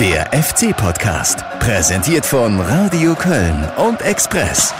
Der 0.00 0.32
FC-Podcast, 0.32 1.44
präsentiert 1.60 2.26
von 2.26 2.58
Radio 2.58 3.14
Köln 3.14 3.64
und 3.76 4.02
Express. 4.02 4.74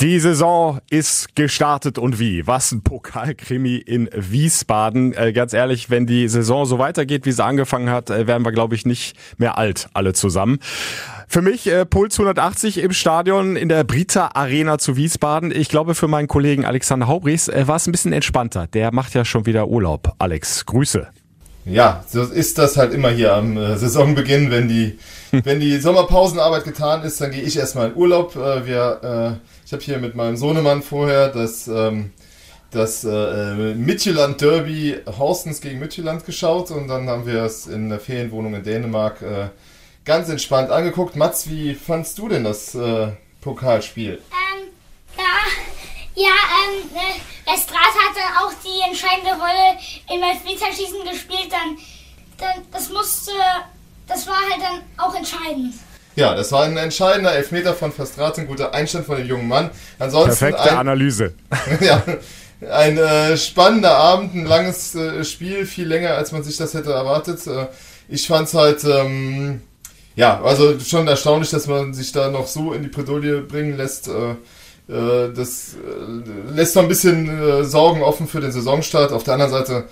Die 0.00 0.18
Saison 0.18 0.78
ist 0.88 1.36
gestartet 1.36 1.98
und 1.98 2.18
wie? 2.18 2.46
Was 2.46 2.72
ein 2.72 2.82
Pokalkrimi 2.82 3.76
in 3.76 4.08
Wiesbaden. 4.14 5.12
Äh, 5.12 5.34
ganz 5.34 5.52
ehrlich, 5.52 5.90
wenn 5.90 6.06
die 6.06 6.28
Saison 6.28 6.64
so 6.64 6.78
weitergeht, 6.78 7.26
wie 7.26 7.32
sie 7.32 7.44
angefangen 7.44 7.90
hat, 7.90 8.08
äh, 8.08 8.26
werden 8.26 8.42
wir, 8.42 8.52
glaube 8.52 8.74
ich, 8.74 8.86
nicht 8.86 9.18
mehr 9.36 9.58
alt, 9.58 9.88
alle 9.92 10.14
zusammen. 10.14 10.60
Für 11.28 11.42
mich 11.42 11.66
äh, 11.66 11.84
Puls 11.84 12.18
180 12.18 12.78
im 12.78 12.92
Stadion 12.92 13.56
in 13.56 13.68
der 13.68 13.84
Brita 13.84 14.30
Arena 14.32 14.78
zu 14.78 14.96
Wiesbaden. 14.96 15.50
Ich 15.54 15.68
glaube, 15.68 15.94
für 15.94 16.08
meinen 16.08 16.28
Kollegen 16.28 16.64
Alexander 16.64 17.06
Haubrichs 17.06 17.48
äh, 17.48 17.68
war 17.68 17.76
es 17.76 17.86
ein 17.86 17.92
bisschen 17.92 18.14
entspannter. 18.14 18.66
Der 18.68 18.94
macht 18.94 19.12
ja 19.12 19.26
schon 19.26 19.44
wieder 19.44 19.68
Urlaub. 19.68 20.14
Alex, 20.18 20.64
Grüße. 20.64 21.08
Ja, 21.64 22.04
so 22.08 22.22
ist 22.22 22.58
das 22.58 22.76
halt 22.76 22.94
immer 22.94 23.10
hier 23.10 23.34
am 23.34 23.56
äh, 23.56 23.76
Saisonbeginn, 23.76 24.50
wenn 24.50 24.68
die, 24.68 24.98
wenn 25.30 25.60
die 25.60 25.78
Sommerpausenarbeit 25.78 26.64
getan 26.64 27.02
ist, 27.02 27.20
dann 27.20 27.30
gehe 27.30 27.42
ich 27.42 27.56
erstmal 27.56 27.90
in 27.90 27.96
Urlaub. 27.96 28.34
Äh, 28.34 28.66
wir, 28.66 29.38
äh, 29.38 29.66
ich 29.66 29.72
habe 29.72 29.82
hier 29.82 29.98
mit 29.98 30.14
meinem 30.14 30.36
Sohnemann 30.36 30.82
vorher 30.82 31.28
das, 31.28 31.68
ähm, 31.68 32.12
das 32.70 33.04
äh, 33.04 33.74
Midtjylland 33.74 34.40
Derby 34.40 34.96
Horstens 35.18 35.60
gegen 35.60 35.80
Midtjylland 35.80 36.24
geschaut 36.24 36.70
und 36.70 36.88
dann 36.88 37.08
haben 37.08 37.26
wir 37.26 37.42
es 37.44 37.66
in 37.66 37.90
der 37.90 38.00
Ferienwohnung 38.00 38.54
in 38.54 38.62
Dänemark 38.62 39.20
äh, 39.20 39.48
ganz 40.04 40.28
entspannt 40.30 40.70
angeguckt. 40.70 41.14
Mats, 41.14 41.50
wie 41.50 41.74
fandst 41.74 42.18
du 42.18 42.28
denn 42.28 42.44
das 42.44 42.74
äh, 42.74 43.08
Pokalspiel? 43.42 44.14
Ähm, 44.14 44.68
ja, 45.18 45.24
ja, 46.20 46.36
ähm, 46.60 46.90
äh, 46.94 47.54
Estrat 47.54 47.94
hatte 47.94 48.20
auch 48.40 48.52
die 48.62 48.88
entscheidende 48.88 49.32
Rolle 49.32 49.78
im 50.12 50.22
Elfmeterschießen 50.22 51.02
gespielt, 51.04 51.50
dann, 51.50 51.76
dann, 52.38 52.64
das 52.72 52.88
musste, 52.90 53.32
das 54.06 54.26
war 54.26 54.36
halt 54.36 54.60
dann 54.62 54.82
auch 54.98 55.14
entscheidend. 55.14 55.74
Ja, 56.16 56.34
das 56.34 56.52
war 56.52 56.64
ein 56.64 56.76
entscheidender 56.76 57.32
Elfmeter 57.32 57.74
von 57.74 57.92
Verstrat, 57.92 58.38
ein 58.38 58.46
guter 58.46 58.74
Einstand 58.74 59.06
von 59.06 59.16
dem 59.16 59.26
jungen 59.26 59.48
Mann. 59.48 59.70
Ansonsten 59.98 60.38
Perfekte 60.38 60.72
ein, 60.72 60.78
Analyse. 60.78 61.34
ja, 61.80 62.02
ein 62.70 62.98
äh, 62.98 63.36
spannender 63.36 63.96
Abend, 63.96 64.34
ein 64.34 64.44
langes 64.44 64.94
äh, 64.94 65.24
Spiel, 65.24 65.64
viel 65.66 65.86
länger, 65.86 66.14
als 66.14 66.32
man 66.32 66.42
sich 66.42 66.56
das 66.56 66.74
hätte 66.74 66.92
erwartet. 66.92 67.46
Äh, 67.46 67.68
ich 68.08 68.26
fand's 68.26 68.54
halt, 68.54 68.84
ähm, 68.84 69.62
ja, 70.16 70.42
also 70.42 70.78
schon 70.80 71.06
erstaunlich, 71.08 71.50
dass 71.50 71.66
man 71.68 71.94
sich 71.94 72.12
da 72.12 72.28
noch 72.28 72.48
so 72.48 72.72
in 72.72 72.82
die 72.82 72.88
Bredouille 72.88 73.40
bringen 73.40 73.76
lässt. 73.76 74.08
Äh, 74.08 74.34
das 75.34 75.74
äh, 75.74 76.52
lässt 76.52 76.76
noch 76.76 76.82
ein 76.82 76.88
bisschen 76.88 77.28
äh, 77.28 77.64
Sorgen 77.64 78.02
offen 78.02 78.26
für 78.26 78.40
den 78.40 78.52
Saisonstart. 78.52 79.12
Auf 79.12 79.24
der 79.24 79.34
anderen 79.34 79.52
Seite 79.52 79.84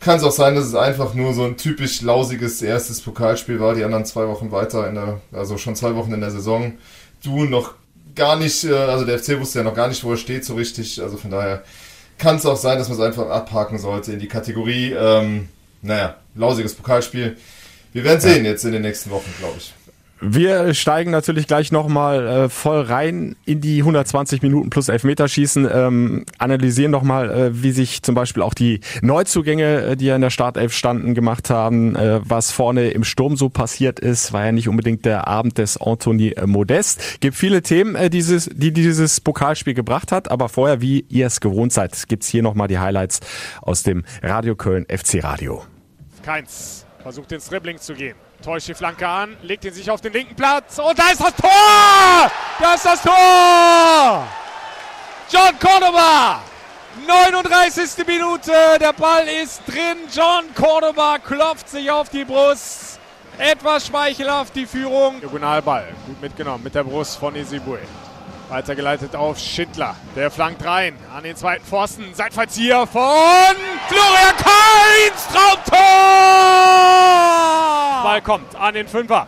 kann 0.00 0.18
es 0.18 0.24
auch 0.24 0.32
sein, 0.32 0.54
dass 0.54 0.66
es 0.66 0.74
einfach 0.74 1.14
nur 1.14 1.32
so 1.34 1.44
ein 1.44 1.56
typisch 1.56 2.02
lausiges 2.02 2.60
erstes 2.60 3.00
Pokalspiel 3.00 3.60
war. 3.60 3.74
Die 3.74 3.84
anderen 3.84 4.04
zwei 4.04 4.28
Wochen 4.28 4.52
weiter, 4.52 4.88
in 4.88 4.96
der, 4.96 5.20
also 5.32 5.56
schon 5.56 5.76
zwei 5.76 5.94
Wochen 5.94 6.12
in 6.12 6.20
der 6.20 6.30
Saison. 6.30 6.74
Du 7.22 7.44
noch 7.44 7.74
gar 8.14 8.36
nicht, 8.36 8.64
also 8.66 9.04
der 9.04 9.18
FC 9.18 9.40
wusste 9.40 9.60
ja 9.60 9.64
noch 9.64 9.74
gar 9.74 9.88
nicht, 9.88 10.04
wo 10.04 10.10
er 10.10 10.16
steht 10.18 10.44
so 10.44 10.54
richtig. 10.54 11.00
Also 11.02 11.16
von 11.16 11.30
daher 11.30 11.64
kann 12.18 12.36
es 12.36 12.46
auch 12.46 12.56
sein, 12.56 12.78
dass 12.78 12.88
man 12.88 12.98
es 12.98 13.04
einfach 13.04 13.28
abhaken 13.28 13.78
sollte 13.78 14.12
in 14.12 14.18
die 14.18 14.28
Kategorie, 14.28 14.92
ähm, 14.92 15.48
naja, 15.82 16.16
lausiges 16.34 16.74
Pokalspiel. 16.74 17.36
Wir 17.92 18.04
werden 18.04 18.20
sehen 18.20 18.44
jetzt 18.44 18.64
in 18.64 18.72
den 18.72 18.82
nächsten 18.82 19.10
Wochen, 19.10 19.32
glaube 19.38 19.54
ich. 19.58 19.72
Wir 20.20 20.72
steigen 20.74 21.10
natürlich 21.10 21.46
gleich 21.46 21.72
nochmal 21.72 22.26
äh, 22.26 22.48
voll 22.48 22.82
rein 22.82 23.36
in 23.44 23.60
die 23.60 23.80
120 23.80 24.42
Minuten 24.42 24.70
plus 24.70 24.88
Elfmeterschießen, 24.88 25.68
ähm, 25.70 26.24
analysieren 26.38 26.92
nochmal, 26.92 27.30
äh, 27.30 27.62
wie 27.62 27.72
sich 27.72 28.02
zum 28.02 28.14
Beispiel 28.14 28.42
auch 28.42 28.54
die 28.54 28.80
Neuzugänge, 29.02 29.82
äh, 29.82 29.96
die 29.96 30.06
ja 30.06 30.14
in 30.14 30.22
der 30.22 30.30
Startelf 30.30 30.72
standen, 30.72 31.14
gemacht 31.14 31.50
haben, 31.50 31.96
äh, 31.96 32.20
was 32.22 32.52
vorne 32.52 32.90
im 32.90 33.04
Sturm 33.04 33.36
so 33.36 33.48
passiert 33.48 34.00
ist, 34.00 34.32
war 34.32 34.44
ja 34.44 34.52
nicht 34.52 34.68
unbedingt 34.68 35.04
der 35.04 35.26
Abend 35.26 35.58
des 35.58 35.76
Anthony 35.76 36.34
Modest. 36.46 37.20
Gibt 37.20 37.36
viele 37.36 37.62
Themen, 37.62 37.94
äh, 37.96 38.08
dieses, 38.08 38.48
die 38.52 38.72
dieses 38.72 39.20
Pokalspiel 39.20 39.74
gebracht 39.74 40.12
hat, 40.12 40.30
aber 40.30 40.48
vorher, 40.48 40.80
wie 40.80 41.04
ihr 41.08 41.26
es 41.26 41.40
gewohnt 41.40 41.72
seid, 41.72 42.08
gibt's 42.08 42.28
hier 42.28 42.42
nochmal 42.42 42.68
die 42.68 42.78
Highlights 42.78 43.20
aus 43.60 43.82
dem 43.82 44.04
Radio 44.22 44.54
Köln 44.54 44.86
FC 44.88 45.22
Radio. 45.22 45.64
Keins 46.24 46.86
versucht 47.02 47.32
ins 47.32 47.48
Dribbling 47.48 47.78
zu 47.78 47.94
gehen. 47.94 48.14
Täuscht 48.44 48.68
die 48.68 48.74
Flanke 48.74 49.08
an, 49.08 49.38
legt 49.40 49.64
ihn 49.64 49.72
sich 49.72 49.90
auf 49.90 50.02
den 50.02 50.12
linken 50.12 50.36
Platz 50.36 50.78
und 50.78 50.98
da 50.98 51.08
ist 51.10 51.20
das 51.22 51.34
Tor! 51.34 52.30
Da 52.60 52.74
ist 52.74 52.84
das 52.84 53.00
Tor! 53.00 54.28
John 55.30 55.58
Cordoba! 55.58 56.42
39. 57.06 58.06
Minute, 58.06 58.52
der 58.78 58.92
Ball 58.92 59.26
ist 59.42 59.62
drin. 59.66 59.96
John 60.12 60.44
Cordoba 60.54 61.18
klopft 61.18 61.70
sich 61.70 61.90
auf 61.90 62.10
die 62.10 62.26
Brust. 62.26 63.00
Etwas 63.38 63.86
schmeichelhaft 63.86 64.54
die 64.54 64.66
Führung. 64.66 65.20
Diagonalball, 65.20 65.88
gut 66.06 66.20
mitgenommen 66.20 66.62
mit 66.64 66.74
der 66.74 66.84
Brust 66.84 67.16
von 67.16 67.34
Isibue. 67.34 67.78
Weitergeleitet 68.48 69.16
auf 69.16 69.38
Schindler. 69.38 69.96
Der 70.14 70.30
flankt 70.30 70.64
rein 70.64 70.98
an 71.16 71.24
den 71.24 71.34
zweiten 71.34 71.64
Pfosten. 71.64 72.14
Seitfallzieher 72.14 72.86
von 72.86 73.02
Florian 73.88 74.36
Kainz. 74.36 75.26
Traumtor! 75.32 75.74
Ball 78.02 78.20
kommt 78.22 78.54
an 78.54 78.74
den 78.74 78.86
Fünfer. 78.86 79.26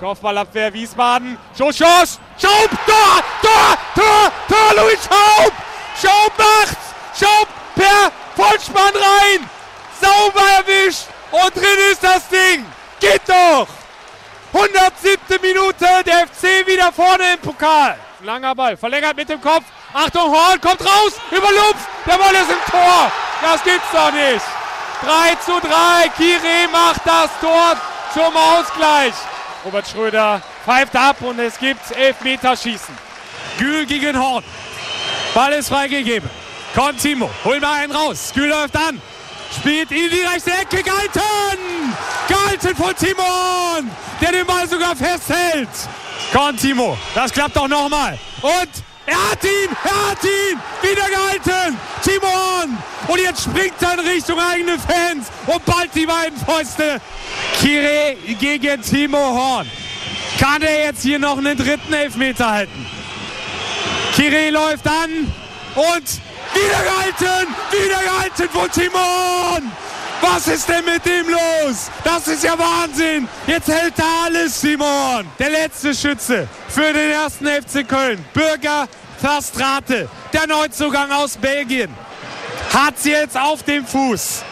Kopfballabwehr 0.00 0.72
Wiesbaden. 0.74 1.38
Schuss, 1.56 1.78
Schaub, 1.78 2.20
Tor, 2.36 3.22
Tor, 3.42 3.78
Tor, 3.94 4.32
Tor, 4.48 4.74
Louis 4.76 4.98
Schaub. 5.02 5.52
Schaub 6.00 6.32
macht's. 6.38 6.94
Schaub 7.18 7.48
per 7.74 8.12
Vollspann 8.36 8.94
rein. 8.94 9.48
Sauber 10.00 10.46
erwischt. 10.58 11.06
Und 11.32 11.56
drin 11.56 11.90
ist 11.90 12.04
das 12.04 12.28
Ding. 12.28 12.64
Geht 13.00 13.22
doch. 13.26 13.66
107. 14.52 15.40
Minute. 15.42 15.86
Der 16.06 16.26
FC 16.28 16.66
wieder 16.66 16.92
vorne 16.92 17.34
im 17.34 17.40
Pokal. 17.40 17.96
Langer 18.24 18.54
Ball, 18.54 18.76
verlängert 18.76 19.16
mit 19.16 19.28
dem 19.28 19.40
Kopf. 19.40 19.64
Achtung, 19.94 20.30
Horn 20.32 20.60
kommt 20.60 20.80
raus, 20.80 21.12
überlupft. 21.30 21.86
Der 22.04 22.18
Ball 22.18 22.34
ist 22.34 22.50
im 22.50 22.70
Tor. 22.70 23.12
Das 23.40 23.62
gibt's 23.62 23.86
doch 23.92 24.10
nicht. 24.12 24.44
3 25.04 25.34
zu 25.44 25.60
3. 25.60 26.08
Kire 26.16 26.68
macht 26.72 27.00
das 27.04 27.30
Tor 27.40 27.76
zum 28.12 28.36
Ausgleich. 28.36 29.14
Robert 29.64 29.86
Schröder 29.86 30.42
pfeift 30.64 30.96
ab 30.96 31.20
und 31.20 31.38
es 31.38 31.58
gibt 31.58 31.96
Elfmeterschießen. 31.96 32.96
Gül 33.58 33.86
gegen 33.86 34.20
Horn. 34.20 34.44
Ball 35.34 35.52
ist 35.52 35.68
freigegeben. 35.68 36.28
Kommt 36.74 37.00
Timo, 37.00 37.30
hol 37.44 37.60
mal 37.60 37.82
einen 37.82 37.92
raus. 37.92 38.32
Gül 38.34 38.48
läuft 38.48 38.76
an. 38.76 39.00
Spielt 39.56 39.90
in 39.92 40.10
die 40.10 40.22
rechte 40.22 40.50
Ecke. 40.50 40.82
Galten! 40.82 41.94
Galten 42.28 42.76
von 42.76 42.94
Timon, 42.96 43.90
der 44.20 44.32
den 44.32 44.46
Ball 44.46 44.68
sogar 44.68 44.94
festhält. 44.94 45.68
Kommt 46.32 46.60
Timo, 46.60 46.96
das 47.14 47.32
klappt 47.32 47.56
doch 47.56 47.68
nochmal. 47.68 48.18
Und 48.42 48.68
er 49.06 49.30
hat 49.30 49.42
ihn, 49.42 49.76
er 49.84 50.10
hat 50.10 50.22
ihn, 50.22 50.60
wieder 50.82 51.08
gehalten. 51.08 51.78
Timon. 52.02 52.78
Und 53.06 53.20
jetzt 53.20 53.44
springt 53.44 53.80
er 53.80 53.94
in 53.94 54.00
Richtung 54.00 54.38
eigene 54.38 54.78
Fans 54.78 55.28
und 55.46 55.64
ballt 55.64 55.94
die 55.94 56.04
beiden 56.04 56.38
Fäuste. 56.38 57.00
Kire 57.58 58.16
gegen 58.38 58.82
Timo 58.82 59.18
Horn. 59.18 59.66
Kann 60.38 60.60
er 60.60 60.84
jetzt 60.84 61.02
hier 61.02 61.18
noch 61.18 61.38
einen 61.38 61.56
dritten 61.56 61.92
Elfmeter 61.92 62.50
halten? 62.50 62.86
Kire 64.14 64.50
läuft 64.50 64.86
an 64.86 65.32
und 65.74 66.08
wieder 66.54 66.82
gehalten, 66.82 67.54
wieder 67.70 68.02
gehalten 68.02 68.48
von 68.52 68.70
Timon. 68.70 69.72
Was 70.20 70.48
ist 70.48 70.68
denn 70.68 70.84
mit 70.84 71.04
ihm 71.06 71.28
los? 71.30 71.90
Das 72.04 72.26
ist 72.26 72.44
ja 72.44 72.58
Wahnsinn. 72.58 73.28
Jetzt 73.46 73.68
hält 73.68 73.98
er 73.98 74.24
alles, 74.24 74.60
Simon. 74.60 75.26
Der 75.38 75.50
letzte 75.50 75.94
Schütze 75.94 76.48
für 76.68 76.92
den 76.92 77.10
ersten 77.10 77.46
FC 77.46 77.86
Köln. 77.86 78.24
Bürger 78.32 78.88
Verstrate, 79.18 80.08
der 80.32 80.46
Neuzugang 80.46 81.10
aus 81.10 81.36
Belgien. 81.36 81.92
Hat 82.72 82.98
sie 82.98 83.10
jetzt 83.10 83.36
auf 83.36 83.62
dem 83.62 83.84
Fuß. 83.84 84.44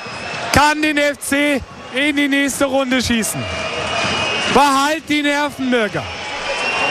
Kann 0.53 0.82
den 0.82 0.99
FC 0.99 1.62
in 1.94 2.17
die 2.17 2.29
nächste 2.29 2.64
Runde 2.64 3.00
schießen. 3.00 3.43
Behalt 4.52 5.05
die 5.08 5.23
Nerven, 5.23 5.70
Bürger. 5.70 6.02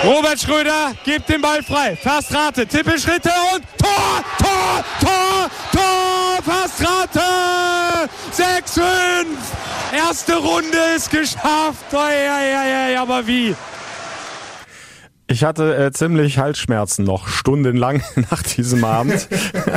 Robert 0.05 0.39
Schröder 0.39 0.93
gibt 1.03 1.27
den 1.29 1.41
Ball 1.41 1.63
frei. 1.63 1.95
Verstrate, 1.95 2.67
Tippelschritte 2.67 3.31
und 3.53 3.63
Tor, 3.75 4.23
Tor, 4.37 4.85
Tor, 4.99 5.49
Tor, 5.71 6.43
Verstrate. 6.43 7.21
6-5. 8.31 8.83
Erste 9.91 10.35
Runde 10.35 10.77
ist 10.95 11.09
geschafft. 11.09 11.91
Ja, 11.91 12.11
ja, 12.11 12.87
ja, 12.89 13.01
aber 13.01 13.25
wie? 13.25 13.55
Ich 15.35 15.43
hatte 15.43 15.75
äh, 15.75 15.91
ziemlich 15.91 16.37
Halsschmerzen 16.37 17.03
noch 17.03 17.27
stundenlang 17.27 18.01
nach 18.31 18.41
diesem 18.41 18.85
Abend. 18.85 19.27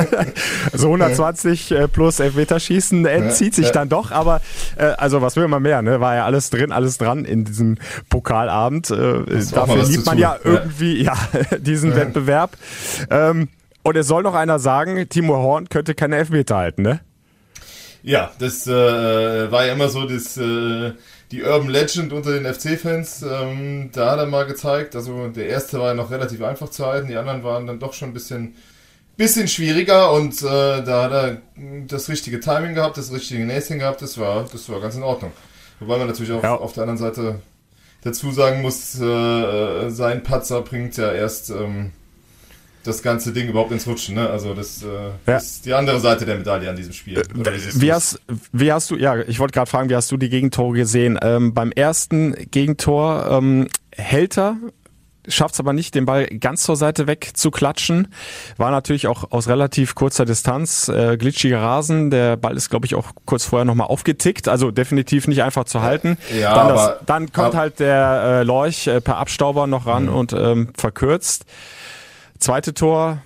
so 0.73 0.87
120 0.87 1.71
äh, 1.71 1.87
plus 1.89 2.21
Elfmeterschießen 2.21 3.05
entzieht 3.05 3.55
sich 3.55 3.69
dann 3.71 3.89
doch, 3.89 4.11
aber 4.11 4.39
äh, 4.77 4.85
also 4.85 5.21
was 5.21 5.35
will 5.35 5.49
man 5.49 5.61
mehr, 5.61 5.81
ne? 5.81 5.99
War 5.99 6.15
ja 6.15 6.23
alles 6.23 6.49
drin, 6.49 6.71
alles 6.71 6.97
dran 6.97 7.25
in 7.25 7.43
diesem 7.43 7.77
Pokalabend. 8.07 8.89
Äh, 8.89 9.25
dafür 9.53 9.83
liebt 9.83 10.05
man 10.05 10.17
ja 10.17 10.37
irgendwie 10.41 11.03
ja, 11.03 11.17
diesen 11.59 11.89
ja. 11.89 11.97
Wettbewerb. 11.97 12.55
Ähm, 13.09 13.49
und 13.83 13.97
es 13.97 14.07
soll 14.07 14.23
noch 14.23 14.35
einer 14.35 14.59
sagen, 14.59 15.09
Timo 15.09 15.35
Horn 15.39 15.67
könnte 15.67 15.93
keine 15.93 16.15
Elfmeter 16.15 16.55
halten, 16.55 16.83
ne? 16.83 17.01
Ja, 18.01 18.31
das 18.39 18.65
äh, 18.65 19.51
war 19.51 19.65
ja 19.65 19.73
immer 19.73 19.89
so 19.89 20.07
das, 20.07 20.37
äh, 20.37 20.93
die 21.31 21.43
Urban 21.43 21.69
Legend 21.69 22.11
unter 22.13 22.31
den 22.37 22.51
FC-Fans. 22.51 23.23
Ähm, 23.23 23.89
da 23.93 24.11
hat 24.11 24.19
er 24.19 24.25
mal 24.25 24.45
gezeigt. 24.45 24.95
Also 24.95 25.27
der 25.27 25.47
erste 25.47 25.79
war 25.79 25.89
ja 25.89 25.93
noch 25.93 26.11
relativ 26.11 26.41
einfach 26.41 26.69
zu 26.69 26.85
halten, 26.85 27.07
die 27.07 27.17
anderen 27.17 27.43
waren 27.43 27.67
dann 27.67 27.79
doch 27.79 27.93
schon 27.93 28.09
ein 28.09 28.13
bisschen, 28.13 28.55
bisschen 29.17 29.47
schwieriger 29.47 30.11
und 30.13 30.41
äh, 30.41 30.81
da 30.83 31.03
hat 31.03 31.11
er 31.11 31.37
das 31.87 32.09
richtige 32.09 32.39
Timing 32.39 32.73
gehabt, 32.73 32.97
das 32.97 33.11
richtige 33.11 33.45
Näschen 33.45 33.79
gehabt. 33.79 34.01
Das 34.01 34.17
war, 34.17 34.45
das 34.51 34.67
war 34.69 34.79
ganz 34.81 34.95
in 34.95 35.03
Ordnung. 35.03 35.31
Wobei 35.79 35.97
man 35.97 36.07
natürlich 36.07 36.31
auch 36.31 36.43
Ja. 36.43 36.55
auf 36.55 36.73
der 36.73 36.83
anderen 36.83 36.97
Seite 36.97 37.39
dazu 38.03 38.31
sagen 38.31 38.61
muss, 38.61 38.99
äh, 38.99 39.89
sein 39.89 40.23
Patzer 40.23 40.61
bringt 40.61 40.97
ja 40.97 41.11
erst 41.11 41.49
ähm, 41.51 41.91
das 42.83 43.03
ganze 43.03 43.33
Ding 43.33 43.47
überhaupt 43.49 43.71
ins 43.71 43.85
Rutschen. 43.87 44.15
Ne? 44.15 44.29
Also 44.29 44.53
das, 44.53 44.81
äh, 44.83 44.87
das 45.25 45.43
ist 45.43 45.65
die 45.65 45.73
andere 45.73 45.99
Seite 45.99 46.25
der 46.25 46.37
Medaille 46.37 46.69
an 46.69 46.75
diesem 46.75 46.93
Spiel. 46.93 47.21
Siehst 47.57 47.81
Wie 47.81 47.91
hast, 47.93 48.21
wie 48.51 48.71
hast 48.71 48.89
du, 48.91 48.95
ja, 48.95 49.17
ich 49.17 49.39
wollte 49.39 49.53
gerade 49.53 49.69
fragen, 49.69 49.89
wie 49.89 49.95
hast 49.95 50.11
du 50.11 50.17
die 50.17 50.29
Gegentore 50.29 50.75
gesehen? 50.77 51.19
Ähm, 51.21 51.53
beim 51.53 51.71
ersten 51.71 52.33
Gegentor 52.51 53.27
ähm, 53.31 53.67
Helter 53.95 54.55
schafft 55.27 55.53
es 55.55 55.59
aber 55.59 55.73
nicht, 55.73 55.93
den 55.93 56.05
Ball 56.05 56.25
ganz 56.25 56.63
zur 56.63 56.75
Seite 56.75 57.05
weg 57.05 57.31
zu 57.35 57.51
klatschen. 57.51 58.07
War 58.57 58.71
natürlich 58.71 59.05
auch 59.05 59.29
aus 59.31 59.47
relativ 59.47 59.93
kurzer 59.93 60.25
Distanz. 60.25 60.87
Äh, 60.87 61.17
glitschiger 61.17 61.59
Rasen, 61.61 62.09
der 62.09 62.35
Ball 62.37 62.55
ist, 62.57 62.69
glaube 62.71 62.87
ich, 62.87 62.95
auch 62.95 63.11
kurz 63.25 63.45
vorher 63.45 63.65
nochmal 63.65 63.87
aufgetickt. 63.87 64.47
Also 64.47 64.71
definitiv 64.71 65.27
nicht 65.27 65.43
einfach 65.43 65.65
zu 65.65 65.81
halten. 65.81 66.17
Ja, 66.39 66.55
dann, 66.55 66.69
das, 66.69 66.79
aber- 66.79 66.99
dann 67.05 67.31
kommt 67.31 67.53
halt 67.55 67.79
der 67.79 68.39
äh, 68.39 68.43
Lorch 68.43 68.87
äh, 68.87 69.01
per 69.01 69.17
Abstauber 69.17 69.67
noch 69.67 69.85
ran 69.85 70.05
Mhm. 70.05 70.13
und 70.15 70.33
ähm, 70.33 70.69
verkürzt. 70.75 71.45
Zweite 72.39 72.73
Tor, 72.73 73.21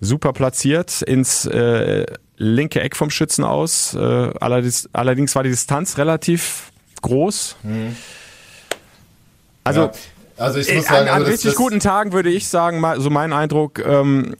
super 0.00 0.32
platziert 0.32 1.02
ins 1.02 1.46
äh, 1.46 2.06
linke 2.36 2.80
Eck 2.80 2.94
vom 2.96 3.10
Schützen 3.10 3.44
aus. 3.44 3.94
Äh, 3.94 3.98
allerdings, 3.98 4.88
allerdings 4.92 5.34
war 5.34 5.42
die 5.42 5.50
Distanz 5.50 5.98
relativ 5.98 6.70
groß. 7.02 7.56
Also 9.64 9.80
Ja. 9.80 9.92
also 10.36 10.58
ich 10.58 10.72
muss 10.74 10.86
an, 10.86 10.94
sagen, 10.94 11.08
an 11.08 11.14
also 11.14 11.24
das- 11.24 11.32
richtig 11.34 11.50
das- 11.52 11.56
guten 11.58 11.80
Tagen 11.80 12.12
würde 12.12 12.30
ich 12.30 12.48
sagen, 12.48 12.80
mal- 12.80 13.00
so 13.00 13.10
mein 13.10 13.32
Eindruck, 13.32 13.78
ähm, 13.84 14.36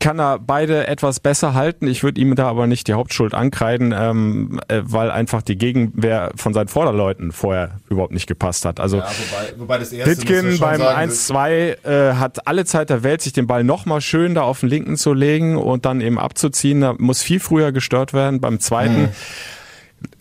kann 0.00 0.20
er 0.20 0.38
beide 0.38 0.86
etwas 0.86 1.18
besser 1.20 1.54
halten. 1.54 1.86
Ich 1.88 2.02
würde 2.02 2.20
ihm 2.20 2.34
da 2.36 2.48
aber 2.48 2.66
nicht 2.66 2.86
die 2.86 2.94
Hauptschuld 2.94 3.34
ankreiden, 3.34 3.92
ähm, 3.96 4.60
äh, 4.68 4.80
weil 4.84 5.10
einfach 5.10 5.42
die 5.42 5.56
Gegenwehr 5.56 6.30
von 6.36 6.54
seinen 6.54 6.68
Vorderleuten 6.68 7.32
vorher 7.32 7.72
überhaupt 7.88 8.12
nicht 8.12 8.26
gepasst 8.26 8.64
hat. 8.64 8.78
Also 8.78 8.98
Ja, 8.98 9.04
wobei, 9.04 9.60
wobei 9.60 9.78
das 9.78 9.92
erste 9.92 10.14
Pitkin 10.14 10.58
beim 10.58 10.80
sagen, 10.80 11.10
1-2 11.10 11.84
äh, 11.84 12.14
hat 12.14 12.46
alle 12.46 12.64
Zeit 12.64 12.90
der 12.90 13.02
Welt, 13.02 13.22
sich 13.22 13.32
den 13.32 13.46
Ball 13.46 13.64
nochmal 13.64 14.00
schön 14.00 14.34
da 14.34 14.42
auf 14.42 14.60
den 14.60 14.68
linken 14.68 14.96
zu 14.96 15.14
legen 15.14 15.56
und 15.56 15.84
dann 15.84 16.00
eben 16.00 16.18
abzuziehen. 16.18 16.80
Da 16.80 16.94
muss 16.98 17.22
viel 17.22 17.40
früher 17.40 17.72
gestört 17.72 18.12
werden. 18.12 18.40
Beim 18.40 18.60
zweiten 18.60 19.02
Mhm. 19.02 19.08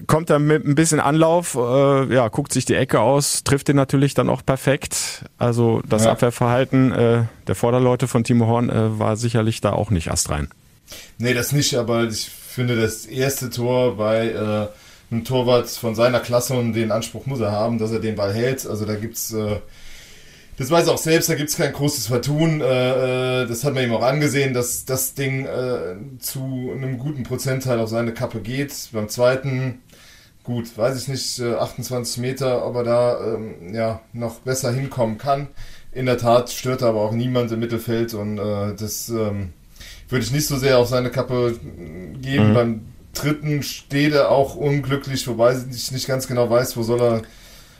Kommt 0.08 0.30
er 0.30 0.40
mit 0.40 0.66
ein 0.66 0.76
bisschen 0.76 1.00
Anlauf, 1.00 1.56
äh, 1.56 2.14
ja, 2.14 2.28
guckt 2.30 2.54
sich 2.54 2.66
die 2.66 2.76
Ecke 2.76 3.00
aus, 3.00 3.44
trifft 3.44 3.68
den 3.68 3.76
natürlich 3.76 4.14
dann 4.14 4.30
auch 4.30 4.46
perfekt. 4.46 5.26
Also 5.38 5.82
das 5.88 6.06
Ja. 6.06 6.12
Abwehrverhalten 6.12 6.92
äh, 6.92 7.24
der 7.48 7.56
Vorderleute 7.56 8.08
von 8.08 8.24
Timo 8.24 8.48
Horn 8.48 8.70
äh, 8.70 9.00
war 9.00 9.18
sicherlich 9.18 9.62
da 9.62 9.74
auch 9.74 9.90
nicht 9.90 10.12
astrein. 10.12 10.50
Nee, 11.18 11.34
das 11.34 11.52
nicht, 11.52 11.76
aber 11.76 12.06
ich 12.06 12.30
finde 12.30 12.80
das 12.80 13.06
erste 13.06 13.50
Tor 13.50 13.98
bei 13.98 14.30
äh, 14.30 14.68
einem 15.14 15.24
Torwart 15.26 15.70
von 15.70 15.96
seiner 15.96 16.20
Klasse 16.20 16.54
und 16.54 16.74
den 16.74 16.92
Anspruch 16.92 17.26
muss 17.26 17.40
er 17.40 17.52
haben, 17.52 17.78
dass 17.78 17.92
er 17.92 18.00
den 18.00 18.16
Ball 18.16 18.34
hält. 18.34 18.66
Also 18.66 18.86
da 18.86 18.96
gibt's, 18.96 19.34
äh, 19.34 19.58
das 20.58 20.72
weiß 20.72 20.88
er 20.88 20.94
auch 20.94 20.98
selbst, 20.98 21.30
da 21.30 21.36
gibt's 21.36 21.56
kein 21.56 21.72
großes 21.72 22.08
Vertun. 22.08 22.62
Äh, 22.62 23.44
äh, 23.44 23.48
das 23.48 23.64
hat 23.64 23.74
man 23.76 23.84
ihm 23.84 23.94
auch 23.94 24.02
angesehen, 24.02 24.54
dass 24.54 24.86
das 24.86 25.14
Ding 25.14 25.46
äh, 25.46 25.96
zu 26.20 26.72
einem 26.76 26.98
guten 26.98 27.24
Prozentteil 27.24 27.80
auf 27.80 27.90
seine 27.90 28.14
Kappe 28.14 28.40
geht. 28.40 28.74
Beim 28.92 29.08
zweiten, 29.08 29.82
gut, 30.44 30.76
weiß 30.76 31.00
ich 31.00 31.08
nicht, 31.08 31.40
äh, 31.40 31.54
28 31.54 32.18
Meter, 32.18 32.66
ob 32.66 32.76
er 32.78 32.84
da 32.84 33.34
ähm, 33.36 33.74
ja 33.74 34.02
noch 34.14 34.40
besser 34.40 34.72
hinkommen 34.72 35.20
kann. 35.20 35.48
In 35.92 36.08
der 36.08 36.18
Tat 36.18 36.50
stört 36.50 36.82
er 36.82 36.90
aber 36.90 37.02
auch 37.02 37.12
niemand 37.12 37.52
im 37.52 37.60
Mittelfeld 37.60 38.16
und 38.16 38.40
äh, 38.40 38.74
das 38.76 39.10
ähm, 39.10 39.54
würde 40.10 40.26
ich 40.26 40.32
nicht 40.32 40.48
so 40.48 40.58
sehr 40.58 40.80
auf 40.80 40.88
seine 40.88 41.12
Kappe 41.12 41.56
äh, 41.56 42.18
geben. 42.18 42.54
Beim 42.54 42.82
dritten 43.14 43.64
steht 43.64 44.14
er 44.14 44.32
auch 44.32 44.56
unglücklich, 44.56 45.28
wobei 45.28 45.56
ich 45.72 45.92
nicht 45.92 46.08
ganz 46.08 46.28
genau 46.28 46.50
weiß, 46.50 46.78
wo 46.78 46.84
soll 46.84 47.02
er, 47.02 47.22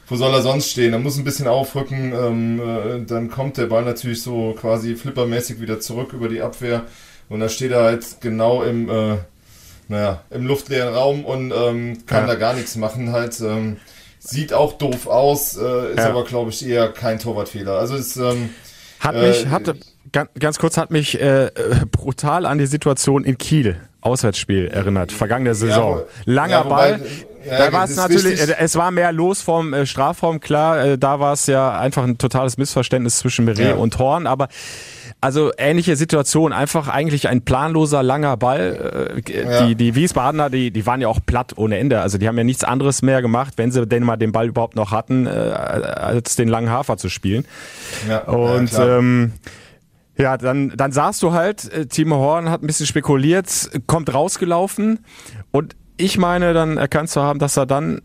wo 0.08 0.16
soll 0.16 0.34
er 0.34 0.42
sonst 0.42 0.70
stehen. 0.72 0.94
Er 0.94 1.00
muss 1.00 1.18
ein 1.18 1.24
bisschen 1.24 1.48
aufrücken, 1.48 2.14
ähm, 2.14 2.60
äh, 2.60 3.06
dann 3.06 3.30
kommt 3.30 3.58
der 3.58 3.66
Ball 3.68 3.84
natürlich 3.84 4.22
so 4.24 4.56
quasi 4.60 4.96
flippermäßig 4.96 5.60
wieder 5.62 5.80
zurück 5.80 6.14
über 6.14 6.30
die 6.30 6.42
Abwehr 6.42 6.84
und 7.30 7.40
da 7.42 7.50
steht 7.50 7.72
er 7.72 7.84
halt 7.84 8.06
genau 8.22 8.64
im, 8.64 8.90
äh, 8.90 9.18
naja, 9.90 10.22
im 10.32 10.46
luftleeren 10.48 10.94
Raum 10.94 11.26
und 11.26 11.52
ähm, 11.56 12.06
kann 12.06 12.22
Ja. 12.28 12.34
da 12.34 12.36
gar 12.36 12.54
nichts 12.54 12.76
machen 12.76 13.12
halt. 13.12 13.40
Ähm, 13.42 13.78
sieht 14.20 14.54
auch 14.54 14.74
doof 14.78 15.08
aus, 15.08 15.56
äh, 15.58 15.92
ist 15.92 15.98
Ja. 16.00 16.10
aber 16.10 16.26
glaube 16.26 16.50
ich 16.52 16.66
eher 16.68 16.90
kein 16.90 17.20
Torwartfehler. 17.20 17.78
Also 17.78 17.96
es 17.96 18.18
ähm, 18.18 18.50
Hat 19.00 19.16
Äh, 19.16 19.28
mich, 19.30 19.48
hatte, 19.48 19.76
ganz, 20.12 20.30
ganz 20.40 20.58
kurz, 20.60 20.76
hat 20.78 20.90
mich 20.92 21.22
äh, 21.22 21.46
äh, 21.46 21.52
brutal 21.92 22.46
an 22.46 22.58
die 22.58 22.66
Situation 22.66 23.24
in 23.24 23.38
Kiel, 23.38 23.78
Auswärtsspiel, 24.02 24.68
erinnert, 24.70 25.12
vergangene 25.12 25.54
Saison. 25.54 26.00
wo- 26.00 26.06
Langer 26.26 26.52
ja, 26.52 26.66
wobei- 26.66 26.92
Ball. 26.94 27.02
Ja, 27.50 27.58
da 27.58 27.74
war 27.74 27.86
es 27.86 27.96
natürlich, 27.96 28.40
richtig. 28.42 28.50
äh, 28.50 28.56
es 28.60 28.76
war 28.76 28.92
mehr 28.92 29.12
los 29.12 29.42
vom 29.42 29.74
äh, 29.74 29.86
Strafraum, 29.86 30.40
klar, 30.40 30.84
äh, 30.84 30.98
da 30.98 31.20
war 31.20 31.34
es 31.34 31.48
ja 31.48 31.80
einfach 31.80 32.04
ein 32.04 32.18
totales 32.18 32.58
Missverständnis 32.58 33.20
zwischen 33.20 33.46
Meret 33.46 33.60
Ja. 33.60 33.76
und 33.76 33.98
Horn, 34.00 34.28
aber 34.28 34.48
also 35.20 35.52
ähnliche 35.58 35.96
Situation, 35.96 36.54
einfach 36.54 36.88
eigentlich 36.90 37.28
ein 37.28 37.42
planloser 37.42 38.04
langer 38.04 38.38
Ball. 38.38 39.22
Ja. 39.28 39.66
Die, 39.66 39.74
die 39.76 39.96
Wiesbadener, 39.96 40.52
die, 40.52 40.70
die 40.70 40.86
waren 40.86 41.02
ja 41.02 41.08
auch 41.08 41.20
platt 41.26 41.54
ohne 41.56 41.78
Ende. 41.80 42.02
Also 42.02 42.20
die 42.20 42.28
haben 42.28 42.38
ja 42.38 42.44
nichts 42.44 42.64
anderes 42.64 43.02
mehr 43.02 43.24
gemacht, 43.24 43.54
wenn 43.58 43.72
sie 43.72 43.88
denn 43.88 44.04
mal 44.04 44.18
den 44.18 44.32
Ball 44.32 44.48
überhaupt 44.48 44.76
noch 44.76 44.92
hatten, 44.92 45.26
äh, 45.26 45.30
als 45.30 46.36
den 46.36 46.48
langen 46.48 46.70
Hafer 46.70 46.98
zu 46.98 47.10
spielen. 47.10 47.46
ja, 48.08 48.20
Und 48.26 48.72
ja, 48.74 49.00
ähm, 49.00 49.34
ja, 50.20 50.38
dann, 50.38 50.74
dann 50.78 50.92
sahst 50.92 51.24
du 51.24 51.34
halt, 51.34 51.90
Timo 51.90 52.18
Horn 52.18 52.50
hat 52.52 52.62
ein 52.62 52.68
bisschen 52.68 52.86
spekuliert, 52.86 53.48
kommt 53.88 54.14
rausgelaufen 54.14 55.00
und 55.52 55.76
ich 55.98 56.18
meine 56.18 56.54
dann 56.54 56.78
erkannt 56.78 57.10
zu 57.10 57.22
haben, 57.22 57.40
dass 57.40 57.58
er 57.58 57.66
dann 57.66 57.98
äh, 57.98 58.02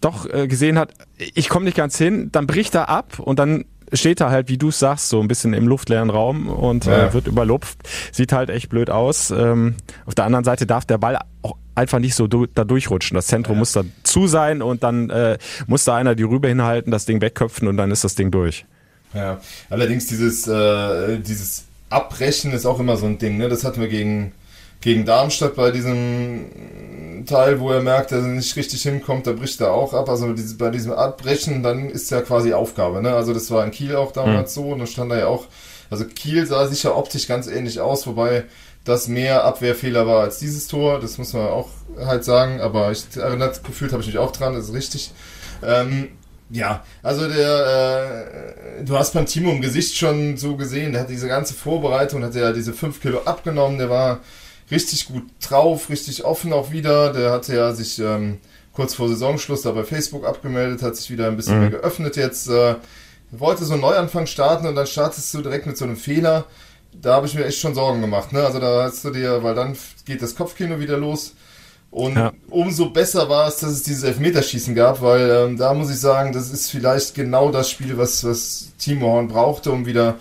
doch 0.00 0.26
äh, 0.32 0.46
gesehen 0.48 0.78
hat, 0.78 0.90
ich 1.16 1.48
komme 1.48 1.64
nicht 1.64 1.76
ganz 1.76 1.98
hin, 1.98 2.30
dann 2.32 2.46
bricht 2.46 2.74
er 2.74 2.88
ab 2.88 3.18
und 3.18 3.38
dann 3.38 3.64
steht 3.92 4.20
er 4.20 4.30
halt, 4.30 4.48
wie 4.48 4.58
du 4.58 4.68
es 4.68 4.78
sagst, 4.78 5.08
so 5.08 5.20
ein 5.20 5.28
bisschen 5.28 5.54
im 5.54 5.66
luftleeren 5.66 6.10
Raum 6.10 6.48
und 6.48 6.84
Ja. 6.84 7.06
äh, 7.06 7.14
wird 7.14 7.26
überlupft. 7.26 7.78
Sieht 8.12 8.32
halt 8.32 8.50
echt 8.50 8.68
blöd 8.68 8.90
aus. 8.90 9.30
Ähm, 9.30 9.76
auf 10.04 10.14
der 10.14 10.26
anderen 10.26 10.44
Seite 10.44 10.66
darf 10.66 10.84
der 10.84 10.98
Ball 10.98 11.18
auch 11.42 11.56
einfach 11.74 11.98
nicht 11.98 12.14
so 12.14 12.26
du 12.26 12.46
da 12.46 12.64
durchrutschen. 12.64 13.14
Das 13.14 13.28
Zentrum 13.28 13.58
muss 13.58 13.72
da 13.72 13.84
zu 14.02 14.26
sein 14.26 14.60
und 14.62 14.82
dann 14.82 15.08
äh, 15.10 15.38
muss 15.66 15.84
da 15.84 15.96
einer 15.96 16.14
die 16.14 16.22
Rübe 16.24 16.48
hinhalten, 16.48 16.90
das 16.92 17.06
Ding 17.06 17.20
wegköpfen 17.22 17.66
und 17.66 17.76
dann 17.78 17.90
ist 17.90 18.04
das 18.04 18.14
Ding 18.14 18.30
durch. 18.30 18.66
Ja, 19.14 19.40
allerdings 19.70 20.06
dieses, 20.06 20.46
äh, 20.46 21.18
dieses 21.20 21.64
Abbrechen 21.88 22.52
ist 22.52 22.66
auch 22.66 22.80
immer 22.80 22.98
so 22.98 23.06
ein 23.06 23.18
Ding, 23.18 23.38
ne? 23.38 23.48
Das 23.48 23.64
hatten 23.64 23.80
wir 23.80 23.88
gegen, 23.88 24.32
gegen 24.80 25.04
Darmstadt 25.04 25.56
bei 25.56 25.70
diesem 25.70 27.24
Teil, 27.26 27.60
wo 27.60 27.70
er 27.70 27.82
merkt, 27.82 28.12
dass 28.12 28.22
er 28.22 28.28
nicht 28.28 28.54
richtig 28.56 28.82
hinkommt, 28.82 29.26
da 29.26 29.32
bricht 29.32 29.60
er 29.60 29.72
auch 29.72 29.92
ab. 29.92 30.08
Also 30.08 30.32
bei 30.58 30.70
diesem 30.70 30.92
Abbrechen, 30.92 31.62
dann 31.62 31.90
ist 31.90 32.10
ja 32.10 32.20
quasi 32.20 32.52
Aufgabe, 32.52 33.02
ne? 33.02 33.14
Also 33.14 33.34
das 33.34 33.50
war 33.50 33.64
in 33.64 33.70
Kiel 33.70 33.96
auch 33.96 34.12
damals 34.12 34.54
so 34.54 34.70
und 34.70 34.78
da 34.78 34.86
stand 34.86 35.12
er 35.12 35.18
ja 35.18 35.26
auch, 35.26 35.46
also 35.90 36.04
Kiel 36.04 36.46
sah 36.46 36.66
sicher 36.66 36.96
optisch 36.96 37.26
ganz 37.26 37.46
ähnlich 37.46 37.80
aus, 37.80 38.06
wobei 38.06 38.44
das 38.84 39.08
mehr 39.08 39.44
Abwehrfehler 39.44 40.06
war 40.06 40.22
als 40.22 40.38
dieses 40.38 40.66
Tor, 40.66 41.00
das 41.00 41.18
muss 41.18 41.32
man 41.32 41.48
auch 41.48 41.68
halt 41.98 42.24
sagen, 42.24 42.60
aber 42.60 42.90
ich 42.90 43.04
erinnert, 43.16 43.62
gefühlt 43.64 43.92
habe 43.92 44.02
ich 44.02 44.08
mich 44.08 44.18
auch 44.18 44.32
dran, 44.32 44.54
das 44.54 44.68
ist 44.68 44.74
richtig. 44.74 45.10
Ähm, 45.62 46.08
ja, 46.50 46.82
also 47.02 47.28
der, 47.28 48.78
äh, 48.80 48.84
du 48.84 48.96
hast 48.96 49.12
beim 49.12 49.26
Timo 49.26 49.50
im 49.50 49.60
Gesicht 49.60 49.96
schon 49.96 50.38
so 50.38 50.56
gesehen, 50.56 50.92
der 50.92 51.02
hat 51.02 51.10
diese 51.10 51.28
ganze 51.28 51.52
Vorbereitung, 51.52 52.24
hat 52.24 52.34
ja 52.34 52.52
diese 52.52 52.72
5 52.72 53.02
Kilo 53.02 53.20
abgenommen, 53.24 53.76
der 53.76 53.90
war 53.90 54.20
richtig 54.70 55.08
gut 55.08 55.24
drauf, 55.42 55.88
richtig 55.90 56.24
offen 56.24 56.52
auch 56.52 56.70
wieder, 56.70 57.12
der 57.12 57.32
hatte 57.32 57.56
ja 57.56 57.72
sich 57.74 57.98
ähm, 57.98 58.38
kurz 58.72 58.94
vor 58.94 59.08
Saisonschluss 59.08 59.62
da 59.62 59.72
bei 59.72 59.84
Facebook 59.84 60.26
abgemeldet, 60.26 60.82
hat 60.82 60.96
sich 60.96 61.10
wieder 61.10 61.26
ein 61.26 61.36
bisschen 61.36 61.60
mehr 61.60 61.70
geöffnet 61.70 62.16
jetzt, 62.16 62.48
äh, 62.48 62.76
wollte 63.30 63.64
so 63.64 63.72
einen 63.74 63.82
Neuanfang 63.82 64.26
starten 64.26 64.66
und 64.66 64.74
dann 64.74 64.86
startest 64.86 65.32
du 65.34 65.42
direkt 65.42 65.66
mit 65.66 65.76
so 65.76 65.84
einem 65.84 65.96
Fehler, 65.96 66.44
da 66.92 67.14
habe 67.14 67.26
ich 67.26 67.34
mir 67.34 67.44
echt 67.44 67.58
schon 67.58 67.74
Sorgen 67.74 68.00
gemacht, 68.00 68.32
ne, 68.32 68.44
also 68.44 68.58
da 68.60 68.84
hast 68.84 69.04
du 69.04 69.10
dir, 69.10 69.42
weil 69.42 69.54
dann 69.54 69.76
geht 70.04 70.22
das 70.22 70.34
Kopfkino 70.34 70.78
wieder 70.80 70.96
los, 70.96 71.34
und 71.90 72.16
Ja. 72.16 72.32
umso 72.50 72.90
besser 72.90 73.28
war 73.30 73.48
es, 73.48 73.56
dass 73.56 73.70
es 73.70 73.82
dieses 73.82 74.02
Elfmeterschießen 74.04 74.74
gab, 74.74 75.00
weil 75.00 75.30
ähm, 75.30 75.56
da 75.56 75.72
muss 75.72 75.90
ich 75.90 75.98
sagen, 75.98 76.32
das 76.34 76.50
ist 76.50 76.70
vielleicht 76.70 77.14
genau 77.14 77.50
das 77.50 77.70
Spiel, 77.70 77.96
was, 77.96 78.24
was 78.24 78.68
Timo 78.78 79.06
Horn 79.06 79.28
brauchte, 79.28 79.72
um 79.72 79.86
wieder 79.86 80.16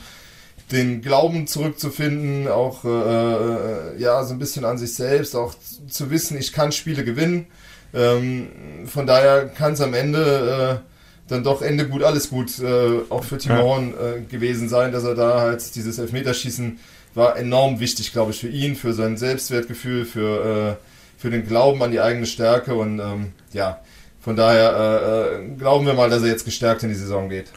den 0.71 1.01
Glauben 1.01 1.47
zurückzufinden, 1.47 2.47
auch 2.47 2.83
äh, 2.83 2.89
äh, 2.89 3.99
ja 3.99 4.23
so 4.23 4.33
ein 4.33 4.39
bisschen 4.39 4.65
an 4.65 4.77
sich 4.77 4.93
selbst, 4.93 5.35
auch 5.35 5.53
zu 5.89 6.09
wissen, 6.11 6.37
ich 6.37 6.51
kann 6.51 6.71
Spiele 6.71 7.03
gewinnen. 7.03 7.47
Ähm, 7.93 8.49
von 8.85 9.07
daher 9.07 9.47
kann 9.47 9.73
es 9.73 9.81
am 9.81 9.93
Ende 9.93 10.81
äh, 10.83 11.29
dann 11.29 11.43
doch 11.43 11.61
Ende 11.61 11.87
gut, 11.87 12.03
alles 12.03 12.29
gut, 12.29 12.59
äh, 12.59 12.99
auch 13.09 13.23
für 13.23 13.37
Timo. 13.37 13.57
Horn 13.59 13.93
äh, 13.93 14.21
gewesen 14.21 14.67
sein, 14.67 14.91
dass 14.91 15.03
er 15.03 15.15
da 15.15 15.39
halt 15.39 15.75
dieses 15.75 15.99
Elfmeterschießen 15.99 16.79
war 17.15 17.37
enorm 17.37 17.79
wichtig, 17.79 18.11
glaube 18.11 18.31
ich, 18.31 18.39
für 18.39 18.49
ihn, 18.49 18.75
für 18.75 18.93
sein 18.93 19.17
Selbstwertgefühl, 19.17 20.05
für 20.05 20.77
äh, 20.77 20.83
für 21.17 21.31
den 21.31 21.47
Glauben 21.47 21.81
an 21.81 21.91
die 21.91 21.99
eigene 21.99 22.27
Stärke 22.27 22.75
und 22.75 22.99
ähm, 22.99 23.33
ja, 23.51 23.81
von 24.21 24.35
daher 24.35 24.75
äh, 24.75 25.35
äh, 25.35 25.55
glauben 25.57 25.85
wir 25.85 25.93
mal, 25.93 26.09
dass 26.09 26.21
er 26.21 26.29
jetzt 26.29 26.45
gestärkt 26.45 26.83
in 26.83 26.89
die 26.89 26.95
Saison 26.95 27.27
geht. 27.29 27.47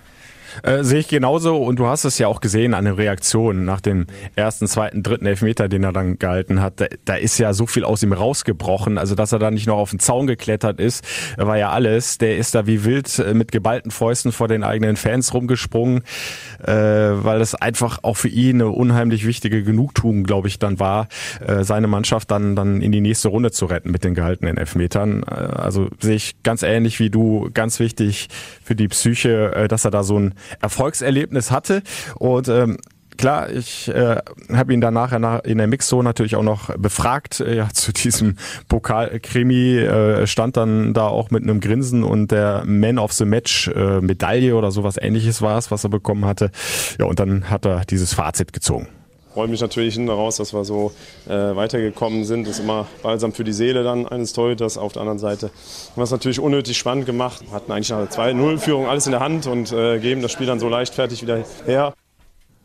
Äh, 0.62 0.84
sehe 0.84 1.00
ich 1.00 1.08
genauso 1.08 1.56
und 1.56 1.78
du 1.78 1.86
hast 1.86 2.04
es 2.04 2.18
ja 2.18 2.28
auch 2.28 2.40
gesehen 2.40 2.74
an 2.74 2.84
den 2.84 2.94
Reaktionen 2.94 3.64
nach 3.64 3.80
dem 3.80 4.06
ersten, 4.36 4.66
zweiten, 4.66 5.02
dritten 5.02 5.26
Elfmeter, 5.26 5.68
den 5.68 5.84
er 5.84 5.92
dann 5.92 6.18
gehalten 6.18 6.60
hat. 6.60 6.80
Da, 6.80 6.86
da, 7.04 7.14
ist 7.14 7.38
ja 7.38 7.52
so 7.52 7.66
viel 7.66 7.84
aus 7.84 8.02
ihm 8.02 8.12
rausgebrochen. 8.12 8.98
Also, 8.98 9.14
dass 9.14 9.32
er 9.32 9.38
da 9.38 9.50
nicht 9.50 9.66
noch 9.66 9.76
auf 9.76 9.90
den 9.90 10.00
Zaun 10.00 10.26
geklettert 10.26 10.80
ist, 10.80 11.04
war 11.36 11.58
ja 11.58 11.70
alles. 11.70 12.18
Der 12.18 12.36
ist 12.36 12.54
da 12.54 12.66
wie 12.66 12.84
wild 12.84 13.18
äh, 13.18 13.34
mit 13.34 13.52
geballten 13.52 13.90
Fäusten 13.90 14.32
vor 14.32 14.48
den 14.48 14.64
eigenen 14.64 14.96
Fans 14.96 15.32
rumgesprungen, 15.34 16.02
äh, 16.62 16.72
weil 16.72 17.38
das 17.38 17.54
einfach 17.54 18.00
auch 18.02 18.16
für 18.16 18.28
ihn 18.28 18.56
eine 18.56 18.70
unheimlich 18.70 19.26
wichtige 19.26 19.62
Genugtuung, 19.62 20.24
glaube 20.24 20.48
ich, 20.48 20.58
dann 20.58 20.78
war, 20.78 21.08
äh, 21.46 21.64
seine 21.64 21.86
Mannschaft 21.86 22.30
dann, 22.30 22.56
dann 22.56 22.80
in 22.80 22.92
die 22.92 23.00
nächste 23.00 23.28
Runde 23.28 23.50
zu 23.50 23.66
retten 23.66 23.90
mit 23.90 24.04
den 24.04 24.14
gehaltenen 24.14 24.56
Elfmetern. 24.56 25.22
Äh, 25.22 25.34
also 25.34 25.88
sehe 26.00 26.16
ich 26.16 26.42
ganz 26.42 26.62
ähnlich 26.62 27.00
wie 27.00 27.10
du, 27.10 27.50
ganz 27.52 27.80
wichtig 27.80 28.28
für 28.62 28.74
die 28.74 28.88
Psyche, 28.88 29.54
äh, 29.54 29.68
dass 29.68 29.84
er 29.84 29.90
da 29.90 30.02
so 30.02 30.18
ein 30.18 30.34
Erfolgserlebnis 30.60 31.50
hatte. 31.50 31.82
Und 32.16 32.48
ähm, 32.48 32.78
klar, 33.20 33.50
ich 33.50 33.88
äh, 33.88 34.16
habe 34.52 34.72
ihn 34.72 34.80
danach 34.80 35.12
in 35.44 35.58
der 35.58 35.66
Mixzone 35.66 36.04
natürlich 36.04 36.36
auch 36.36 36.42
noch 36.42 36.74
befragt 36.76 37.40
äh, 37.40 37.56
ja, 37.56 37.68
zu 37.72 37.92
diesem 37.92 38.36
Pokalkrimi, 38.68 39.78
äh, 39.78 40.26
stand 40.26 40.56
dann 40.56 40.94
da 40.94 41.06
auch 41.06 41.30
mit 41.30 41.42
einem 41.42 41.60
Grinsen 41.60 42.02
und 42.02 42.30
der 42.30 42.64
Man 42.66 42.98
of 42.98 43.12
the 43.12 43.24
Match 43.24 43.68
äh, 43.68 44.00
Medaille 44.00 44.56
oder 44.56 44.70
sowas 44.70 44.96
ähnliches 45.00 45.42
war 45.42 45.58
es, 45.58 45.70
was 45.70 45.84
er 45.84 45.90
bekommen 45.90 46.24
hatte. 46.24 46.50
Ja, 46.98 47.06
und 47.06 47.20
dann 47.20 47.50
hat 47.50 47.66
er 47.66 47.84
dieses 47.84 48.14
Fazit 48.14 48.52
gezogen 48.52 48.88
freue 49.32 49.48
mich 49.48 49.60
natürlich 49.60 49.94
hin 49.94 50.06
daraus, 50.06 50.36
dass 50.36 50.52
wir 50.52 50.64
so 50.64 50.92
äh, 51.28 51.32
weitergekommen 51.32 52.24
sind. 52.24 52.46
Das 52.46 52.58
ist 52.58 52.60
immer 52.60 52.86
balsam 53.02 53.32
für 53.32 53.44
die 53.44 53.52
Seele 53.52 53.84
dann 53.84 54.06
eines 54.06 54.32
Torhüters. 54.32 54.78
Auf 54.78 54.92
der 54.92 55.02
anderen 55.02 55.18
Seite 55.18 55.46
haben 55.46 55.96
wir 55.96 56.04
es 56.04 56.10
natürlich 56.10 56.40
unnötig 56.40 56.76
spannend 56.76 57.06
gemacht. 57.06 57.42
Wir 57.42 57.52
hatten 57.52 57.72
eigentlich 57.72 57.90
nach 57.90 58.06
der 58.06 58.10
2-0-Führung 58.10 58.86
alles 58.86 59.06
in 59.06 59.12
der 59.12 59.20
Hand 59.20 59.46
und 59.46 59.72
äh, 59.72 59.98
geben 59.98 60.22
das 60.22 60.32
Spiel 60.32 60.46
dann 60.46 60.58
so 60.58 60.68
leichtfertig 60.68 61.22
wieder 61.22 61.44
her. 61.66 61.94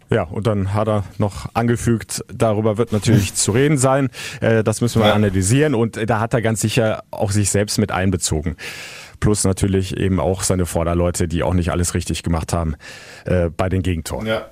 Ja, 0.10 0.24
und 0.24 0.46
dann 0.46 0.74
hat 0.74 0.88
er 0.88 1.04
noch 1.18 1.48
angefügt, 1.56 2.24
darüber 2.32 2.78
wird 2.78 2.92
natürlich 2.92 3.34
zu 3.34 3.52
reden 3.52 3.78
sein. 3.78 4.10
Äh, 4.40 4.64
das 4.64 4.82
müssen 4.82 5.02
wir 5.02 5.08
ja. 5.08 5.14
analysieren 5.14 5.74
und 5.74 6.10
da 6.10 6.20
hat 6.20 6.34
er 6.34 6.42
ganz 6.42 6.62
sicher 6.62 7.04
auch 7.12 7.32
sich 7.32 7.50
selbst 7.50 7.80
mit 7.80 7.92
einbezogen. 7.92 8.56
Plus 9.20 9.46
natürlich 9.46 9.98
eben 9.98 10.20
auch 10.20 10.44
seine 10.44 10.66
Vorderleute, 10.66 11.28
die 11.28 11.42
auch 11.42 11.54
nicht 11.54 11.72
alles 11.72 11.94
richtig 11.94 12.22
gemacht 12.22 12.54
haben 12.54 12.76
äh, 13.26 13.50
bei 13.50 13.70
den 13.70 13.82
Gegentoren. 13.82 14.28
Ja, 14.28 14.46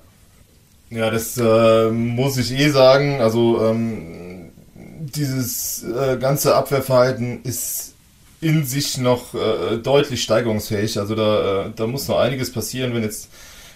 ja, 0.89 1.09
das 1.09 1.37
äh, 1.37 1.89
muss 1.89 2.37
ich 2.37 2.51
eh 2.51 2.69
sagen. 2.69 3.21
Also 3.21 3.63
ähm, 3.65 4.51
dieses 4.99 5.83
äh, 5.83 6.17
ganze 6.17 6.55
Abwehrverhalten 6.55 7.43
ist 7.43 7.93
in 8.41 8.65
sich 8.65 8.97
noch 8.97 9.33
äh, 9.33 9.77
deutlich 9.77 10.23
steigerungsfähig. 10.23 10.99
Also 10.99 11.15
da, 11.15 11.65
äh, 11.65 11.71
da 11.75 11.87
muss 11.87 12.07
noch 12.07 12.19
einiges 12.19 12.51
passieren, 12.51 12.93
wenn 12.93 13.03
jetzt 13.03 13.29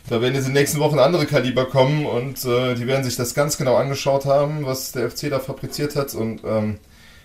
da 0.09 0.21
werden 0.21 0.35
jetzt 0.35 0.47
in 0.47 0.53
den 0.53 0.61
nächsten 0.61 0.79
Wochen 0.79 0.99
andere 0.99 1.25
Kaliber 1.25 1.65
kommen 1.65 2.05
und 2.05 2.45
äh, 2.45 2.75
die 2.75 2.87
werden 2.87 3.03
sich 3.03 3.17
das 3.17 3.33
ganz 3.33 3.57
genau 3.57 3.75
angeschaut 3.75 4.25
haben, 4.25 4.65
was 4.65 4.93
der 4.93 5.11
FC 5.11 5.29
da 5.29 5.39
fabriziert 5.39 5.97
hat. 5.97 6.13
Und 6.13 6.41
ähm, 6.45 6.77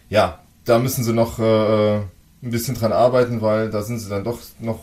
ja, 0.08 0.40
da 0.64 0.80
müssen 0.80 1.04
sie 1.04 1.12
noch 1.12 1.38
äh, 1.38 1.96
ein 1.98 2.50
bisschen 2.50 2.74
dran 2.74 2.92
arbeiten, 2.92 3.40
weil 3.40 3.70
da 3.70 3.82
sind 3.82 4.00
sie 4.00 4.08
dann 4.08 4.24
doch 4.24 4.40
noch 4.58 4.80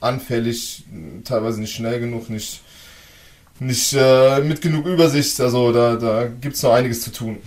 anfällig, 0.00 0.84
teilweise 1.24 1.60
nicht 1.60 1.74
schnell 1.74 1.98
genug, 1.98 2.30
nicht 2.30 2.62
nicht 3.60 3.94
äh, 3.94 4.40
mit 4.40 4.60
genug 4.60 4.86
Übersicht. 4.86 5.40
Also 5.40 5.72
da, 5.72 5.96
da 5.96 6.26
gibt 6.26 6.56
es 6.56 6.62
noch 6.62 6.72
einiges 6.72 7.02
zu 7.02 7.12
tun. 7.12 7.38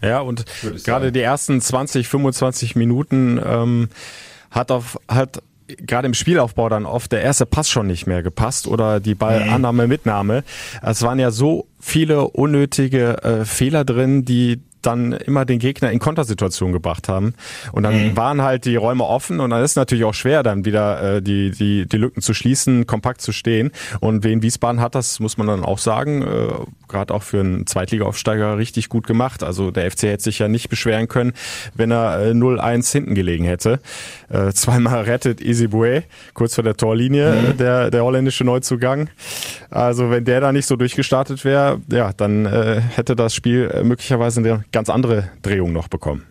Ja, 0.00 0.20
und 0.20 0.44
gerade 0.84 1.10
die 1.10 1.20
ersten 1.20 1.60
20, 1.60 2.08
25 2.08 2.76
Minuten 2.76 3.40
ähm, 3.44 3.88
hat 4.50 4.70
auf 4.70 4.98
hat 5.08 5.42
gerade 5.68 6.06
im 6.06 6.14
Spielaufbau 6.14 6.68
dann 6.68 6.86
oft 6.86 7.12
der 7.12 7.22
erste 7.22 7.46
Pass 7.46 7.68
schon 7.68 7.86
nicht 7.86 8.06
mehr 8.06 8.22
gepasst 8.22 8.66
oder 8.66 9.00
die 9.00 9.14
Ballannahme, 9.14 9.86
Mitnahme. 9.86 10.44
Es 10.82 11.02
waren 11.02 11.18
ja 11.18 11.30
so 11.30 11.66
viele 11.78 12.28
unnötige 12.28 13.22
äh, 13.22 13.44
Fehler 13.44 13.84
drin, 13.84 14.24
die 14.24 14.62
dann 14.82 15.12
immer 15.12 15.44
den 15.44 15.58
Gegner 15.58 15.90
in 15.90 15.98
Kontersituationen 15.98 16.72
gebracht 16.72 17.08
haben. 17.08 17.34
Und 17.72 17.82
dann 17.82 18.10
mhm. 18.10 18.16
waren 18.16 18.42
halt 18.42 18.64
die 18.64 18.76
Räume 18.76 19.04
offen 19.04 19.40
und 19.40 19.50
dann 19.50 19.62
ist 19.62 19.76
natürlich 19.76 20.04
auch 20.04 20.14
schwer, 20.14 20.42
dann 20.42 20.64
wieder 20.64 21.16
äh, 21.16 21.22
die, 21.22 21.50
die, 21.50 21.86
die 21.86 21.96
Lücken 21.96 22.22
zu 22.22 22.34
schließen, 22.34 22.86
kompakt 22.86 23.20
zu 23.20 23.32
stehen. 23.32 23.72
Und 24.00 24.24
wen 24.24 24.42
Wiesbaden 24.42 24.80
hat 24.80 24.94
das, 24.94 25.20
muss 25.20 25.36
man 25.36 25.46
dann 25.46 25.64
auch 25.64 25.78
sagen, 25.78 26.22
äh, 26.22 26.48
gerade 26.88 27.14
auch 27.14 27.22
für 27.22 27.40
einen 27.40 27.66
Zweitliga-Aufsteiger 27.66 28.58
richtig 28.58 28.88
gut 28.88 29.06
gemacht. 29.06 29.42
Also 29.42 29.70
der 29.70 29.90
FC 29.90 30.04
hätte 30.04 30.24
sich 30.24 30.38
ja 30.38 30.48
nicht 30.48 30.68
beschweren 30.68 31.08
können, 31.08 31.32
wenn 31.74 31.90
er 31.90 32.20
äh, 32.20 32.30
0-1 32.30 32.90
hinten 32.92 33.14
gelegen 33.14 33.44
hätte. 33.44 33.80
Äh, 34.30 34.52
zweimal 34.52 35.04
rettet 35.04 35.40
Isibue 35.40 36.02
kurz 36.34 36.54
vor 36.54 36.64
der 36.64 36.76
Torlinie, 36.76 37.32
mhm. 37.32 37.56
der, 37.56 37.90
der 37.90 38.04
holländische 38.04 38.44
Neuzugang. 38.44 39.08
Also 39.70 40.10
wenn 40.10 40.24
der 40.24 40.40
da 40.40 40.52
nicht 40.52 40.66
so 40.66 40.76
durchgestartet 40.76 41.44
wäre, 41.44 41.80
ja, 41.90 42.12
dann 42.12 42.46
äh, 42.46 42.80
hätte 42.80 43.16
das 43.16 43.34
Spiel 43.34 43.70
äh, 43.72 43.82
möglicherweise 43.82 44.40
eine 44.40 44.64
ganz 44.70 44.90
andere 44.90 45.30
Drehung 45.42 45.72
noch 45.72 45.88
bekommen. 45.88 46.26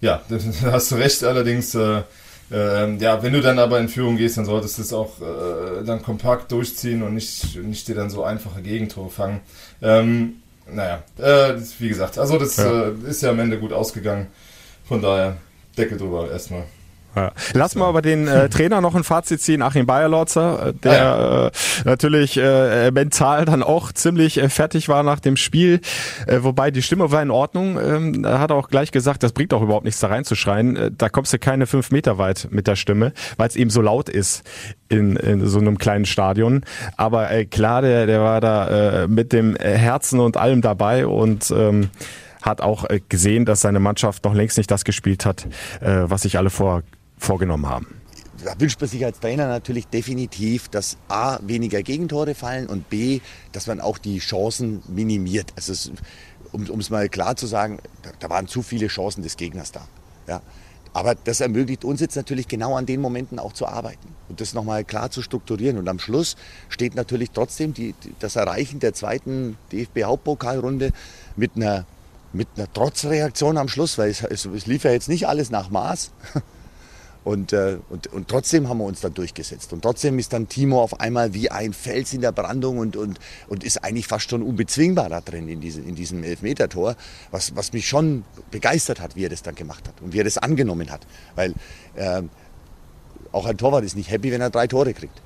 Ja, 0.00 0.22
da 0.28 0.36
hast 0.72 0.92
du 0.92 0.96
recht. 0.96 1.24
Allerdings, 1.24 1.74
äh, 1.74 2.02
äh, 2.52 2.96
ja, 2.96 3.22
wenn 3.22 3.32
du 3.32 3.40
dann 3.40 3.58
aber 3.58 3.80
in 3.80 3.88
Führung 3.88 4.16
gehst, 4.16 4.36
dann 4.36 4.44
solltest 4.44 4.78
du 4.78 4.82
es 4.82 4.92
auch 4.92 5.20
äh, 5.20 5.84
dann 5.84 6.02
kompakt 6.02 6.52
durchziehen 6.52 7.02
und 7.02 7.14
nicht, 7.14 7.56
nicht 7.56 7.88
dir 7.88 7.94
dann 7.94 8.10
so 8.10 8.22
einfache 8.22 8.62
Gegentore 8.62 9.10
fangen. 9.10 9.40
Ähm, 9.82 10.34
naja, 10.72 11.02
äh, 11.18 11.54
wie 11.78 11.88
gesagt, 11.88 12.18
also 12.18 12.38
das 12.38 12.56
ja. 12.56 12.88
Äh, 12.88 12.92
ist 13.08 13.22
ja 13.22 13.30
am 13.30 13.40
Ende 13.40 13.58
gut 13.58 13.72
ausgegangen. 13.72 14.28
Von 14.84 15.02
daher, 15.02 15.36
Deckel 15.76 15.98
drüber 15.98 16.30
erstmal. 16.30 16.64
Ja. 17.16 17.32
Lass 17.54 17.74
mal 17.74 17.88
über 17.88 18.02
den 18.02 18.28
äh, 18.28 18.50
Trainer 18.50 18.82
noch 18.82 18.94
ein 18.94 19.02
Fazit 19.02 19.40
ziehen, 19.40 19.62
Achim 19.62 19.86
Bayerlotzer, 19.86 20.66
äh, 20.66 20.72
der 20.74 20.92
ah, 20.92 21.30
ja. 21.32 21.46
äh, 21.46 21.50
natürlich 21.84 22.36
äh, 22.36 22.90
mental 22.90 23.46
dann 23.46 23.62
auch 23.62 23.90
ziemlich 23.90 24.36
äh, 24.36 24.50
fertig 24.50 24.90
war 24.90 25.02
nach 25.02 25.18
dem 25.18 25.38
Spiel, 25.38 25.80
äh, 26.26 26.40
wobei 26.42 26.70
die 26.70 26.82
Stimme 26.82 27.10
war 27.10 27.22
in 27.22 27.30
Ordnung. 27.30 27.78
Ähm, 27.80 28.24
er 28.24 28.38
hat 28.38 28.52
auch 28.52 28.68
gleich 28.68 28.92
gesagt, 28.92 29.22
das 29.22 29.32
bringt 29.32 29.54
auch 29.54 29.62
überhaupt 29.62 29.86
nichts 29.86 30.00
da 30.00 30.08
reinzuschreien. 30.08 30.76
Äh, 30.76 30.90
da 30.96 31.08
kommst 31.08 31.32
du 31.32 31.38
keine 31.38 31.66
fünf 31.66 31.90
Meter 31.90 32.18
weit 32.18 32.48
mit 32.50 32.66
der 32.66 32.76
Stimme, 32.76 33.12
weil 33.38 33.48
es 33.48 33.56
eben 33.56 33.70
so 33.70 33.80
laut 33.80 34.10
ist 34.10 34.42
in, 34.90 35.16
in 35.16 35.46
so 35.46 35.58
einem 35.58 35.78
kleinen 35.78 36.04
Stadion. 36.04 36.64
Aber 36.98 37.30
äh, 37.30 37.46
klar, 37.46 37.80
der, 37.80 38.04
der 38.04 38.20
war 38.20 38.42
da 38.42 39.04
äh, 39.04 39.08
mit 39.08 39.32
dem 39.32 39.56
Herzen 39.56 40.20
und 40.20 40.36
allem 40.36 40.60
dabei 40.60 41.06
und 41.06 41.50
ähm, 41.50 41.88
hat 42.42 42.60
auch 42.60 42.88
äh, 42.88 43.00
gesehen, 43.08 43.44
dass 43.44 43.60
seine 43.60 43.80
Mannschaft 43.80 44.24
noch 44.24 44.34
längst 44.34 44.56
nicht 44.56 44.70
das 44.70 44.84
gespielt 44.84 45.26
hat, 45.26 45.46
äh, 45.80 46.04
was 46.04 46.22
sich 46.22 46.38
alle 46.38 46.50
vor 46.50 46.82
vorgenommen 47.18 47.68
haben? 47.68 48.00
Da 48.44 48.58
wünscht 48.60 48.80
man 48.80 48.90
sich 48.90 49.04
als 49.04 49.18
Trainer 49.20 49.48
natürlich 49.48 49.86
definitiv, 49.86 50.68
dass 50.68 50.98
A, 51.08 51.38
weniger 51.42 51.82
Gegentore 51.82 52.34
fallen 52.34 52.66
und 52.66 52.90
B, 52.90 53.20
dass 53.52 53.66
man 53.66 53.80
auch 53.80 53.98
die 53.98 54.18
Chancen 54.18 54.82
minimiert. 54.88 55.52
Also 55.56 55.72
es, 55.72 55.90
um 56.52 56.78
es 56.78 56.90
mal 56.90 57.08
klar 57.08 57.36
zu 57.36 57.46
sagen, 57.46 57.78
da, 58.02 58.10
da, 58.18 58.30
waren 58.30 58.46
zu 58.46 58.62
viele 58.62 58.88
Chancen 58.88 59.22
des 59.22 59.36
Gegners 59.36 59.72
da. 59.72 59.86
Ja. 60.28 60.42
Aber 60.92 61.14
das 61.14 61.40
ermöglicht 61.40 61.84
uns 61.84 62.00
jetzt 62.00 62.16
natürlich 62.16 62.48
genau 62.48 62.74
an 62.74 62.86
den 62.86 63.00
Momenten 63.00 63.38
auch 63.38 63.52
zu 63.52 63.66
arbeiten 63.66 64.08
und 64.30 64.40
das 64.40 64.54
nochmal 64.54 64.82
klar 64.84 65.10
zu 65.10 65.20
strukturieren. 65.20 65.76
Und 65.76 65.88
am 65.88 65.98
Schluss 65.98 66.36
steht 66.70 66.94
natürlich 66.94 67.32
trotzdem 67.32 67.74
die, 67.74 67.94
das 68.18 68.36
Erreichen 68.36 68.80
der 68.80 68.94
zweiten 68.94 69.58
DFB-Hauptpokalrunde 69.72 70.92
mit 71.36 71.52
einer, 71.56 71.84
mit 72.32 72.48
einer 72.56 72.72
Trotzreaktion 72.72 73.58
am 73.58 73.68
Schluss, 73.68 73.98
weil 73.98 74.10
es, 74.10 74.22
es, 74.22 74.46
es 74.46 74.66
lief 74.66 74.84
ja 74.84 74.90
jetzt 74.90 75.08
nicht 75.08 75.28
alles 75.28 75.50
nach 75.50 75.68
Maß. 75.68 76.12
Und, 77.26 77.52
äh, 77.52 77.78
und, 77.90 78.06
und 78.12 78.28
trotzdem 78.28 78.68
haben 78.68 78.78
wir 78.78 78.84
uns 78.84 79.00
dann 79.00 79.12
durchgesetzt. 79.12 79.72
Und 79.72 79.82
trotzdem 79.82 80.16
ist 80.20 80.32
dann 80.32 80.48
Timo 80.48 80.80
auf 80.80 81.00
einmal 81.00 81.34
wie 81.34 81.50
ein 81.50 81.72
Fels 81.72 82.12
in 82.12 82.20
der 82.20 82.30
Brandung 82.30 82.78
und, 82.78 82.94
und, 82.94 83.18
und 83.48 83.64
ist 83.64 83.82
eigentlich 83.82 84.06
fast 84.06 84.30
schon 84.30 84.44
unbezwingbar 84.44 85.08
da 85.08 85.20
drin 85.20 85.48
in, 85.48 85.60
diese, 85.60 85.80
in 85.80 85.96
diesem 85.96 86.22
Elfmetertor, 86.22 86.94
was, 87.32 87.56
was 87.56 87.72
mich 87.72 87.88
schon 87.88 88.22
begeistert 88.52 89.00
hat, 89.00 89.16
wie 89.16 89.24
er 89.24 89.28
das 89.28 89.42
dann 89.42 89.56
gemacht 89.56 89.88
hat 89.88 90.00
und 90.02 90.12
wie 90.12 90.20
er 90.20 90.24
das 90.24 90.38
angenommen 90.38 90.88
hat. 90.88 91.04
Weil 91.34 91.54
äh, 91.96 92.22
auch 93.32 93.46
ein 93.46 93.58
Torwart 93.58 93.82
ist 93.82 93.96
nicht 93.96 94.08
happy, 94.08 94.30
wenn 94.30 94.40
er 94.40 94.50
drei 94.50 94.68
Tore 94.68 94.94
kriegt. 94.94 95.20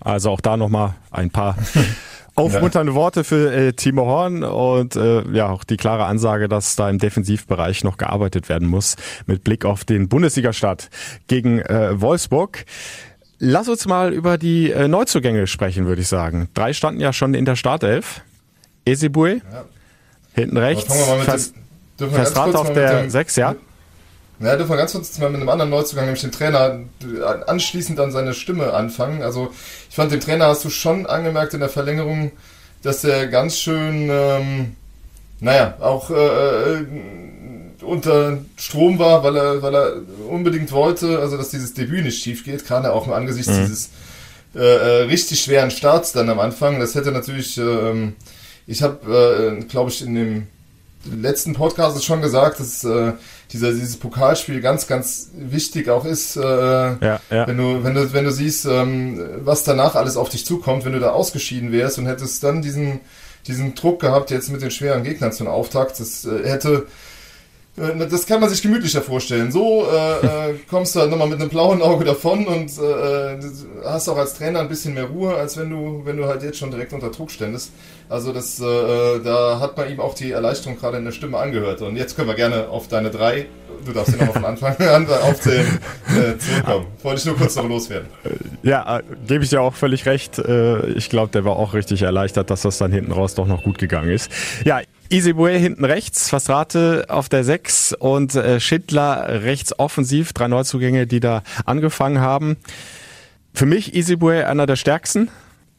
Also 0.00 0.28
auch 0.28 0.40
da 0.42 0.58
nochmal 0.58 0.96
ein 1.10 1.30
paar 1.30 1.56
Aufmunternde 2.34 2.94
Worte 2.94 3.24
für 3.24 3.52
äh, 3.52 3.72
Timo 3.72 4.06
Horn 4.06 4.42
und 4.42 4.96
äh, 4.96 5.22
ja 5.32 5.48
auch 5.48 5.64
die 5.64 5.76
klare 5.76 6.06
Ansage, 6.06 6.48
dass 6.48 6.76
da 6.76 6.88
im 6.88 6.98
Defensivbereich 6.98 7.84
noch 7.84 7.98
gearbeitet 7.98 8.48
werden 8.48 8.68
muss 8.68 8.96
mit 9.26 9.44
Blick 9.44 9.64
auf 9.64 9.84
den 9.84 10.08
Bundesligastart 10.08 10.88
gegen 11.26 11.60
äh, 11.60 12.00
Wolfsburg. 12.00 12.64
Lass 13.38 13.68
uns 13.68 13.86
mal 13.86 14.12
über 14.12 14.38
die 14.38 14.70
äh, 14.70 14.88
Neuzugänge 14.88 15.46
sprechen, 15.46 15.86
würde 15.86 16.02
ich 16.02 16.08
sagen. 16.08 16.48
Drei 16.54 16.72
standen 16.72 17.00
ja 17.00 17.12
schon 17.12 17.34
in 17.34 17.44
der 17.44 17.56
Startelf. 17.56 18.22
Esibue, 18.84 19.36
ja. 19.36 19.64
hinten 20.34 20.56
rechts, 20.56 20.92
Fest, 21.24 21.54
Festrant 21.98 22.56
auf 22.56 22.72
der 22.72 23.10
6, 23.10 23.36
ja. 23.36 23.54
Ja, 24.42 24.56
dürfen 24.56 24.70
wir 24.70 24.76
ganz 24.76 24.92
kurz 24.92 25.18
mal 25.18 25.30
mit 25.30 25.40
einem 25.40 25.48
anderen 25.48 25.70
Neuzugang, 25.70 26.06
nämlich 26.06 26.22
dem 26.22 26.32
Trainer, 26.32 26.80
anschließend 27.46 28.00
an 28.00 28.10
seine 28.10 28.34
Stimme 28.34 28.72
anfangen. 28.72 29.22
Also 29.22 29.52
ich 29.88 29.94
fand, 29.94 30.10
dem 30.10 30.20
Trainer 30.20 30.46
hast 30.46 30.64
du 30.64 30.70
schon 30.70 31.06
angemerkt 31.06 31.54
in 31.54 31.60
der 31.60 31.68
Verlängerung, 31.68 32.32
dass 32.82 33.04
er 33.04 33.28
ganz 33.28 33.58
schön, 33.58 34.08
ähm, 34.10 34.76
naja, 35.40 35.74
auch 35.80 36.10
äh, 36.10 36.14
äh 36.14 36.86
unter 37.82 38.38
Strom 38.56 38.98
war, 38.98 39.24
weil 39.24 39.36
er, 39.36 39.62
weil 39.62 39.74
er 39.74 39.96
unbedingt 40.28 40.70
wollte, 40.70 41.18
also 41.18 41.36
dass 41.36 41.50
dieses 41.50 41.74
Debüt 41.74 42.04
nicht 42.04 42.22
schief 42.22 42.44
geht, 42.44 42.64
gerade 42.64 42.92
auch 42.92 43.08
im 43.08 43.12
Angesicht 43.12 43.48
mhm. 43.48 43.56
dieses 43.56 43.90
äh, 44.54 44.60
äh, 44.60 45.02
richtig 45.04 45.40
schweren 45.40 45.70
Starts 45.70 46.12
dann 46.12 46.28
am 46.30 46.38
Anfang. 46.38 46.78
Das 46.78 46.94
hätte 46.94 47.10
natürlich, 47.10 47.58
äh, 47.58 48.12
ich 48.66 48.82
habe, 48.82 49.58
äh, 49.60 49.64
glaube 49.64 49.90
ich, 49.90 50.02
in 50.02 50.14
dem 50.14 50.46
letzten 51.04 51.54
Podcast 51.54 52.02
schon 52.04 52.22
gesagt, 52.22 52.60
dass 52.60 52.84
äh, 52.84 53.12
dieser, 53.52 53.72
dieses 53.72 53.96
Pokalspiel 53.96 54.60
ganz, 54.60 54.86
ganz 54.86 55.30
wichtig 55.36 55.88
auch 55.88 56.04
ist, 56.04 56.36
äh, 56.36 56.40
ja, 56.42 57.20
ja. 57.30 57.46
wenn 57.46 57.58
du, 57.58 57.84
wenn 57.84 57.94
du, 57.94 58.12
wenn 58.12 58.24
du 58.24 58.32
siehst, 58.32 58.64
ähm, 58.64 59.20
was 59.44 59.64
danach 59.64 59.94
alles 59.94 60.16
auf 60.16 60.30
dich 60.30 60.46
zukommt, 60.46 60.84
wenn 60.84 60.92
du 60.92 61.00
da 61.00 61.10
ausgeschieden 61.10 61.70
wärst 61.70 61.98
und 61.98 62.06
hättest 62.06 62.42
dann 62.42 62.62
diesen, 62.62 63.00
diesen 63.46 63.74
Druck 63.74 64.00
gehabt, 64.00 64.30
jetzt 64.30 64.50
mit 64.50 64.62
den 64.62 64.70
schweren 64.70 65.02
Gegnern 65.02 65.32
zum 65.32 65.48
Auftakt, 65.48 66.00
das 66.00 66.24
äh, 66.24 66.48
hätte 66.48 66.86
das 67.74 68.26
kann 68.26 68.40
man 68.40 68.50
sich 68.50 68.60
gemütlicher 68.60 69.00
vorstellen. 69.00 69.50
So 69.50 69.86
äh, 69.90 70.50
äh, 70.50 70.54
kommst 70.70 70.94
du 70.94 71.00
halt 71.00 71.10
nochmal 71.10 71.28
mit 71.28 71.40
einem 71.40 71.48
blauen 71.48 71.80
Auge 71.80 72.04
davon 72.04 72.46
und 72.46 72.70
äh, 72.78 73.38
hast 73.84 74.08
auch 74.10 74.18
als 74.18 74.34
Trainer 74.34 74.60
ein 74.60 74.68
bisschen 74.68 74.92
mehr 74.92 75.04
Ruhe, 75.04 75.34
als 75.34 75.56
wenn 75.56 75.70
du, 75.70 76.02
wenn 76.04 76.18
du 76.18 76.26
halt 76.26 76.42
jetzt 76.42 76.58
schon 76.58 76.70
direkt 76.70 76.92
unter 76.92 77.10
Druck 77.10 77.30
ständest. 77.30 77.72
Also 78.10 78.32
das, 78.34 78.60
äh, 78.60 79.20
da 79.24 79.58
hat 79.58 79.78
man 79.78 79.90
ihm 79.90 80.00
auch 80.00 80.14
die 80.14 80.32
Erleichterung 80.32 80.78
gerade 80.78 80.98
in 80.98 81.04
der 81.06 81.12
Stimme 81.12 81.38
angehört. 81.38 81.80
Und 81.80 81.96
jetzt 81.96 82.14
können 82.14 82.28
wir 82.28 82.34
gerne 82.34 82.68
auf 82.68 82.88
deine 82.88 83.10
drei, 83.10 83.46
du 83.86 83.92
darfst 83.92 84.14
ja 84.14 84.26
nochmal 84.26 84.34
von 84.34 84.44
Anfang 84.44 84.76
an 84.88 85.06
aufzählen, 85.08 85.78
äh, 86.08 86.36
zurückkommen. 86.36 86.86
Wollte 87.02 87.20
ich 87.20 87.24
nur 87.24 87.36
kurz 87.36 87.56
noch 87.56 87.66
loswerden. 87.66 88.08
Ja, 88.62 88.98
äh, 88.98 89.02
gebe 89.26 89.44
ich 89.44 89.50
dir 89.50 89.62
auch 89.62 89.74
völlig 89.74 90.04
recht. 90.04 90.38
Äh, 90.38 90.88
ich 90.90 91.08
glaube, 91.08 91.32
der 91.32 91.46
war 91.46 91.56
auch 91.56 91.72
richtig 91.72 92.02
erleichtert, 92.02 92.50
dass 92.50 92.62
das 92.62 92.76
dann 92.76 92.92
hinten 92.92 93.12
raus 93.12 93.34
doch 93.34 93.46
noch 93.46 93.62
gut 93.62 93.78
gegangen 93.78 94.10
ist. 94.10 94.30
Ja, 94.66 94.82
Isibue 95.12 95.50
hinten 95.50 95.84
rechts, 95.84 96.30
Fastrate 96.30 97.04
auf 97.08 97.28
der 97.28 97.44
6 97.44 97.92
und 97.92 98.34
äh, 98.34 98.60
Schindler 98.60 99.42
rechts 99.42 99.78
offensiv. 99.78 100.32
Drei 100.32 100.48
Neuzugänge, 100.48 101.06
die 101.06 101.20
da 101.20 101.42
angefangen 101.66 102.20
haben. 102.20 102.56
Für 103.52 103.66
mich 103.66 103.94
Isibue 103.94 104.46
einer 104.46 104.64
der 104.64 104.76
stärksten. 104.76 105.28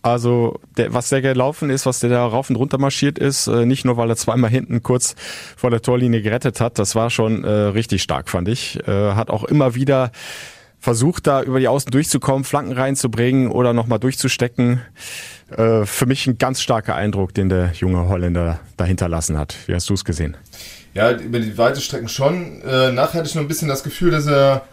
Also 0.03 0.59
der, 0.77 0.93
was 0.93 1.09
der 1.09 1.21
gelaufen 1.21 1.69
ist, 1.69 1.85
was 1.85 2.01
der 2.01 2.09
da 2.09 2.25
rauf 2.25 2.49
und 2.49 2.57
runter 2.57 2.77
marschiert 2.77 3.17
ist, 3.17 3.47
äh, 3.47 3.65
nicht 3.65 3.85
nur 3.85 3.97
weil 3.97 4.09
er 4.09 4.17
zweimal 4.17 4.51
hinten 4.51 4.83
kurz 4.83 5.15
vor 5.55 5.71
der 5.71 5.81
Torlinie 5.81 6.21
gerettet 6.21 6.59
hat, 6.59 6.77
das 6.77 6.93
war 6.93 7.09
schon 7.09 7.45
äh, 7.45 7.49
richtig 7.49 8.03
stark, 8.03 8.29
fand 8.29 8.49
ich. 8.49 8.85
Äh, 8.85 9.13
hat 9.13 9.29
auch 9.29 9.45
immer 9.45 9.75
wieder 9.75 10.11
versucht, 10.83 11.27
da 11.27 11.41
über 11.41 11.61
die 11.61 11.69
Außen 11.69 11.89
durchzukommen, 11.91 12.43
Flanken 12.43 12.73
reinzubringen 12.73 13.49
oder 13.49 13.71
nochmal 13.71 13.99
durchzustecken. 13.99 14.81
Äh, 15.49 15.85
für 15.85 16.05
mich 16.05 16.27
ein 16.27 16.37
ganz 16.37 16.61
starker 16.61 16.93
Eindruck, 16.93 17.33
den 17.33 17.47
der 17.47 17.71
junge 17.71 18.09
Holländer 18.09 18.59
da 18.75 18.83
hinterlassen 18.83 19.37
hat. 19.37 19.55
Wie 19.65 19.73
hast 19.73 19.89
du 19.89 19.93
es 19.93 20.03
gesehen? 20.03 20.35
Ja, 20.93 21.11
über 21.11 21.39
die 21.39 21.57
weite 21.57 21.79
Strecken 21.79 22.09
schon. 22.09 22.61
Äh, 22.63 22.91
nachher 22.91 23.19
hatte 23.19 23.29
ich 23.29 23.35
nur 23.35 23.45
ein 23.45 23.47
bisschen 23.47 23.69
das 23.69 23.83
Gefühl, 23.83 24.11
dass 24.11 24.27
er 24.27 24.63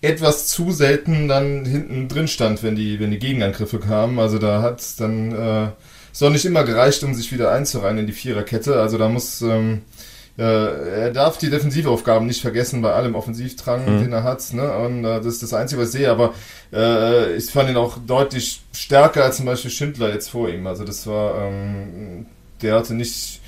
etwas 0.00 0.48
zu 0.48 0.72
selten 0.72 1.28
dann 1.28 1.66
hinten 1.66 2.08
drin 2.08 2.26
stand, 2.26 2.62
wenn 2.62 2.74
die, 2.74 2.98
wenn 2.98 3.10
die 3.10 3.18
Gegenangriffe 3.18 3.80
kamen. 3.80 4.18
Also 4.18 4.38
da 4.38 4.62
hat 4.62 4.82
dann 4.98 5.32
äh, 5.32 5.68
es 6.10 6.22
auch 6.22 6.30
nicht 6.30 6.46
immer 6.46 6.64
gereicht, 6.64 7.04
um 7.04 7.12
sich 7.12 7.32
wieder 7.32 7.52
einzureihen 7.52 7.98
in 7.98 8.06
die 8.06 8.14
Viererkette. 8.14 8.80
Also 8.80 8.96
da 8.96 9.10
muss 9.10 9.42
ähm, 9.42 9.82
äh, 9.82 9.99
er 10.42 11.10
darf 11.10 11.38
die 11.38 11.50
Defensivaufgaben 11.50 12.26
nicht 12.26 12.40
vergessen 12.40 12.82
bei 12.82 12.92
allem 12.92 13.14
Offensivdrang, 13.14 13.84
mhm. 13.84 14.02
den 14.02 14.12
er 14.12 14.22
hat. 14.22 14.52
Ne? 14.52 14.72
Und 14.78 15.04
äh, 15.04 15.18
das 15.18 15.26
ist 15.26 15.42
das 15.42 15.54
Einzige, 15.54 15.80
was 15.80 15.88
ich 15.88 16.00
sehe. 16.00 16.10
Aber 16.10 16.34
äh, 16.72 17.34
ich 17.36 17.50
fand 17.50 17.70
ihn 17.70 17.76
auch 17.76 17.98
deutlich 17.98 18.62
stärker 18.72 19.24
als 19.24 19.36
zum 19.36 19.46
Beispiel 19.46 19.70
Schindler 19.70 20.12
jetzt 20.12 20.30
vor 20.30 20.48
ihm. 20.48 20.66
Also 20.66 20.84
das 20.84 21.06
war, 21.06 21.46
ähm, 21.46 22.26
der 22.62 22.76
hatte 22.76 22.94
nicht, 22.94 23.40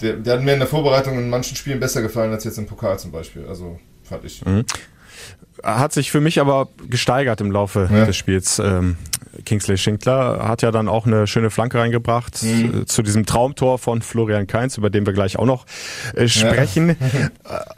der, 0.00 0.14
der 0.14 0.34
hat 0.34 0.42
mir 0.42 0.52
in 0.52 0.60
der 0.60 0.68
Vorbereitung 0.68 1.18
in 1.18 1.28
manchen 1.28 1.56
Spielen 1.56 1.80
besser 1.80 2.02
gefallen 2.02 2.32
als 2.32 2.44
jetzt 2.44 2.58
im 2.58 2.66
Pokal 2.66 2.98
zum 2.98 3.12
Beispiel. 3.12 3.46
Also 3.48 3.78
fand 4.04 4.24
ich. 4.24 4.44
Mhm 4.44 4.64
hat 5.62 5.92
sich 5.92 6.10
für 6.10 6.20
mich 6.20 6.40
aber 6.40 6.68
gesteigert 6.88 7.40
im 7.40 7.50
Laufe 7.50 7.88
ja. 7.90 8.04
des 8.04 8.16
Spiels. 8.16 8.58
Ähm, 8.58 8.96
Kingsley 9.44 9.76
Schinkler 9.76 10.46
hat 10.46 10.62
ja 10.62 10.70
dann 10.70 10.88
auch 10.88 11.06
eine 11.06 11.26
schöne 11.26 11.50
Flanke 11.50 11.78
reingebracht 11.78 12.42
mhm. 12.42 12.82
Äh, 12.82 12.86
zu 12.86 13.02
diesem 13.02 13.26
Traumtor 13.26 13.78
von 13.78 14.02
Florian 14.02 14.46
Kainz, 14.46 14.78
über 14.78 14.90
den 14.90 15.06
wir 15.06 15.12
gleich 15.12 15.38
auch 15.38 15.46
noch 15.46 15.66
äh, 16.14 16.28
sprechen. 16.28 16.96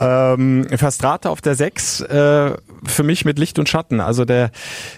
Ja. 0.00 0.32
ähm, 0.34 0.66
Verstrate 0.76 1.30
auf 1.30 1.40
der 1.40 1.54
6, 1.54 2.00
äh, 2.02 2.52
für 2.84 3.02
mich 3.02 3.24
mit 3.24 3.38
Licht 3.38 3.58
und 3.58 3.68
Schatten. 3.68 4.00
Also 4.00 4.24
der, 4.24 4.50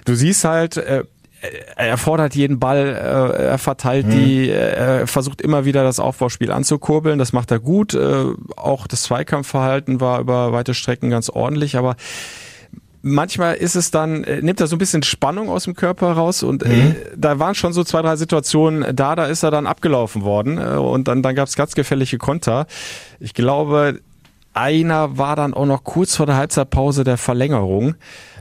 du 0.05 0.15
siehst 0.15 0.45
halt, 0.45 0.77
äh, 0.77 1.05
er 1.77 1.97
fordert 1.97 2.35
jeden 2.35 2.59
Ball, 2.59 2.89
äh, 2.89 3.43
er 3.45 3.59
verteilt 3.59 4.07
mhm. 4.07 4.11
die, 4.11 4.51
er 4.51 5.07
versucht 5.07 5.41
immer 5.41 5.65
wieder 5.65 5.83
das 5.83 5.99
Aufbauspiel 5.99 6.53
anzukurbeln, 6.53 7.19
das 7.19 7.33
macht 7.33 7.51
er 7.51 7.61
gut. 7.61 7.95
Äh, 7.95 8.25
auch 8.57 8.87
das 8.87 9.03
Zweikampfverhalten 9.05 10.01
war 10.01 10.21
über 10.21 10.53
weite 10.53 10.75
Strecken 10.75 11.11
ganz 11.11 11.31
ordentlich, 11.31 11.77
aber 11.77 11.97
manchmal 13.03 13.57
ist 13.57 13.77
es 13.77 13.91
dann, 13.91 14.25
äh, 14.25 14.43
nimmt 14.43 14.61
er 14.61 14.67
so 14.67 14.77
ein 14.77 14.79
bisschen 14.79 15.03
Spannung 15.03 15.49
aus 15.49 15.65
dem 15.65 15.75
Körper 15.75 16.13
raus 16.13 16.43
und 16.43 16.63
äh, 16.63 16.69
mhm. 16.69 16.91
äh, 16.91 16.95
da 17.17 17.39
waren 17.39 17.55
schon 17.55 17.73
so 17.73 17.85
zwei, 17.85 18.03
drei 18.03 18.17
Situationen 18.17 18.95
da, 18.95 19.17
da 19.17 19.27
ist 19.27 19.43
er 19.43 19.51
dann 19.51 19.67
abgelaufen 19.67 20.23
worden 20.23 20.59
äh, 20.59 20.77
und 20.77 21.09
dann, 21.09 21.23
dann 21.23 21.35
gab 21.35 21.49
es 21.49 21.57
ganz 21.57 21.75
gefährliche 21.75 22.19
Konter. 22.19 22.67
Ich 23.19 23.35
glaube, 23.35 24.01
einer 24.53 25.17
war 25.17 25.37
dann 25.37 25.55
auch 25.55 25.67
noch 25.67 25.85
kurz 25.85 26.17
vor 26.17 26.27
der 26.27 26.37
Halbzeitpause 26.37 27.05
der 27.05 27.17
Verlängerung. 27.17 27.95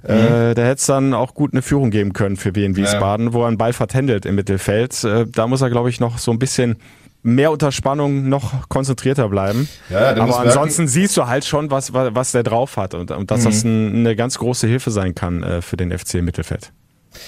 Mhm. 0.03 0.09
Äh, 0.09 0.53
da 0.55 0.61
hätte 0.63 0.79
es 0.79 0.85
dann 0.85 1.13
auch 1.13 1.33
gut 1.33 1.53
eine 1.53 1.61
Führung 1.61 1.91
geben 1.91 2.13
können 2.13 2.37
für 2.37 2.55
Wien 2.55 2.75
Wiesbaden, 2.75 3.27
ja. 3.27 3.33
wo 3.33 3.41
er 3.41 3.47
einen 3.47 3.57
Ball 3.57 3.73
vertändelt 3.73 4.25
im 4.25 4.35
Mittelfeld. 4.35 5.03
Äh, 5.03 5.25
da 5.27 5.47
muss 5.47 5.61
er, 5.61 5.69
glaube 5.69 5.89
ich, 5.89 5.99
noch 5.99 6.17
so 6.17 6.31
ein 6.31 6.39
bisschen 6.39 6.77
mehr 7.21 7.51
unter 7.51 7.71
Spannung 7.71 8.29
noch 8.29 8.69
konzentrierter 8.69 9.27
bleiben. 9.29 9.67
Ja, 9.89 10.15
Aber 10.15 10.39
ansonsten 10.39 10.83
merken, 10.83 10.93
siehst 10.93 11.17
du 11.17 11.27
halt 11.27 11.45
schon, 11.45 11.69
was, 11.69 11.93
was, 11.93 12.15
was 12.15 12.31
der 12.31 12.43
drauf 12.43 12.77
hat 12.77 12.93
und, 12.93 13.11
und 13.11 13.29
dass 13.31 13.41
mhm. 13.41 13.45
das 13.45 13.63
ein, 13.63 13.95
eine 13.95 14.15
ganz 14.15 14.37
große 14.37 14.67
Hilfe 14.67 14.91
sein 14.91 15.15
kann 15.15 15.43
äh, 15.43 15.61
für 15.61 15.77
den 15.77 15.97
FC 15.97 16.15
Mittelfeld. 16.15 16.71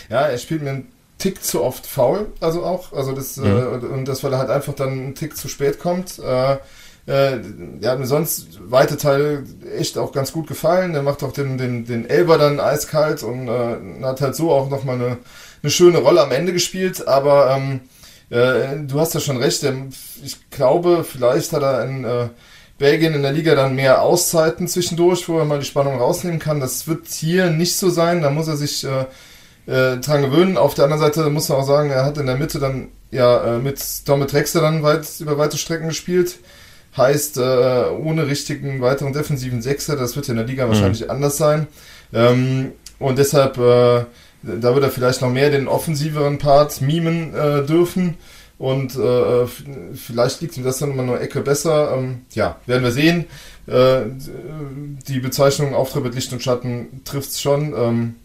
Ja, 0.10 0.22
er 0.22 0.38
spielt 0.38 0.64
mir 0.64 0.70
einen 0.70 0.92
Tick 1.18 1.44
zu 1.44 1.64
oft 1.64 1.86
faul, 1.86 2.28
also 2.40 2.64
auch. 2.64 2.94
Also 2.94 3.12
das, 3.12 3.38
mhm. 3.38 3.46
äh, 3.46 3.86
und 3.86 4.08
das, 4.08 4.24
weil 4.24 4.34
er 4.34 4.40
halt 4.40 4.50
einfach 4.50 4.74
dann 4.74 4.90
einen 4.90 5.16
Tick 5.16 5.36
zu 5.36 5.50
spät 5.50 5.80
kommt. 5.80 6.20
Äh, 6.20 6.58
äh, 7.08 7.40
ja, 7.82 7.96
mir 7.96 8.06
sonst 8.06 8.60
weite 8.64 8.96
Teil 8.96 9.44
echt 9.76 9.98
auch 9.98 10.12
ganz 10.12 10.32
gut 10.32 10.48
gefallen. 10.48 10.94
Der 10.94 11.02
macht 11.02 11.24
auch 11.24 11.34
den, 11.34 11.58
den, 11.58 11.86
den 11.86 12.10
Elber 12.10 12.38
dann 12.38 12.60
eiskalt 12.60 13.24
und 13.24 13.48
äh, 13.48 14.04
hat 14.04 14.22
halt 14.22 14.36
so 14.36 14.52
auch 14.52 14.70
nochmal 14.70 14.96
eine, 14.96 15.18
eine 15.64 15.72
schöne 15.72 15.98
Rolle 15.98 16.22
am 16.22 16.32
Ende 16.32 16.54
gespielt. 16.54 17.08
Aber 17.08 17.56
ähm, 17.56 17.82
äh, 18.32 18.78
du 18.88 19.00
hast 19.00 19.14
ja 19.14 19.20
schon 19.20 19.38
recht. 19.38 19.64
Ich 20.24 20.50
glaube, 20.50 21.04
vielleicht 21.04 21.52
hat 21.52 21.64
er 21.64 21.84
in 21.84 22.06
äh, 22.06 22.30
Belgien 22.78 23.14
in 23.14 23.24
der 23.24 23.34
Liga 23.34 23.56
dann 23.56 23.76
mehr 23.76 24.02
Auszeiten 24.02 24.70
zwischendurch, 24.70 25.28
wo 25.28 25.38
er 25.38 25.46
mal 25.46 25.60
die 25.60 25.66
Spannung 25.66 26.00
rausnehmen 26.00 26.40
kann. 26.40 26.62
Das 26.62 26.88
wird 26.88 27.08
hier 27.08 27.50
nicht 27.50 27.76
so 27.76 27.90
sein. 27.90 28.22
Da 28.22 28.30
muss 28.30 28.48
er 28.48 28.56
sich 28.56 28.86
äh, 28.86 29.06
äh, 29.68 29.98
dran 29.98 30.22
gewöhnen. 30.22 30.58
Auf 30.58 30.76
der 30.76 30.86
anderen 30.86 31.02
Seite 31.02 31.30
muss 31.30 31.50
man 31.50 31.60
auch 31.60 31.68
sagen, 31.68 31.90
er 31.90 32.06
hat 32.06 32.18
in 32.18 32.26
der 32.26 32.38
Mitte 32.38 32.60
dann 32.60 32.88
ja 33.12 33.58
äh, 33.58 33.60
mit 33.60 34.08
Domit 34.08 34.32
Drexler 34.32 34.62
dann 34.62 34.82
weit, 34.82 35.06
über 35.20 35.38
weite 35.38 35.58
Strecken 35.58 35.90
gespielt. 35.90 36.40
Heißt, 36.96 37.38
ohne 37.38 38.28
richtigen 38.28 38.82
weiteren 38.82 39.14
defensiven 39.14 39.62
Sechser, 39.62 39.96
das 39.96 40.18
wird 40.18 40.28
ja 40.28 40.32
in 40.32 40.40
der 40.40 40.46
Liga 40.46 40.66
mhm. 40.66 40.72
wahrscheinlich 40.72 41.10
anders 41.10 41.38
sein. 41.38 41.68
Ähm, 42.12 42.74
und 43.00 43.18
deshalb 43.18 43.58
da 44.44 44.74
wird 44.74 44.84
er 44.84 44.92
vielleicht 44.92 45.22
noch 45.22 45.30
mehr 45.30 45.50
den 45.50 45.68
offensiveren 45.68 46.38
Part 46.38 46.82
mimen 46.82 47.34
äh, 47.34 47.66
dürfen. 47.66 48.18
Und 48.58 48.96
äh, 48.96 49.48
vielleicht 49.96 50.42
liegt 50.42 50.56
ihm 50.56 50.64
das 50.64 50.78
dann 50.78 50.92
immer 50.92 51.04
nur 51.04 51.20
Ecke 51.20 51.42
besser. 51.42 51.96
Ähm, 51.98 52.26
ja, 52.34 52.58
werden 52.68 52.84
wir 52.84 52.92
sehen. 52.92 53.26
Äh, 53.66 54.02
die 55.08 55.20
Bezeichnung 55.20 55.74
Auftritt 55.74 56.04
mit 56.04 56.16
Licht 56.16 56.32
und 56.32 56.44
Schatten 56.44 57.02
trifft 57.04 57.32
es 57.32 57.42
schon. 57.42 57.74
Ähm, 57.76 58.16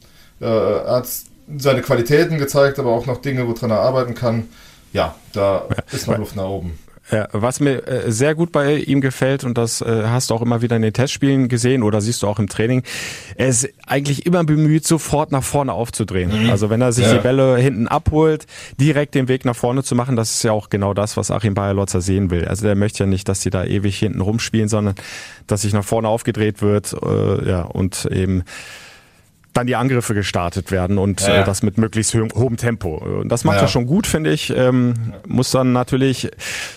äh, 0.40 0.44
er 0.44 0.96
hat 0.96 1.08
seine 1.56 1.80
Qualitäten 1.80 2.38
gezeigt, 2.38 2.78
aber 2.78 2.90
auch 2.90 3.06
noch 3.06 3.22
Dinge, 3.22 3.48
woran 3.48 3.70
er 3.70 3.80
arbeiten 3.80 4.14
kann. 4.14 4.48
Ja, 4.92 5.14
da 5.32 5.66
ist 5.92 6.06
noch 6.06 6.18
Luft 6.18 6.36
nach 6.36 6.48
oben. 6.48 6.78
Ja, 7.10 7.28
was 7.30 7.60
mir 7.60 7.86
äh, 7.86 8.10
sehr 8.10 8.34
gut 8.34 8.50
bei 8.50 8.76
ihm 8.76 9.00
gefällt, 9.00 9.44
und 9.44 9.56
das 9.56 9.80
äh, 9.80 10.04
hast 10.06 10.30
du 10.30 10.34
auch 10.34 10.42
immer 10.42 10.60
wieder 10.60 10.74
in 10.74 10.82
den 10.82 10.92
Testspielen 10.92 11.48
gesehen 11.48 11.84
oder 11.84 12.00
siehst 12.00 12.22
du 12.22 12.26
auch 12.26 12.40
im 12.40 12.48
Training, 12.48 12.82
er 13.36 13.46
ist 13.46 13.68
eigentlich 13.86 14.26
immer 14.26 14.42
bemüht, 14.42 14.84
sofort 14.86 15.30
nach 15.30 15.44
vorne 15.44 15.72
aufzudrehen. 15.72 16.44
Mhm. 16.44 16.50
Also 16.50 16.68
wenn 16.68 16.80
er 16.80 16.92
sich 16.92 17.06
ja. 17.06 17.14
die 17.14 17.20
Bälle 17.20 17.58
hinten 17.58 17.86
abholt, 17.86 18.46
direkt 18.80 19.14
den 19.14 19.28
Weg 19.28 19.44
nach 19.44 19.54
vorne 19.54 19.84
zu 19.84 19.94
machen, 19.94 20.16
das 20.16 20.32
ist 20.32 20.42
ja 20.42 20.50
auch 20.50 20.68
genau 20.68 20.94
das, 20.94 21.16
was 21.16 21.30
Achim 21.30 21.54
Bayerlotzer 21.54 22.00
sehen 22.00 22.30
will. 22.30 22.46
Also 22.46 22.66
der 22.66 22.74
möchte 22.74 23.04
ja 23.04 23.06
nicht, 23.06 23.28
dass 23.28 23.40
sie 23.40 23.50
da 23.50 23.64
ewig 23.64 23.96
hinten 23.98 24.20
rumspielen, 24.20 24.68
sondern 24.68 24.96
dass 25.46 25.62
sich 25.62 25.72
nach 25.72 25.84
vorne 25.84 26.08
aufgedreht 26.08 26.60
wird 26.60 26.92
äh, 26.92 27.48
ja, 27.48 27.62
und 27.62 28.08
eben 28.10 28.42
dann 29.56 29.66
die 29.66 29.76
Angriffe 29.76 30.14
gestartet 30.14 30.70
werden 30.70 30.98
und 30.98 31.20
ja, 31.22 31.34
ja. 31.34 31.40
Äh, 31.42 31.44
das 31.44 31.62
mit 31.62 31.78
möglichst 31.78 32.14
ho 32.14 32.26
hohem 32.34 32.56
Tempo. 32.56 32.96
Und 32.96 33.30
das 33.30 33.44
macht 33.44 33.56
ja. 33.56 33.62
er 33.62 33.68
schon 33.68 33.86
gut, 33.86 34.06
finde 34.06 34.32
ich. 34.32 34.50
Ähm, 34.54 35.14
muss 35.26 35.50
dann 35.50 35.72
natürlich 35.72 36.30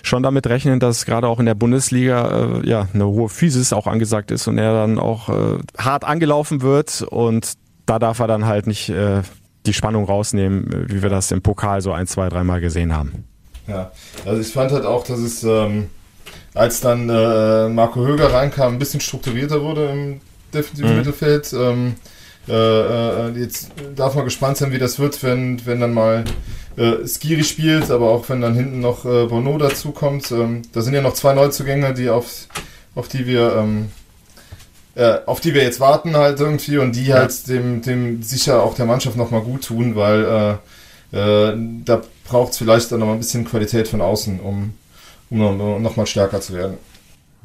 schon 0.03 0.23
damit 0.23 0.47
rechnen, 0.47 0.79
dass 0.79 1.05
gerade 1.05 1.27
auch 1.27 1.39
in 1.39 1.45
der 1.45 1.55
Bundesliga 1.55 2.59
äh, 2.61 2.67
ja 2.67 2.87
eine 2.93 3.05
hohe 3.05 3.29
Physis 3.29 3.73
auch 3.73 3.87
angesagt 3.87 4.31
ist 4.31 4.47
und 4.47 4.57
er 4.57 4.73
dann 4.73 4.99
auch 4.99 5.29
äh, 5.29 5.57
hart 5.77 6.03
angelaufen 6.03 6.61
wird 6.61 7.01
und 7.01 7.53
da 7.85 7.99
darf 7.99 8.19
er 8.19 8.27
dann 8.27 8.45
halt 8.45 8.67
nicht 8.67 8.89
äh, 8.89 9.21
die 9.65 9.73
Spannung 9.73 10.05
rausnehmen, 10.05 10.85
wie 10.87 11.01
wir 11.01 11.09
das 11.09 11.31
im 11.31 11.41
Pokal 11.41 11.81
so 11.81 11.91
ein, 11.91 12.07
zwei, 12.07 12.29
dreimal 12.29 12.61
gesehen 12.61 12.95
haben. 12.95 13.25
Ja, 13.67 13.91
also 14.25 14.39
ich 14.41 14.51
fand 14.53 14.71
halt 14.71 14.85
auch, 14.85 15.03
dass 15.03 15.19
es 15.19 15.43
ähm 15.43 15.89
als 16.53 16.81
dann 16.81 17.09
äh, 17.09 17.69
Marco 17.69 18.05
Höger 18.05 18.33
reinkam, 18.33 18.73
ein 18.73 18.79
bisschen 18.79 18.99
strukturierter 18.99 19.61
wurde 19.61 19.85
im 19.85 20.21
defensiven 20.53 20.91
mhm. 20.91 20.97
Mittelfeld. 20.97 21.53
Ähm, 21.53 21.95
äh, 22.49 23.27
äh, 23.27 23.39
jetzt 23.39 23.69
darf 23.95 24.15
man 24.15 24.25
gespannt 24.25 24.57
sein, 24.57 24.71
wie 24.71 24.79
das 24.79 24.99
wird, 24.99 25.21
wenn, 25.23 25.65
wenn 25.65 25.79
dann 25.79 25.93
mal 25.93 26.23
äh, 26.77 27.07
Skiri 27.07 27.43
spielt, 27.43 27.91
aber 27.91 28.09
auch 28.09 28.27
wenn 28.29 28.41
dann 28.41 28.55
hinten 28.55 28.79
noch 28.79 29.05
äh, 29.05 29.25
Bono 29.25 29.57
dazukommt. 29.57 30.31
Ähm, 30.31 30.63
da 30.73 30.81
sind 30.81 30.93
ja 30.93 31.01
noch 31.01 31.13
zwei 31.13 31.33
Neuzugänge, 31.33 31.93
die 31.93 32.09
auf, 32.09 32.47
auf 32.95 33.07
die 33.07 33.27
wir 33.27 33.55
ähm, 33.55 33.89
äh, 34.95 35.19
auf 35.25 35.39
die 35.39 35.53
wir 35.53 35.63
jetzt 35.63 35.79
warten 35.79 36.17
halt 36.17 36.39
irgendwie 36.39 36.77
und 36.77 36.95
die 36.95 37.05
ja. 37.05 37.19
halt 37.19 37.47
dem, 37.47 37.81
dem 37.81 38.21
sicher 38.23 38.63
auch 38.63 38.73
der 38.75 38.85
Mannschaft 38.85 39.15
nochmal 39.15 39.41
gut 39.41 39.63
tun, 39.63 39.95
weil 39.95 40.59
äh, 41.13 41.17
äh, 41.17 41.55
da 41.85 42.01
braucht 42.27 42.51
es 42.51 42.57
vielleicht 42.57 42.91
dann 42.91 42.99
noch 42.99 43.07
mal 43.07 43.13
ein 43.13 43.19
bisschen 43.19 43.45
Qualität 43.45 43.87
von 43.87 44.01
außen, 44.01 44.39
um, 44.39 44.73
um 45.29 45.81
nochmal 45.81 46.05
stärker 46.05 46.41
zu 46.41 46.53
werden. 46.53 46.77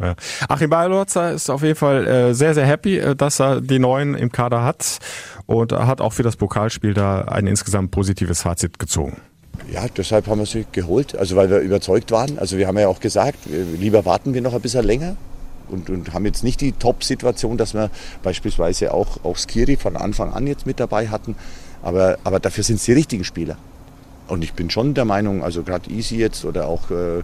Ja. 0.00 0.14
Achim 0.48 0.70
Bayerlotzer 0.70 1.33
ist 1.33 1.50
auf 1.50 1.62
jeden 1.62 1.76
Fall 1.76 2.07
äh, 2.07 2.35
sehr, 2.35 2.54
sehr 2.54 2.66
happy, 2.66 2.98
äh, 2.98 3.14
dass 3.14 3.40
er 3.40 3.61
die 3.61 3.78
Neuen 3.78 4.14
im 4.14 4.33
Kader 4.33 4.64
hat 4.64 4.98
und 5.46 5.72
hat 5.72 6.00
auch 6.00 6.12
für 6.12 6.22
das 6.22 6.37
Pokalspiel 6.37 6.94
da 6.94 7.22
ein 7.22 7.46
insgesamt 7.46 7.90
positives 7.90 8.42
Fazit 8.42 8.78
gezogen. 8.78 9.20
Ja, 9.70 9.87
deshalb 9.96 10.26
haben 10.26 10.40
wir 10.40 10.46
sie 10.46 10.66
geholt, 10.72 11.16
also 11.16 11.37
weil 11.37 11.48
wir 11.48 11.59
überzeugt 11.59 12.11
waren. 12.11 12.38
Also 12.38 12.59
wir 12.59 12.66
haben 12.66 12.78
ja 12.78 12.88
auch 12.88 13.00
gesagt, 13.00 13.38
lieber 13.46 14.04
warten 14.04 14.35
wir 14.35 14.42
noch 14.42 14.52
ein 14.52 14.61
bisschen 14.61 14.85
länger, 14.85 15.16
und, 15.68 15.90
und 15.90 16.12
haben 16.12 16.24
jetzt 16.26 16.44
nicht 16.44 16.61
die 16.61 16.72
Top-Situation, 16.72 17.57
dass 17.57 17.74
wir 17.74 17.90
beispielsweise 18.22 18.92
auch, 18.92 19.24
auch 19.24 19.37
Skiri 19.37 19.76
von 19.76 19.96
Anfang 19.96 20.33
an 20.33 20.46
jetzt 20.46 20.66
mit 20.66 20.80
dabei 20.80 21.09
hatten. 21.09 21.37
Aber, 21.83 22.18
aber 22.24 22.40
dafür 22.40 22.64
sind 22.64 22.76
es 22.76 22.85
die 22.85 22.92
richtigen 22.92 23.24
Spieler. 23.24 23.57
Und 24.26 24.42
ich 24.42 24.54
bin 24.54 24.70
schon 24.70 24.94
der 24.94 25.04
Meinung, 25.04 25.42
also 25.42 25.62
gerade 25.62 25.90
Easy 25.90 26.16
jetzt 26.16 26.44
oder 26.44 26.66
auch 26.66 26.90
äh, 26.90 27.22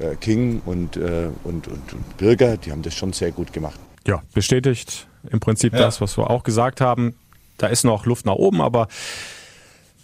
äh, 0.00 0.16
King 0.16 0.62
und, 0.64 0.96
äh, 0.96 1.28
und, 1.44 1.68
und, 1.68 1.92
und 1.92 2.16
Birger, 2.16 2.56
die 2.56 2.72
haben 2.72 2.82
das 2.82 2.94
schon 2.94 3.12
sehr 3.12 3.32
gut 3.32 3.52
gemacht. 3.52 3.78
Ja, 4.06 4.22
bestätigt 4.34 5.06
im 5.30 5.40
Prinzip 5.40 5.72
ja. 5.72 5.80
das, 5.80 6.00
was 6.00 6.18
wir 6.18 6.30
auch 6.30 6.42
gesagt 6.42 6.80
haben. 6.80 7.14
Da 7.56 7.68
ist 7.68 7.84
noch 7.84 8.04
Luft 8.06 8.26
nach 8.26 8.34
oben, 8.34 8.60
aber 8.60 8.88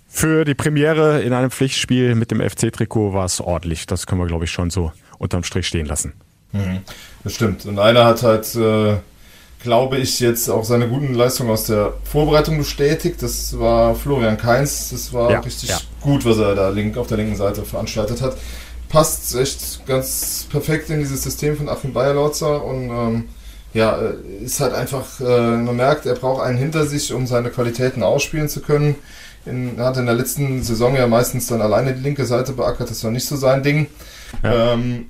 für 0.08 0.44
die 0.44 0.54
Premiere 0.54 1.22
in 1.22 1.32
einem 1.32 1.50
Pflichtspiel 1.50 2.14
mit 2.14 2.30
dem 2.30 2.40
FC-Trikot 2.40 3.12
war 3.12 3.24
es 3.24 3.40
ordentlich. 3.40 3.86
Das 3.86 4.06
können 4.06 4.20
wir, 4.20 4.26
glaube 4.26 4.44
ich, 4.44 4.50
schon 4.50 4.70
so 4.70 4.92
unterm 5.18 5.44
Strich 5.44 5.66
stehen 5.66 5.86
lassen. 5.86 6.14
Mhm. 6.52 6.80
Das 7.22 7.34
stimmt. 7.34 7.66
Und 7.66 7.78
einer 7.78 8.04
hat 8.04 8.22
halt, 8.22 8.54
äh, 8.56 8.96
glaube 9.62 9.98
ich, 9.98 10.18
jetzt 10.20 10.48
auch 10.48 10.64
seine 10.64 10.88
guten 10.88 11.14
Leistungen 11.14 11.50
aus 11.50 11.64
der 11.64 11.94
Vorbereitung 12.04 12.58
bestätigt. 12.58 13.22
Das 13.22 13.58
war 13.58 13.94
Florian 13.94 14.36
Kainz. 14.36 14.90
Das 14.90 15.12
war 15.12 15.30
ja, 15.30 15.40
richtig 15.40 15.68
ja. 15.68 15.78
gut, 16.00 16.24
was 16.24 16.38
er 16.38 16.54
da 16.54 16.70
link, 16.70 16.96
auf 16.96 17.06
der 17.06 17.18
linken 17.18 17.36
Seite 17.36 17.62
veranstaltet 17.62 18.20
hat. 18.20 18.36
Passt 18.90 19.34
echt 19.34 19.86
ganz 19.86 20.46
perfekt 20.50 20.90
in 20.90 20.98
dieses 20.98 21.22
System 21.22 21.56
von 21.56 21.68
Achim 21.68 21.92
Bayerlautzer 21.92 22.62
und 22.62 22.90
ähm, 22.90 23.28
ja, 23.72 23.96
äh, 23.96 24.44
ist 24.44 24.60
halt 24.60 24.74
einfach, 24.74 25.20
äh, 25.20 25.56
man 25.56 25.76
merkt, 25.76 26.06
er 26.06 26.14
braucht 26.14 26.42
einen 26.42 26.58
hinter 26.58 26.86
sich, 26.86 27.12
um 27.12 27.26
seine 27.26 27.50
Qualitäten 27.50 28.02
ausspielen 28.02 28.48
zu 28.48 28.60
können. 28.60 28.96
In, 29.46 29.78
er 29.78 29.86
hat 29.86 29.96
in 29.96 30.06
der 30.06 30.14
letzten 30.14 30.62
Saison 30.62 30.96
ja 30.96 31.06
meistens 31.06 31.46
dann 31.46 31.62
alleine 31.62 31.94
die 31.94 32.02
linke 32.02 32.26
Seite 32.26 32.52
beackert, 32.52 32.90
das 32.90 33.02
war 33.04 33.10
nicht 33.10 33.26
so 33.26 33.36
sein 33.36 33.62
Ding. 33.62 33.86
Ja. 34.42 34.74
Ähm, 34.74 35.06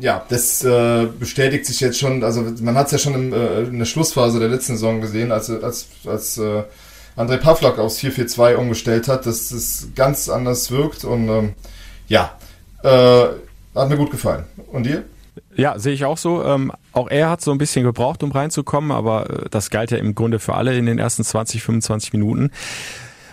ja, 0.00 0.24
das 0.28 0.64
äh, 0.64 1.06
bestätigt 1.06 1.66
sich 1.66 1.80
jetzt 1.80 1.98
schon. 1.98 2.24
Also 2.24 2.44
man 2.60 2.76
hat 2.76 2.86
es 2.86 2.92
ja 2.92 2.98
schon 2.98 3.14
im, 3.14 3.32
äh, 3.32 3.62
in 3.62 3.78
der 3.78 3.84
Schlussphase 3.84 4.40
der 4.40 4.48
letzten 4.48 4.72
Saison 4.72 5.00
gesehen, 5.00 5.30
als, 5.30 5.50
als, 5.50 5.86
als 6.06 6.38
äh, 6.38 6.62
André 7.16 7.36
Pavlak 7.36 7.78
aufs 7.78 7.98
4-4-2 7.98 8.54
umgestellt 8.56 9.06
hat, 9.06 9.26
dass 9.26 9.52
es 9.52 9.88
ganz 9.94 10.28
anders 10.28 10.70
wirkt. 10.70 11.04
Und 11.04 11.28
ähm, 11.28 11.52
ja, 12.08 12.36
äh, 12.82 13.26
hat 13.74 13.88
mir 13.88 13.96
gut 13.96 14.10
gefallen. 14.10 14.44
Und 14.70 14.84
dir? 14.84 15.04
Ja, 15.54 15.78
sehe 15.78 15.92
ich 15.92 16.04
auch 16.04 16.18
so. 16.18 16.44
Ähm, 16.44 16.72
auch 16.92 17.08
er 17.08 17.30
hat 17.30 17.40
so 17.40 17.52
ein 17.52 17.58
bisschen 17.58 17.84
gebraucht, 17.84 18.22
um 18.22 18.32
reinzukommen, 18.32 18.90
aber 18.90 19.30
äh, 19.30 19.48
das 19.50 19.70
galt 19.70 19.90
ja 19.90 19.98
im 19.98 20.14
Grunde 20.14 20.38
für 20.38 20.54
alle 20.54 20.76
in 20.76 20.86
den 20.86 20.98
ersten 20.98 21.24
20, 21.24 21.62
25 21.62 22.12
Minuten. 22.12 22.50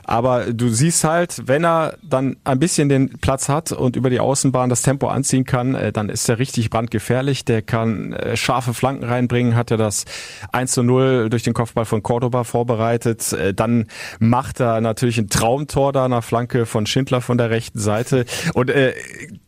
Aber 0.09 0.51
du 0.53 0.69
siehst 0.69 1.03
halt, 1.03 1.43
wenn 1.45 1.63
er 1.63 1.93
dann 2.01 2.37
ein 2.43 2.57
bisschen 2.57 2.89
den 2.89 3.19
Platz 3.19 3.47
hat 3.47 3.71
und 3.71 3.95
über 3.95 4.09
die 4.09 4.19
Außenbahn 4.19 4.67
das 4.67 4.81
Tempo 4.81 5.07
anziehen 5.07 5.45
kann, 5.45 5.75
äh, 5.75 5.91
dann 5.91 6.09
ist 6.09 6.27
er 6.27 6.39
richtig 6.39 6.71
brandgefährlich. 6.71 7.45
Der 7.45 7.61
kann 7.61 8.13
äh, 8.13 8.35
scharfe 8.35 8.73
Flanken 8.73 9.03
reinbringen, 9.03 9.55
hat 9.55 9.69
er 9.69 9.77
das 9.77 10.05
1 10.51 10.71
zu 10.71 10.81
0 10.81 11.29
durch 11.29 11.43
den 11.43 11.53
Kopfball 11.53 11.85
von 11.85 12.01
Cordoba 12.01 12.43
vorbereitet. 12.43 13.33
Äh, 13.33 13.53
dann 13.53 13.85
macht 14.17 14.59
er 14.59 14.81
natürlich 14.81 15.19
ein 15.19 15.29
Traumtor 15.29 15.93
da 15.93 16.09
nach 16.09 16.23
Flanke 16.23 16.65
von 16.65 16.87
Schindler 16.87 17.21
von 17.21 17.37
der 17.37 17.51
rechten 17.51 17.77
Seite. 17.77 18.25
Und 18.55 18.71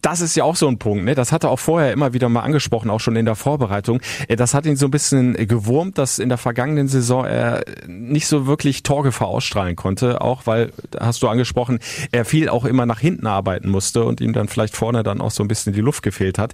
das 0.02 0.22
ist 0.22 0.36
ja 0.36 0.44
auch 0.44 0.56
so 0.56 0.68
ein 0.68 0.78
Punkt. 0.78 1.06
Ne? 1.06 1.16
Das 1.16 1.32
hat 1.32 1.44
er 1.44 1.50
auch 1.50 1.60
vorher 1.60 1.92
immer 1.92 2.14
wieder 2.14 2.30
mal 2.30 2.42
angesprochen, 2.42 2.92
auch 2.92 3.00
schon 3.00 3.16
in 3.16 3.26
der 3.26 3.36
Vorbereitung. 3.36 4.00
Das 4.28 4.54
hat 4.54 4.68
ihn 4.68 4.76
so 4.76 4.88
ein 4.88 4.92
bisschen 4.92 5.34
gewurmt, 5.48 5.98
dass 5.98 6.20
in 6.20 6.30
der 6.30 6.38
vergangenen 6.38 6.88
Saison 6.88 7.26
er 7.26 7.64
nicht 7.88 8.28
so 8.28 8.46
wirklich 8.46 8.84
Torgefahr 8.84 9.28
ausstrahlen 9.28 9.76
konnte, 9.76 10.22
auch 10.22 10.46
weil, 10.52 10.74
hast 11.00 11.24
du 11.24 11.28
angesprochen, 11.28 11.80
er 12.12 12.26
viel 12.26 12.50
auch 12.50 12.66
immer 12.66 12.86
nach 12.86 13.00
hinten 13.00 13.26
arbeiten 13.26 13.70
musste 13.70 14.04
und 14.04 14.20
ihm 14.20 14.34
dann 14.34 14.50
vielleicht 14.50 14.76
vorne 14.76 15.04
dann 15.04 15.22
auch 15.22 15.32
so 15.32 15.44
ein 15.44 15.48
bisschen 15.48 15.74
die 15.74 15.82
Luft 15.82 16.04
gefehlt 16.04 16.38
hat 16.38 16.54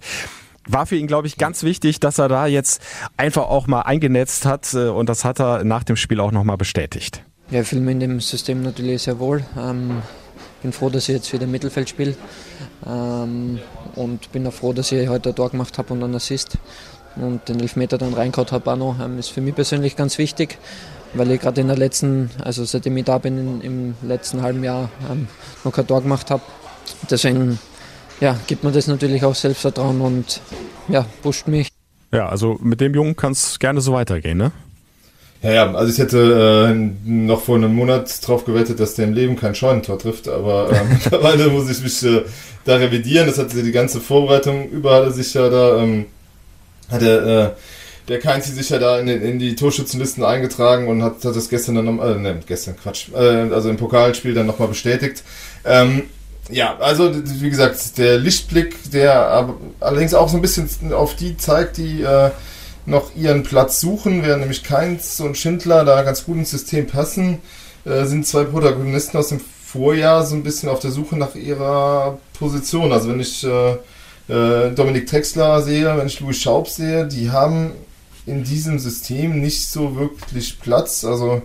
war 0.69 0.86
für 0.86 0.97
ihn, 0.97 1.07
glaube 1.07 1.27
ich, 1.27 1.38
ganz 1.38 1.63
wichtig, 1.63 2.01
dass 2.01 2.17
er 2.17 2.27
da 2.27 2.45
jetzt 2.45 2.81
einfach 3.15 3.43
auch 3.43 3.67
mal 3.67 3.83
eingenetzt 3.83 4.45
hat 4.45 4.73
äh, 4.73 4.89
und 4.89 5.07
das 5.07 5.23
hat 5.23 5.39
er 5.39 5.63
nach 5.63 5.86
dem 5.86 5.95
Spiel 5.95 6.19
auch 6.19 6.33
nochmal 6.33 6.57
bestätigt. 6.57 7.23
Ja, 7.49 7.62
ich 7.62 7.67
fühle 7.69 7.83
mich 7.83 7.93
in 7.93 7.99
dem 8.01 8.19
System 8.19 8.63
natürlich 8.63 9.03
sehr 9.03 9.17
wohl. 9.17 9.45
Ähm, 9.57 10.01
bin 10.62 10.73
froh, 10.73 10.89
dass 10.89 11.07
ich 11.07 11.15
jetzt 11.15 11.31
wieder 11.31 11.45
im 11.45 11.51
Mittelfeld 11.51 11.88
spiele 11.88 12.15
ähm, 12.86 13.60
und 13.95 14.29
bin 14.33 14.45
auch 14.45 14.51
froh, 14.51 14.73
dass 14.73 14.91
ich 14.91 15.07
heute 15.07 15.29
ein 15.29 15.36
Tor 15.36 15.51
gemacht 15.51 15.77
habe 15.77 15.93
und 15.93 16.03
einen 16.03 16.15
Assist 16.15 16.57
und 17.15 17.47
den 17.47 17.62
Elfmeter 17.62 17.97
dann 17.97 18.13
reingehauen 18.13 18.51
habe. 18.51 19.03
Ähm, 19.03 19.19
ist 19.19 19.29
für 19.29 19.41
mich 19.41 19.55
persönlich 19.55 19.95
ganz 19.95 20.17
wichtig 20.17 20.57
weil 21.17 21.32
ich 21.32 21.41
gerade 21.41 21.62
in 21.62 21.67
der 21.67 21.77
letzten, 21.77 22.30
also 22.43 22.65
seitdem 22.65 22.97
ich 22.97 23.06
da 23.06 23.17
bin, 23.17 23.38
in, 23.38 23.62
im 23.62 23.95
letzten 24.08 24.41
halben 24.41 24.63
Jahr 24.63 24.89
ähm, 25.12 25.27
noch 25.63 25.71
kein 25.71 25.88
Tor 25.88 26.01
gemacht 26.01 26.30
habe. 26.32 26.43
Deswegen 27.10 27.60
ja, 28.19 28.38
gibt 28.47 28.63
mir 28.63 28.71
das 28.71 28.88
natürlich 28.88 29.23
auch 29.23 29.36
Selbstvertrauen 29.36 30.01
und 30.01 30.41
ja, 30.88 31.06
pusht 31.21 31.47
mich. 31.47 31.69
Ja, 32.12 32.30
also 32.30 32.58
mit 32.62 32.82
dem 32.82 32.93
Jungen 32.93 33.15
kann 33.15 33.34
es 33.34 33.60
gerne 33.60 33.82
so 33.82 33.93
weitergehen, 33.93 34.38
ne? 34.38 34.51
Ja, 35.43 35.51
ja, 35.51 35.73
also 35.73 35.91
ich 35.91 35.99
hätte 35.99 36.73
äh, 36.73 37.10
noch 37.10 37.41
vor 37.41 37.58
einem 37.58 37.75
Monat 37.75 38.27
drauf 38.27 38.45
gewettet, 38.45 38.80
dass 38.80 38.95
der 38.95 39.06
im 39.06 39.13
Leben 39.13 39.36
kein 39.36 39.53
Scheunentor 39.53 39.99
trifft, 39.99 40.27
aber 40.27 40.71
äh, 40.71 40.84
mittlerweile 40.89 41.49
muss 41.49 41.69
ich 41.69 41.82
mich 41.84 42.03
äh, 42.03 42.23
da 42.65 42.77
revidieren. 42.77 43.27
Das 43.27 43.38
hatte 43.38 43.62
die 43.62 43.71
ganze 43.71 43.99
Vorbereitung 43.99 44.67
überall 44.69 45.12
sich 45.12 45.34
ja 45.36 45.49
da, 45.49 45.84
ähm, 45.84 46.08
hatte 46.89 47.56
äh, 47.56 47.60
der 48.08 48.20
Keinzi 48.20 48.54
sich 48.54 48.70
ja 48.70 48.80
da 48.80 49.00
in, 49.00 49.08
in, 49.08 49.39
die 49.39 49.56
Torschützenlisten 49.56 50.24
eingetragen 50.24 50.88
und 50.88 51.04
hat, 51.04 51.24
hat 51.26 51.36
das 51.36 51.50
gestern 51.50 51.76
dann 51.76 51.86
nochmal, 51.86 52.15
äh, 52.15 52.20
ne, 52.20 52.39
gestern, 52.46 52.78
Quatsch, 52.78 53.10
äh, 53.13 53.17
also 53.17 53.70
im 53.70 53.78
Pokalspiel 53.78 54.34
dann 54.34 54.48
nochmal 54.48 54.70
bestätigt. 54.70 55.24
Ähm, 55.65 56.04
ja, 56.50 56.78
also 56.78 57.12
wie 57.13 57.50
gesagt, 57.50 57.98
der 57.98 58.17
Lichtblick, 58.17 58.91
der 58.91 59.50
allerdings 59.82 60.13
auch 60.13 60.30
so 60.30 60.38
ein 60.38 60.41
bisschen 60.41 60.70
auf 60.93 61.15
die 61.15 61.36
zeigt, 61.36 61.78
die 61.78 62.02
äh, 62.02 62.32
noch 62.86 63.13
ihren 63.17 63.43
Platz 63.43 63.82
suchen, 63.82 64.24
während 64.24 64.39
nämlich 64.39 64.63
Keins 64.63 65.20
und 65.20 65.38
Schindler 65.38 65.84
da 65.84 66.04
ganz 66.04 66.24
gut 66.24 66.38
ins 66.38 66.52
System 66.52 66.88
passen, 66.88 67.39
äh, 67.84 68.06
sind 68.06 68.26
zwei 68.26 68.46
Protagonisten 68.46 69.17
aus 69.17 69.28
dem 69.28 69.41
Vorjahr 69.41 70.26
so 70.26 70.36
ein 70.36 70.43
bisschen 70.43 70.70
auf 70.70 70.80
der 70.80 70.91
Suche 70.91 71.17
nach 71.17 71.36
ihrer 71.36 72.17
Position. 72.39 72.93
Also 72.93 73.10
wenn 73.10 73.20
ich 73.20 73.43
äh, 73.43 73.72
äh 74.30 74.72
Dominik 74.74 75.08
Texler 75.08 75.62
sehe, 75.62 75.98
wenn 75.98 76.08
ich 76.08 76.22
Louis 76.22 76.38
Schaub 76.38 76.70
sehe, 76.70 77.06
die 77.06 77.32
haben 77.32 77.74
in 78.28 78.44
diesem 78.44 78.78
System 78.78 79.42
nicht 79.42 79.68
so 79.68 79.96
wirklich 79.96 80.60
Platz. 80.60 81.04
Also 81.06 81.42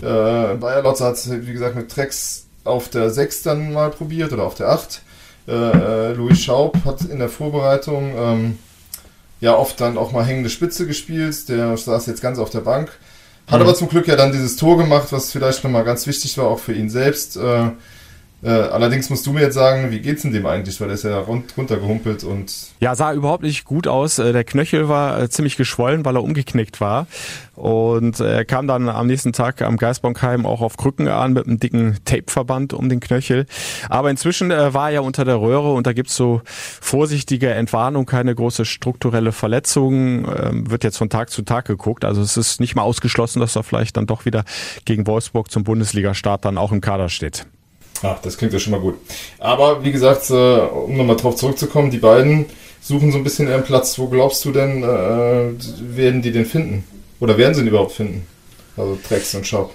äh, 0.00 0.54
Bayer 0.54 0.82
Lotzer 0.82 1.06
hat 1.06 1.14
es, 1.14 1.30
wie 1.30 1.52
gesagt, 1.52 1.76
mit 1.76 1.90
Trex 1.90 2.46
auf 2.64 2.88
der 2.88 3.10
6 3.10 3.42
dann 3.42 3.72
mal 3.72 3.90
probiert 3.90 4.32
oder 4.32 4.44
auf 4.44 4.54
der 4.54 4.68
8. 4.68 5.02
Äh, 5.48 5.52
äh, 5.52 6.12
Louis 6.12 6.40
Schaub 6.40 6.76
hat 6.84 7.02
in 7.02 7.18
der 7.18 7.28
Vorbereitung 7.28 8.14
ähm, 8.16 8.58
ja 9.40 9.56
oft 9.56 9.80
dann 9.80 9.98
auch 9.98 10.12
mal 10.12 10.24
hängende 10.24 10.50
Spitze 10.50 10.86
gespielt. 10.86 11.48
Der 11.48 11.76
saß 11.76 12.06
jetzt 12.06 12.22
ganz 12.22 12.38
auf 12.38 12.50
der 12.50 12.60
Bank. 12.60 12.90
Hat 13.48 13.58
mhm. 13.58 13.66
aber 13.66 13.74
zum 13.74 13.88
Glück 13.88 14.06
ja 14.06 14.16
dann 14.16 14.32
dieses 14.32 14.56
Tor 14.56 14.78
gemacht, 14.78 15.08
was 15.10 15.32
vielleicht 15.32 15.64
nochmal 15.64 15.84
ganz 15.84 16.06
wichtig 16.06 16.38
war, 16.38 16.46
auch 16.46 16.60
für 16.60 16.74
ihn 16.74 16.90
selbst. 16.90 17.36
Äh, 17.36 17.70
äh, 18.42 18.48
allerdings 18.48 19.10
musst 19.10 19.26
du 19.26 19.32
mir 19.32 19.42
jetzt 19.42 19.54
sagen, 19.54 19.90
wie 19.90 20.00
geht's 20.00 20.22
denn 20.22 20.32
dem 20.32 20.46
eigentlich, 20.46 20.80
weil 20.80 20.88
er 20.88 20.94
ist 20.94 21.04
ja 21.04 21.18
rund, 21.18 21.54
runtergehumpelt 21.56 22.24
und. 22.24 22.52
Ja, 22.80 22.94
sah 22.94 23.12
überhaupt 23.12 23.42
nicht 23.42 23.64
gut 23.66 23.86
aus. 23.86 24.18
Äh, 24.18 24.32
der 24.32 24.44
Knöchel 24.44 24.88
war 24.88 25.20
äh, 25.20 25.28
ziemlich 25.28 25.58
geschwollen, 25.58 26.06
weil 26.06 26.16
er 26.16 26.22
umgeknickt 26.22 26.80
war. 26.80 27.06
Und 27.54 28.20
er 28.20 28.46
kam 28.46 28.66
dann 28.66 28.88
am 28.88 29.06
nächsten 29.06 29.34
Tag 29.34 29.60
am 29.60 29.76
Geisbonkheim 29.76 30.46
auch 30.46 30.62
auf 30.62 30.78
Krücken 30.78 31.08
an 31.08 31.34
mit 31.34 31.46
einem 31.46 31.60
dicken 31.60 31.98
Tapeverband 32.06 32.72
um 32.72 32.88
den 32.88 33.00
Knöchel. 33.00 33.44
Aber 33.90 34.08
inzwischen 34.08 34.48
war 34.48 34.90
er 34.90 35.04
unter 35.04 35.26
der 35.26 35.38
Röhre 35.42 35.74
und 35.74 35.86
da 35.86 35.92
gibt's 35.92 36.16
so 36.16 36.40
vorsichtige 36.46 37.50
Entwarnung, 37.50 38.06
keine 38.06 38.34
große 38.34 38.64
strukturelle 38.64 39.32
Verletzung. 39.32 40.24
Ähm, 40.24 40.70
wird 40.70 40.84
jetzt 40.84 40.96
von 40.96 41.10
Tag 41.10 41.28
zu 41.28 41.42
Tag 41.42 41.66
geguckt. 41.66 42.06
Also 42.06 42.22
es 42.22 42.38
ist 42.38 42.60
nicht 42.60 42.76
mal 42.76 42.82
ausgeschlossen, 42.82 43.40
dass 43.40 43.56
er 43.56 43.62
vielleicht 43.62 43.98
dann 43.98 44.06
doch 44.06 44.24
wieder 44.24 44.44
gegen 44.86 45.06
Wolfsburg 45.06 45.50
zum 45.50 45.62
Bundesliga-Start 45.62 46.46
dann 46.46 46.56
auch 46.56 46.72
im 46.72 46.80
Kader 46.80 47.10
steht. 47.10 47.44
Ach, 48.02 48.18
das 48.20 48.38
klingt 48.38 48.52
ja 48.52 48.58
schon 48.58 48.72
mal 48.72 48.80
gut. 48.80 48.96
Aber 49.38 49.84
wie 49.84 49.92
gesagt, 49.92 50.30
äh, 50.30 50.34
um 50.34 50.96
nochmal 50.96 51.16
drauf 51.16 51.36
zurückzukommen, 51.36 51.90
die 51.90 51.98
beiden 51.98 52.46
suchen 52.80 53.12
so 53.12 53.18
ein 53.18 53.24
bisschen 53.24 53.48
ihren 53.48 53.62
Platz. 53.62 53.98
Wo 53.98 54.08
glaubst 54.08 54.44
du 54.44 54.52
denn, 54.52 54.82
äh, 54.82 55.96
werden 55.96 56.22
die 56.22 56.32
den 56.32 56.46
finden? 56.46 56.84
Oder 57.20 57.36
werden 57.36 57.54
sie 57.54 57.60
ihn 57.60 57.68
überhaupt 57.68 57.92
finden? 57.92 58.26
Also 58.76 58.98
Trex 59.06 59.34
und 59.34 59.46
Schaub. 59.46 59.72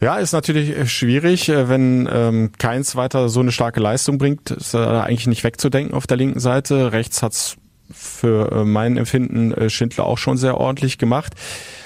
Ja, 0.00 0.16
ist 0.16 0.32
natürlich 0.32 0.90
schwierig, 0.90 1.48
äh, 1.48 1.68
wenn 1.68 2.08
ähm, 2.10 2.50
Keins 2.58 2.96
weiter 2.96 3.28
so 3.28 3.40
eine 3.40 3.52
starke 3.52 3.80
Leistung 3.80 4.18
bringt, 4.18 4.50
ist 4.50 4.74
er 4.74 5.04
eigentlich 5.04 5.26
nicht 5.28 5.44
wegzudenken 5.44 5.94
auf 5.94 6.06
der 6.06 6.16
linken 6.16 6.40
Seite. 6.40 6.92
Rechts 6.92 7.22
hat's 7.22 7.56
für 7.92 8.50
äh, 8.50 8.64
mein 8.64 8.96
Empfinden 8.96 9.52
äh, 9.52 9.70
Schindler 9.70 10.06
auch 10.06 10.18
schon 10.18 10.36
sehr 10.36 10.58
ordentlich 10.58 10.98
gemacht. 10.98 11.34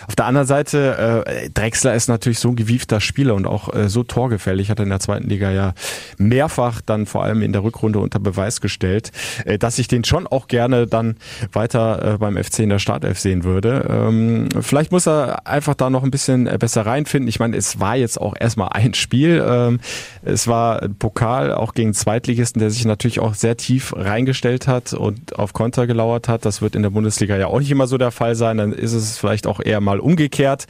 Auf 0.07 0.17
der 0.17 0.27
anderen 0.27 0.47
Seite, 0.47 1.25
äh, 1.27 1.51
Drexler 1.51 1.95
ist 1.95 2.09
natürlich 2.09 2.39
so 2.39 2.49
ein 2.49 2.57
gewiefter 2.57 3.01
Spieler 3.01 3.35
und 3.35 3.47
auch 3.47 3.75
äh, 3.75 3.89
so 3.89 4.03
torgefällig, 4.03 4.71
hat 4.71 4.79
er 4.79 4.85
in 4.85 4.91
der 4.91 5.01
zweiten 5.01 5.29
Liga 5.29 5.51
ja 5.51 5.75
mehrfach 6.19 6.81
dann 6.81 7.07
vor 7.07 7.25
allem 7.25 7.43
in 7.43 7.53
der 7.53 7.63
Rückrunde 7.63 7.99
unter 7.99 8.19
Beweis 8.19 8.61
gestellt, 8.61 9.13
äh, 9.45 9.59
dass 9.59 9.79
ich 9.79 9.89
den 9.89 10.05
schon 10.05 10.27
auch 10.27 10.49
gerne 10.49 10.87
dann 10.87 11.17
weiter 11.53 12.15
äh, 12.15 12.19
beim 12.19 12.43
FC 12.43 12.61
in 12.61 12.69
der 12.69 12.79
Startelf 12.79 13.19
sehen 13.19 13.45
würde. 13.45 13.87
Ähm, 13.89 14.49
vielleicht 14.61 14.93
muss 14.93 15.07
er 15.07 15.47
einfach 15.47 15.75
da 15.75 15.91
noch 15.91 16.03
ein 16.03 16.11
bisschen 16.11 16.47
äh, 16.47 16.57
besser 16.59 16.87
reinfinden. 16.87 17.29
Ich 17.29 17.39
meine, 17.39 17.57
es 17.57 17.81
war 17.81 17.97
jetzt 17.97 18.21
auch 18.21 18.35
erstmal 18.39 18.71
ein 18.71 18.95
Spiel. 18.95 19.45
Ähm, 19.47 19.81
es 20.23 20.49
war 20.49 20.83
ein 20.83 20.95
Pokal 20.95 21.53
auch 21.53 21.75
gegen 21.75 21.95
Zweitligisten, 21.95 22.61
der 22.61 22.71
sich 22.71 22.85
natürlich 22.85 23.21
auch 23.21 23.35
sehr 23.35 23.57
tief 23.57 23.95
reingestellt 23.97 24.69
hat 24.69 24.93
und 24.93 25.39
auf 25.39 25.53
Konter 25.53 25.87
gelauert 25.87 26.29
hat. 26.29 26.45
Das 26.45 26.63
wird 26.63 26.75
in 26.77 26.83
der 26.83 26.91
Bundesliga 26.91 27.37
ja 27.37 27.49
auch 27.49 27.59
nicht 27.59 27.71
immer 27.71 27.87
so 27.87 27.99
der 27.99 28.11
Fall 28.11 28.35
sein. 28.35 28.59
Dann 28.59 28.73
ist 28.73 28.93
es 28.93 29.19
vielleicht 29.19 29.47
auch 29.47 29.61
eher 29.61 29.81
mal 29.81 29.96
mal 29.97 30.01
umgekehrt, 30.01 30.67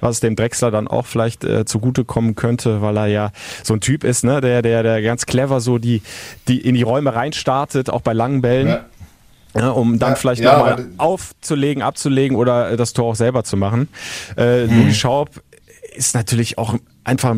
was 0.00 0.20
dem 0.20 0.36
Drexler 0.36 0.70
dann 0.70 0.88
auch 0.88 1.06
vielleicht 1.06 1.44
äh, 1.44 1.64
zugutekommen 1.64 2.34
könnte, 2.34 2.80
weil 2.82 2.96
er 2.96 3.06
ja 3.06 3.32
so 3.62 3.74
ein 3.74 3.80
Typ 3.80 4.04
ist, 4.04 4.24
ne, 4.24 4.40
der, 4.40 4.62
der, 4.62 4.82
der 4.82 5.02
ganz 5.02 5.26
clever 5.26 5.60
so 5.60 5.78
die, 5.78 6.02
die 6.48 6.60
in 6.60 6.74
die 6.74 6.82
Räume 6.82 7.14
reinstartet, 7.14 7.90
auch 7.90 8.02
bei 8.02 8.12
langen 8.12 8.42
Bällen. 8.42 8.68
Ja. 8.68 8.84
Ja, 9.52 9.70
um 9.70 9.98
dann 9.98 10.10
ja, 10.10 10.14
vielleicht 10.14 10.42
ja, 10.42 10.56
nochmal 10.56 10.86
aufzulegen, 10.96 11.82
abzulegen 11.82 12.36
oder 12.36 12.76
das 12.76 12.92
Tor 12.92 13.06
auch 13.06 13.14
selber 13.16 13.42
zu 13.42 13.56
machen. 13.56 13.88
Äh, 14.36 14.68
hm. 14.68 14.82
Louis 14.82 14.96
Schaub 14.96 15.42
ist 15.92 16.14
natürlich 16.14 16.56
auch 16.56 16.76
einfach 17.02 17.34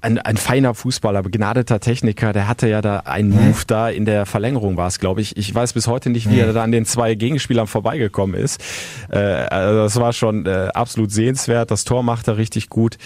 ein, 0.00 0.18
ein 0.18 0.36
feiner 0.36 0.74
Fußballer, 0.74 1.22
begnadeter 1.22 1.80
Techniker, 1.80 2.32
der 2.32 2.48
hatte 2.48 2.68
ja 2.68 2.80
da 2.80 3.00
einen 3.00 3.30
mhm. 3.30 3.48
Move 3.48 3.62
da 3.66 3.90
in 3.90 4.04
der 4.04 4.26
Verlängerung 4.26 4.76
war 4.76 4.86
es, 4.86 4.98
glaube 4.98 5.20
ich. 5.20 5.36
Ich 5.36 5.54
weiß 5.54 5.74
bis 5.74 5.86
heute 5.86 6.10
nicht, 6.10 6.28
wie 6.30 6.34
mhm. 6.34 6.40
er 6.40 6.52
da 6.52 6.62
an 6.62 6.72
den 6.72 6.86
zwei 6.86 7.14
Gegenspielern 7.14 7.66
vorbeigekommen 7.66 8.40
ist. 8.40 8.62
Äh, 9.10 9.18
also 9.18 9.78
das 9.82 9.96
war 9.96 10.12
schon 10.12 10.46
äh, 10.46 10.68
absolut 10.74 11.12
sehenswert. 11.12 11.70
Das 11.70 11.84
Tor 11.84 12.02
macht 12.02 12.28
er 12.28 12.38
richtig 12.38 12.70
gut. 12.70 12.96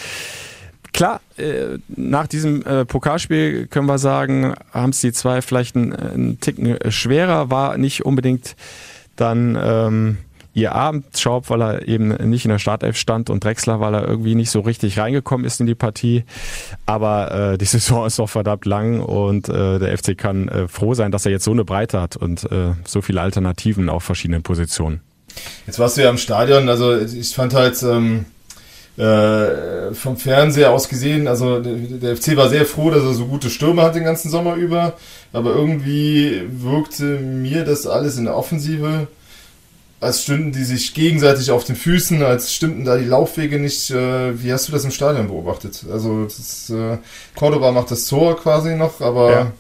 Klar, 0.93 1.21
äh, 1.37 1.79
nach 1.89 2.29
diesem 2.29 2.65
äh, 2.65 2.85
Pokalspiel 2.85 3.67
können 3.67 3.87
wir 3.87 3.99
sagen, 3.99 4.55
haben 4.73 4.91
es 4.91 5.01
die 5.01 5.13
zwei 5.13 5.43
vielleicht 5.43 5.75
einen, 5.75 5.93
einen 5.93 6.41
Ticken 6.41 6.79
schwerer, 6.91 7.51
war 7.51 7.77
nicht 7.77 8.05
unbedingt 8.05 8.55
dann 9.17 9.59
ähm, 9.61 10.19
ihr 10.55 10.73
Abend. 10.73 11.19
Schaub, 11.19 11.51
weil 11.51 11.61
er 11.61 11.89
eben 11.89 12.09
nicht 12.31 12.45
in 12.45 12.51
der 12.51 12.59
Startelf 12.59 12.97
stand 12.97 13.29
und 13.29 13.45
Drexler, 13.45 13.81
weil 13.81 13.95
er 13.95 14.09
irgendwie 14.09 14.35
nicht 14.35 14.51
so 14.51 14.61
richtig 14.61 14.99
reingekommen 14.99 15.45
ist 15.45 15.61
in 15.61 15.67
die 15.67 15.75
Partie. 15.75 16.25
Aber 16.87 17.53
äh, 17.53 17.59
die 17.59 17.65
Saison 17.65 18.07
ist 18.07 18.19
noch 18.19 18.31
verdammt 18.31 18.65
lang 18.65 19.01
und 19.01 19.49
äh, 19.49 19.79
der 19.79 19.99
FC 19.99 20.17
kann 20.17 20.49
äh, 20.49 20.69
froh 20.69 20.95
sein, 20.95 21.13
dass 21.13 21.27
er 21.27 21.33
jetzt 21.33 21.45
so 21.45 21.51
eine 21.51 21.65
Breite 21.65 22.01
hat 22.01 22.17
und 22.17 22.51
äh, 22.51 22.73
so 22.87 23.03
viele 23.03 23.21
Alternativen 23.21 23.89
auf 23.89 24.05
verschiedenen 24.05 24.43
Positionen. 24.43 25.01
Jetzt 25.67 25.79
warst 25.79 25.97
du 25.97 26.03
ja 26.03 26.11
im 26.11 26.19
Stadion, 26.19 26.69
also 26.69 26.97
ich 26.97 27.35
fand 27.35 27.55
halt 27.55 27.83
ähm, 27.83 28.27
äh, 28.97 29.93
vom 29.93 30.17
Fernseher 30.17 30.71
aus 30.71 30.89
gesehen, 30.89 31.27
also 31.27 31.59
der 31.59 32.17
FC 32.17 32.37
war 32.37 32.49
sehr 32.49 32.65
froh, 32.65 32.91
dass 32.91 33.03
er 33.03 33.15
so 33.15 33.27
gute 33.27 33.51
Stürme 33.51 33.83
hat 33.83 33.97
den 33.97 34.05
ganzen 34.05 34.31
Sommer 34.31 34.55
über, 34.55 34.93
aber 35.33 35.51
irgendwie 35.51 36.43
wirkte 36.49 37.19
mir 37.19 37.65
das 37.65 37.89
alles 37.89 38.17
in 38.17 38.27
der 38.27 38.37
Offensive 38.37 39.09
als 40.05 40.23
stünden 40.23 40.53
die 40.53 40.65
sich 40.65 40.93
gegenseitig 40.95 41.51
auf 41.51 41.65
den 41.65 41.77
Füßen, 41.77 42.23
als 42.23 42.53
stimmten 42.53 42.85
da 42.85 42.97
die 42.97 43.07
Laufwege 43.07 43.59
nicht. 43.59 43.91
Äh, 43.91 44.43
wie 44.43 44.53
hast 44.53 44.69
du 44.69 44.73
das 44.73 44.85
im 44.85 44.91
Stadion 44.91 45.29
beobachtet? 45.29 45.85
Also 45.91 46.25
das, 46.25 46.71
äh, 46.71 46.99
Cordoba 47.35 47.73
macht 47.73 47.91
das 47.91 48.05
Tor 48.07 48.39
quasi 48.39 48.77
noch, 48.77 49.01
aber 49.01 49.31
ja. 49.31 49.53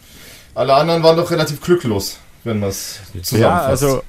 alle 0.54 0.74
anderen 0.74 1.02
waren 1.02 1.16
doch 1.16 1.30
relativ 1.30 1.61
glücklos, 1.61 2.18
wenn 2.44 2.61
man 2.61 2.68
es 2.68 3.00
zusammenfasst. 3.22 3.33
Ja, 3.33 3.88
also 3.88 4.02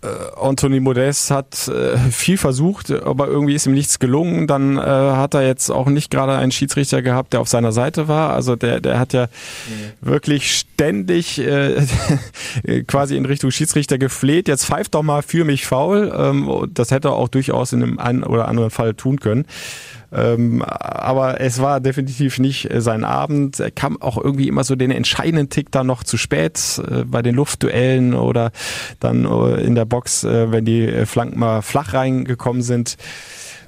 äh, 0.00 0.06
Anthony 0.40 0.78
Modest 0.78 1.30
hat 1.30 1.66
äh, 1.66 1.96
viel 2.10 2.38
versucht, 2.38 2.92
aber 2.92 3.26
irgendwie 3.26 3.54
ist 3.54 3.66
ihm 3.66 3.74
nichts 3.74 3.98
gelungen. 3.98 4.46
Dann 4.46 4.76
äh, 4.76 4.80
hat 4.80 5.34
er 5.34 5.44
jetzt 5.44 5.70
auch 5.70 5.86
nicht 5.86 6.10
gerade 6.10 6.36
einen 6.36 6.52
Schiedsrichter 6.52 7.02
gehabt, 7.02 7.32
der 7.32 7.40
auf 7.40 7.48
seiner 7.48 7.72
Seite 7.72 8.06
war. 8.06 8.32
Also 8.32 8.54
der, 8.54 8.80
der 8.80 9.00
hat 9.00 9.12
ja 9.12 9.24
mhm. 9.24 10.08
wirklich 10.08 10.56
ständig 10.56 11.40
äh, 11.40 11.84
quasi 12.86 13.16
in 13.16 13.26
Richtung 13.26 13.50
Schiedsrichter 13.50 13.98
gefleht. 13.98 14.46
Jetzt 14.46 14.66
pfeift 14.66 14.94
doch 14.94 15.02
mal 15.02 15.22
für 15.22 15.44
mich 15.44 15.66
faul. 15.66 16.12
Ähm, 16.16 16.70
das 16.72 16.92
hätte 16.92 17.08
er 17.08 17.14
auch 17.14 17.28
durchaus 17.28 17.72
in 17.72 17.82
einem 17.82 17.98
einen 17.98 18.22
oder 18.22 18.46
anderen 18.46 18.70
Fall 18.70 18.94
tun 18.94 19.18
können. 19.18 19.46
Ähm, 20.10 20.62
aber 20.62 21.40
es 21.40 21.60
war 21.60 21.80
definitiv 21.80 22.38
nicht 22.38 22.70
äh, 22.70 22.80
sein 22.80 23.04
Abend. 23.04 23.60
Er 23.60 23.70
kam 23.70 24.00
auch 24.00 24.16
irgendwie 24.16 24.48
immer 24.48 24.64
so 24.64 24.74
den 24.74 24.90
entscheidenden 24.90 25.50
Tick 25.50 25.70
da 25.70 25.84
noch 25.84 26.02
zu 26.02 26.16
spät 26.16 26.80
äh, 26.90 27.04
bei 27.04 27.20
den 27.20 27.34
Luftduellen 27.34 28.14
oder 28.14 28.50
dann 29.00 29.26
äh, 29.26 29.60
in 29.60 29.74
der 29.74 29.84
Box, 29.84 30.24
äh, 30.24 30.50
wenn 30.50 30.64
die 30.64 30.86
äh, 30.86 31.06
Flanken 31.06 31.38
mal 31.38 31.60
flach 31.62 31.92
reingekommen 31.92 32.62
sind. 32.62 32.96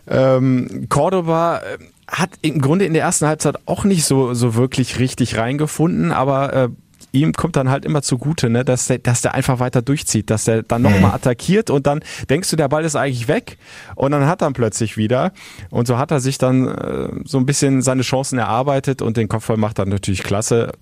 Ähm, 0.08 0.86
Cordoba 0.88 1.60
hat 2.08 2.30
im 2.40 2.60
Grunde 2.60 2.86
in 2.86 2.94
der 2.94 3.02
ersten 3.02 3.26
Halbzeit 3.26 3.56
auch 3.66 3.84
nicht 3.84 4.04
so, 4.04 4.32
so 4.34 4.54
wirklich 4.54 4.98
richtig 4.98 5.36
reingefunden, 5.36 6.10
aber 6.10 6.70
ihm 7.12 7.32
kommt 7.32 7.56
dann 7.56 7.70
halt 7.70 7.84
immer 7.84 8.02
zugute, 8.02 8.50
ne, 8.50 8.64
dass 8.64 8.86
der, 8.86 8.98
dass 8.98 9.22
der 9.22 9.34
einfach 9.34 9.58
weiter 9.58 9.82
durchzieht, 9.82 10.30
dass 10.30 10.44
der 10.44 10.62
dann 10.62 10.82
nochmal 10.82 11.00
mhm. 11.00 11.14
attackiert 11.14 11.70
und 11.70 11.86
dann 11.86 12.00
denkst 12.28 12.50
du, 12.50 12.56
der 12.56 12.68
Ball 12.68 12.84
ist 12.84 12.96
eigentlich 12.96 13.28
weg 13.28 13.58
und 13.94 14.12
dann 14.12 14.26
hat 14.26 14.42
er 14.42 14.50
plötzlich 14.52 14.96
wieder 14.96 15.32
und 15.70 15.86
so 15.86 15.98
hat 15.98 16.10
er 16.10 16.20
sich 16.20 16.38
dann 16.38 16.68
äh, 16.68 17.08
so 17.24 17.38
ein 17.38 17.46
bisschen 17.46 17.82
seine 17.82 18.02
Chancen 18.02 18.38
erarbeitet 18.38 19.02
und 19.02 19.16
den 19.16 19.28
Kopfball 19.28 19.56
macht 19.56 19.78
er 19.78 19.86
natürlich 19.86 20.22
klasse. 20.22 20.72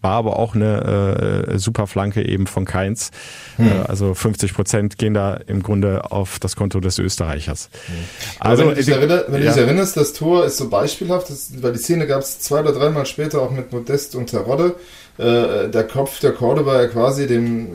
War 0.00 0.12
aber 0.12 0.38
auch 0.38 0.54
eine 0.54 1.48
äh, 1.48 1.58
super 1.58 1.88
Flanke 1.88 2.24
eben 2.24 2.46
von 2.46 2.64
Keins. 2.64 3.10
Mhm. 3.56 3.66
Äh, 3.66 3.70
also 3.88 4.14
50 4.14 4.54
Prozent 4.54 4.96
gehen 4.96 5.12
da 5.12 5.34
im 5.34 5.60
Grunde 5.60 6.12
auf 6.12 6.38
das 6.38 6.54
Konto 6.54 6.78
des 6.78 7.00
Österreichers. 7.00 7.68
Mhm. 7.88 7.92
Also, 8.38 8.62
wenn 8.62 8.68
du 8.70 8.74
dich, 8.76 8.88
erinner, 8.88 9.24
wenn 9.26 9.42
ja. 9.42 9.52
dich 9.52 9.60
erinnerst, 9.60 9.96
das 9.96 10.12
Tor 10.12 10.44
ist 10.44 10.56
so 10.56 10.68
beispielhaft, 10.68 11.30
das, 11.30 11.50
weil 11.60 11.72
die 11.72 11.80
Szene 11.80 12.06
gab 12.06 12.20
es 12.20 12.38
zwei 12.38 12.60
oder 12.60 12.72
dreimal 12.72 13.06
später 13.06 13.42
auch 13.42 13.50
mit 13.50 13.72
Modest 13.72 14.14
und 14.14 14.28
Terodde 14.28 14.76
äh, 15.18 15.68
der 15.68 15.84
Kopf 15.84 16.20
der 16.20 16.32
Cordoba 16.32 16.80
ja 16.80 16.88
quasi 16.88 17.26
dem 17.26 17.68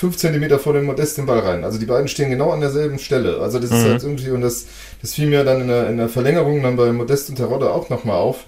5 0.00 0.16
cm 0.16 0.58
vor 0.58 0.72
dem 0.72 0.86
Modest 0.86 1.18
den 1.18 1.26
Ball 1.26 1.40
rein. 1.40 1.62
Also 1.62 1.78
die 1.78 1.84
beiden 1.84 2.08
stehen 2.08 2.30
genau 2.30 2.50
an 2.50 2.60
derselben 2.60 2.98
Stelle. 2.98 3.40
Also 3.40 3.58
das 3.58 3.70
mhm. 3.70 3.76
ist 3.76 3.84
halt 3.84 4.02
irgendwie, 4.02 4.30
und 4.30 4.40
das, 4.40 4.66
das 5.02 5.12
fiel 5.14 5.26
mir 5.26 5.44
dann 5.44 5.60
in 5.60 5.68
der, 5.68 5.90
in 5.90 5.98
der 5.98 6.08
Verlängerung 6.08 6.62
dann 6.62 6.76
bei 6.76 6.90
Modest 6.90 7.28
und 7.28 7.36
Terodde 7.36 7.70
auch 7.70 7.90
nochmal 7.90 8.16
auf. 8.16 8.44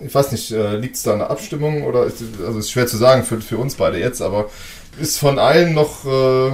Ich 0.00 0.12
weiß 0.12 0.32
nicht, 0.32 0.50
äh, 0.50 0.76
liegt 0.76 0.96
es 0.96 1.04
da 1.04 1.12
an 1.12 1.20
der 1.20 1.30
Abstimmung 1.30 1.84
oder, 1.84 2.04
ist, 2.04 2.22
also 2.44 2.58
ist 2.58 2.70
schwer 2.70 2.86
zu 2.88 2.96
sagen 2.96 3.22
für, 3.22 3.40
für 3.40 3.58
uns 3.58 3.76
beide 3.76 3.98
jetzt, 3.98 4.20
aber 4.20 4.50
ist 5.00 5.18
von 5.18 5.38
allen 5.38 5.72
noch, 5.72 6.04
äh, 6.04 6.50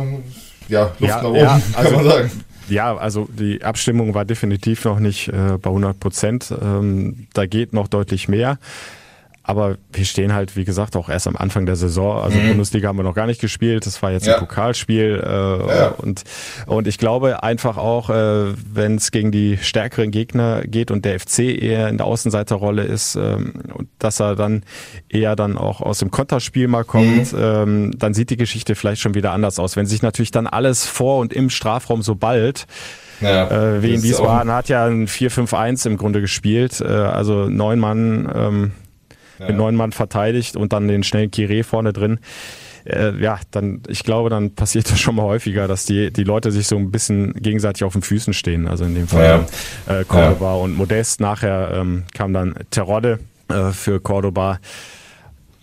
ja, 0.68 0.92
Luft 0.98 1.00
ja, 1.00 1.22
nach 1.22 1.28
oben, 1.28 1.36
ja, 1.38 1.60
also, 1.74 1.90
kann 1.90 2.04
man 2.04 2.12
sagen. 2.12 2.30
Ja, 2.68 2.96
also 2.96 3.28
die 3.30 3.62
Abstimmung 3.62 4.14
war 4.14 4.24
definitiv 4.24 4.84
noch 4.84 4.98
nicht 4.98 5.28
äh, 5.28 5.58
bei 5.60 5.70
100 5.70 5.98
Prozent. 5.98 6.54
Ähm, 6.62 7.26
da 7.34 7.46
geht 7.46 7.72
noch 7.72 7.88
deutlich 7.88 8.28
mehr. 8.28 8.58
Aber 9.46 9.76
wir 9.92 10.06
stehen 10.06 10.32
halt, 10.32 10.56
wie 10.56 10.64
gesagt, 10.64 10.96
auch 10.96 11.10
erst 11.10 11.28
am 11.28 11.36
Anfang 11.36 11.66
der 11.66 11.76
Saison. 11.76 12.16
Also 12.22 12.38
mhm. 12.38 12.48
Bundesliga 12.48 12.88
haben 12.88 12.96
wir 12.96 13.02
noch 13.02 13.14
gar 13.14 13.26
nicht 13.26 13.42
gespielt. 13.42 13.84
Das 13.84 14.02
war 14.02 14.10
jetzt 14.10 14.26
ja. 14.26 14.34
ein 14.34 14.40
Pokalspiel. 14.40 15.22
Äh, 15.22 15.28
ja. 15.28 15.88
und, 15.98 16.24
und 16.66 16.88
ich 16.88 16.96
glaube 16.96 17.42
einfach 17.42 17.76
auch, 17.76 18.08
äh, 18.08 18.54
wenn 18.72 18.96
es 18.96 19.10
gegen 19.10 19.32
die 19.32 19.58
stärkeren 19.58 20.10
Gegner 20.10 20.62
geht 20.62 20.90
und 20.90 21.04
der 21.04 21.20
FC 21.20 21.40
eher 21.40 21.88
in 21.88 21.98
der 21.98 22.06
Außenseiterrolle 22.06 22.84
ist, 22.84 23.16
ähm, 23.16 23.52
und 23.74 23.88
dass 23.98 24.18
er 24.18 24.34
dann 24.34 24.64
eher 25.10 25.36
dann 25.36 25.58
auch 25.58 25.82
aus 25.82 25.98
dem 25.98 26.10
Konterspiel 26.10 26.66
mal 26.66 26.84
kommt, 26.84 27.34
mhm. 27.34 27.38
ähm, 27.38 27.90
dann 27.98 28.14
sieht 28.14 28.30
die 28.30 28.38
Geschichte 28.38 28.74
vielleicht 28.74 29.02
schon 29.02 29.14
wieder 29.14 29.32
anders 29.32 29.58
aus. 29.58 29.76
Wenn 29.76 29.84
sich 29.84 30.00
natürlich 30.00 30.30
dann 30.30 30.46
alles 30.46 30.86
vor 30.86 31.18
und 31.18 31.34
im 31.34 31.50
Strafraum 31.50 32.00
so 32.00 32.14
bald, 32.14 32.66
ja, 33.20 33.48
äh, 33.76 33.82
wie 33.82 33.94
in 33.94 34.02
Wiesbaden 34.02 34.50
hat 34.52 34.68
ja 34.68 34.86
ein 34.86 35.06
4-5-1 35.06 35.86
im 35.86 35.96
Grunde 35.96 36.20
gespielt. 36.20 36.80
Äh, 36.80 36.86
also 36.86 37.48
neun 37.48 37.78
Mann 37.78 38.30
ähm, 38.34 38.72
ja. 39.38 39.46
mit 39.46 39.56
neun 39.56 39.76
Mann 39.76 39.92
verteidigt 39.92 40.56
und 40.56 40.72
dann 40.72 40.88
den 40.88 41.02
schnellen 41.02 41.30
Kiré 41.30 41.64
vorne 41.64 41.92
drin. 41.92 42.18
Äh, 42.84 43.18
ja, 43.22 43.38
dann, 43.50 43.82
ich 43.88 44.04
glaube, 44.04 44.30
dann 44.30 44.54
passiert 44.54 44.90
das 44.90 45.00
schon 45.00 45.16
mal 45.16 45.24
häufiger, 45.24 45.68
dass 45.68 45.86
die, 45.86 46.12
die 46.12 46.24
Leute 46.24 46.52
sich 46.52 46.66
so 46.66 46.76
ein 46.76 46.90
bisschen 46.90 47.34
gegenseitig 47.34 47.84
auf 47.84 47.94
den 47.94 48.02
Füßen 48.02 48.34
stehen. 48.34 48.68
Also 48.68 48.84
in 48.84 48.94
dem 48.94 49.08
Fall 49.08 49.46
ja. 49.86 50.00
äh, 50.00 50.04
Cordoba 50.04 50.54
ja. 50.54 50.60
und 50.60 50.76
Modest. 50.76 51.20
Nachher 51.20 51.72
ähm, 51.74 52.04
kam 52.14 52.32
dann 52.32 52.54
Terodde 52.70 53.20
äh, 53.48 53.70
für 53.70 54.00
Cordoba. 54.00 54.58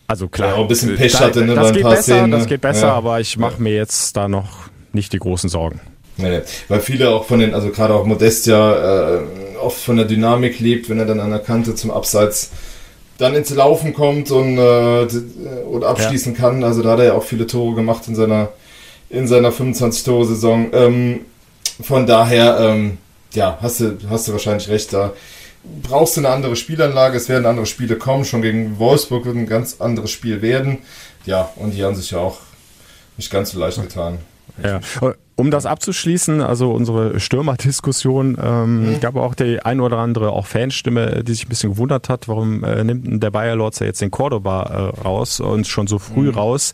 Also 0.07 0.27
klar, 0.27 0.49
ja, 0.49 0.55
auch 0.55 0.63
ein 0.63 0.67
bisschen 0.67 0.95
Pech 0.97 1.17
hatte, 1.21 1.45
ne, 1.45 1.55
das, 1.55 1.71
geht 1.71 1.84
besser, 1.84 2.01
Szenen, 2.01 2.31
das 2.31 2.45
geht 2.45 2.60
besser, 2.60 2.88
ja. 2.88 2.93
aber 2.93 3.21
ich 3.21 3.38
mache 3.38 3.62
mir 3.62 3.73
jetzt 3.73 4.17
da 4.17 4.27
noch 4.27 4.49
nicht 4.91 5.13
die 5.13 5.19
großen 5.19 5.49
Sorgen. 5.49 5.79
Nee, 6.17 6.41
weil 6.67 6.81
viele 6.81 7.12
auch 7.12 7.23
von 7.23 7.39
den, 7.39 7.53
also 7.53 7.69
gerade 7.69 7.93
auch 7.93 8.05
Modest 8.05 8.45
ja 8.45 9.15
äh, 9.15 9.21
oft 9.62 9.79
von 9.79 9.95
der 9.95 10.05
Dynamik 10.05 10.60
lebt, 10.60 10.89
wenn 10.89 10.99
er 10.99 11.05
dann 11.05 11.21
an 11.21 11.29
der 11.29 11.39
Kante 11.39 11.75
zum 11.75 11.91
Abseits 11.91 12.51
dann 13.21 13.36
ins 13.36 13.51
Laufen 13.51 13.93
kommt 13.93 14.31
und, 14.31 14.57
äh, 14.57 15.07
und 15.69 15.84
abschließen 15.84 16.34
ja. 16.34 16.39
kann. 16.39 16.63
Also 16.63 16.81
da 16.81 16.91
hat 16.91 16.99
er 16.99 17.05
ja 17.05 17.13
auch 17.13 17.23
viele 17.23 17.45
Tore 17.47 17.75
gemacht 17.75 18.07
in 18.07 18.15
seiner 18.15 18.49
in 19.12 19.27
seiner 19.27 19.51
25-Tore-Saison. 19.51 20.69
Ähm, 20.73 21.25
von 21.81 22.07
daher, 22.07 22.60
ähm, 22.60 22.97
ja, 23.34 23.57
hast 23.62 23.81
du, 23.81 23.97
hast 24.10 24.27
du 24.27 24.31
wahrscheinlich 24.31 24.69
recht, 24.69 24.93
da 24.93 25.13
brauchst 25.84 26.15
du 26.15 26.21
eine 26.21 26.29
andere 26.29 26.55
Spielanlage, 26.55 27.17
es 27.17 27.29
werden 27.29 27.45
andere 27.45 27.65
Spiele 27.65 27.97
kommen, 27.97 28.25
schon 28.25 28.41
gegen 28.41 28.79
Wolfsburg 28.79 29.25
wird 29.25 29.36
ein 29.36 29.47
ganz 29.47 29.79
anderes 29.79 30.12
Spiel 30.12 30.41
werden. 30.41 30.79
Ja, 31.25 31.51
und 31.57 31.71
die 31.71 31.84
haben 31.84 31.95
sich 31.95 32.12
ja 32.12 32.19
auch 32.19 32.39
nicht 33.17 33.31
ganz 33.31 33.51
so 33.51 33.60
leicht 33.60 33.81
getan. 33.81 34.19
Ja. 34.63 34.79
Um 35.35 35.49
das 35.49 35.65
abzuschließen, 35.65 36.41
also 36.41 36.71
unsere 36.71 37.19
Stürmerdiskussion, 37.19 38.37
ähm, 38.41 38.93
mhm. 38.93 38.99
gab 38.99 39.15
auch 39.15 39.33
die 39.33 39.59
ein 39.61 39.79
oder 39.79 39.97
andere 39.97 40.31
auch 40.31 40.45
Fanstimme, 40.45 41.23
die 41.23 41.33
sich 41.33 41.45
ein 41.45 41.49
bisschen 41.49 41.71
gewundert 41.71 42.09
hat, 42.09 42.27
warum 42.27 42.63
äh, 42.63 42.83
nimmt 42.83 43.23
der 43.23 43.31
Bayer 43.31 43.55
Lorz 43.55 43.79
ja 43.79 43.87
jetzt 43.87 44.01
den 44.01 44.11
Cordoba 44.11 44.63
äh, 44.63 45.01
raus 45.01 45.39
und 45.39 45.67
schon 45.67 45.87
so 45.87 45.99
früh 45.99 46.27
mhm. 46.27 46.35
raus. 46.35 46.73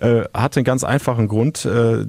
Äh, 0.00 0.22
hatte 0.32 0.60
einen 0.60 0.64
ganz 0.64 0.84
einfachen 0.84 1.28
Grund. 1.28 1.64
Äh, 1.64 2.04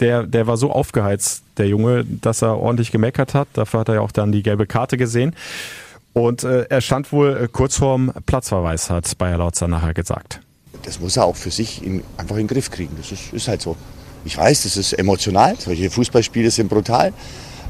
der, 0.00 0.22
der 0.22 0.46
war 0.46 0.56
so 0.56 0.70
aufgeheizt, 0.70 1.42
der 1.58 1.68
Junge, 1.68 2.04
dass 2.04 2.42
er 2.42 2.58
ordentlich 2.58 2.90
gemeckert 2.90 3.34
hat. 3.34 3.48
Dafür 3.52 3.80
hat 3.80 3.88
er 3.88 3.96
ja 3.96 4.00
auch 4.00 4.12
dann 4.12 4.32
die 4.32 4.42
gelbe 4.42 4.66
Karte 4.66 4.96
gesehen. 4.96 5.34
Und 6.12 6.42
äh, 6.42 6.62
er 6.68 6.80
stand 6.80 7.12
wohl 7.12 7.36
äh, 7.36 7.48
kurz 7.48 7.76
vorm 7.76 8.12
Platzverweis, 8.26 8.90
hat 8.90 9.16
Bayer 9.18 9.38
Lautzer 9.38 9.68
nachher 9.68 9.94
gesagt. 9.94 10.40
Das 10.82 11.00
muss 11.00 11.16
er 11.16 11.24
auch 11.24 11.36
für 11.36 11.50
sich 11.50 11.84
in, 11.84 12.02
einfach 12.16 12.36
in 12.36 12.46
den 12.46 12.48
Griff 12.48 12.70
kriegen. 12.70 12.94
Das 12.96 13.12
ist, 13.12 13.32
ist 13.32 13.48
halt 13.48 13.62
so. 13.62 13.76
Ich 14.24 14.36
weiß, 14.36 14.64
das 14.64 14.76
ist 14.76 14.92
emotional. 14.92 15.56
Solche 15.58 15.90
Fußballspiele 15.90 16.50
sind 16.50 16.68
brutal, 16.68 17.12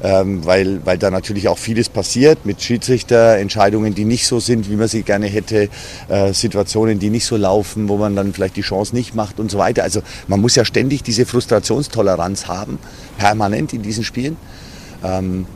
ähm, 0.02 0.44
weil, 0.44 0.84
weil 0.84 0.98
da 0.98 1.10
natürlich 1.10 1.48
auch 1.48 1.58
vieles 1.58 1.88
passiert 1.88 2.44
mit 2.44 2.60
Schiedsrichterentscheidungen, 2.62 3.94
die 3.94 4.04
nicht 4.04 4.26
so 4.26 4.40
sind, 4.40 4.68
wie 4.70 4.76
man 4.76 4.88
sie 4.88 5.02
gerne 5.02 5.26
hätte, 5.26 5.68
äh, 6.08 6.32
Situationen, 6.32 6.98
die 6.98 7.10
nicht 7.10 7.26
so 7.26 7.36
laufen, 7.36 7.88
wo 7.88 7.96
man 7.98 8.16
dann 8.16 8.32
vielleicht 8.32 8.56
die 8.56 8.62
Chance 8.62 8.94
nicht 8.94 9.14
macht 9.14 9.38
und 9.38 9.50
so 9.50 9.58
weiter. 9.58 9.82
Also 9.82 10.02
man 10.26 10.40
muss 10.40 10.56
ja 10.56 10.64
ständig 10.64 11.02
diese 11.02 11.26
Frustrationstoleranz 11.26 12.46
haben, 12.46 12.78
permanent 13.18 13.72
in 13.72 13.82
diesen 13.82 14.04
Spielen. 14.04 14.36
Ähm, 15.04 15.46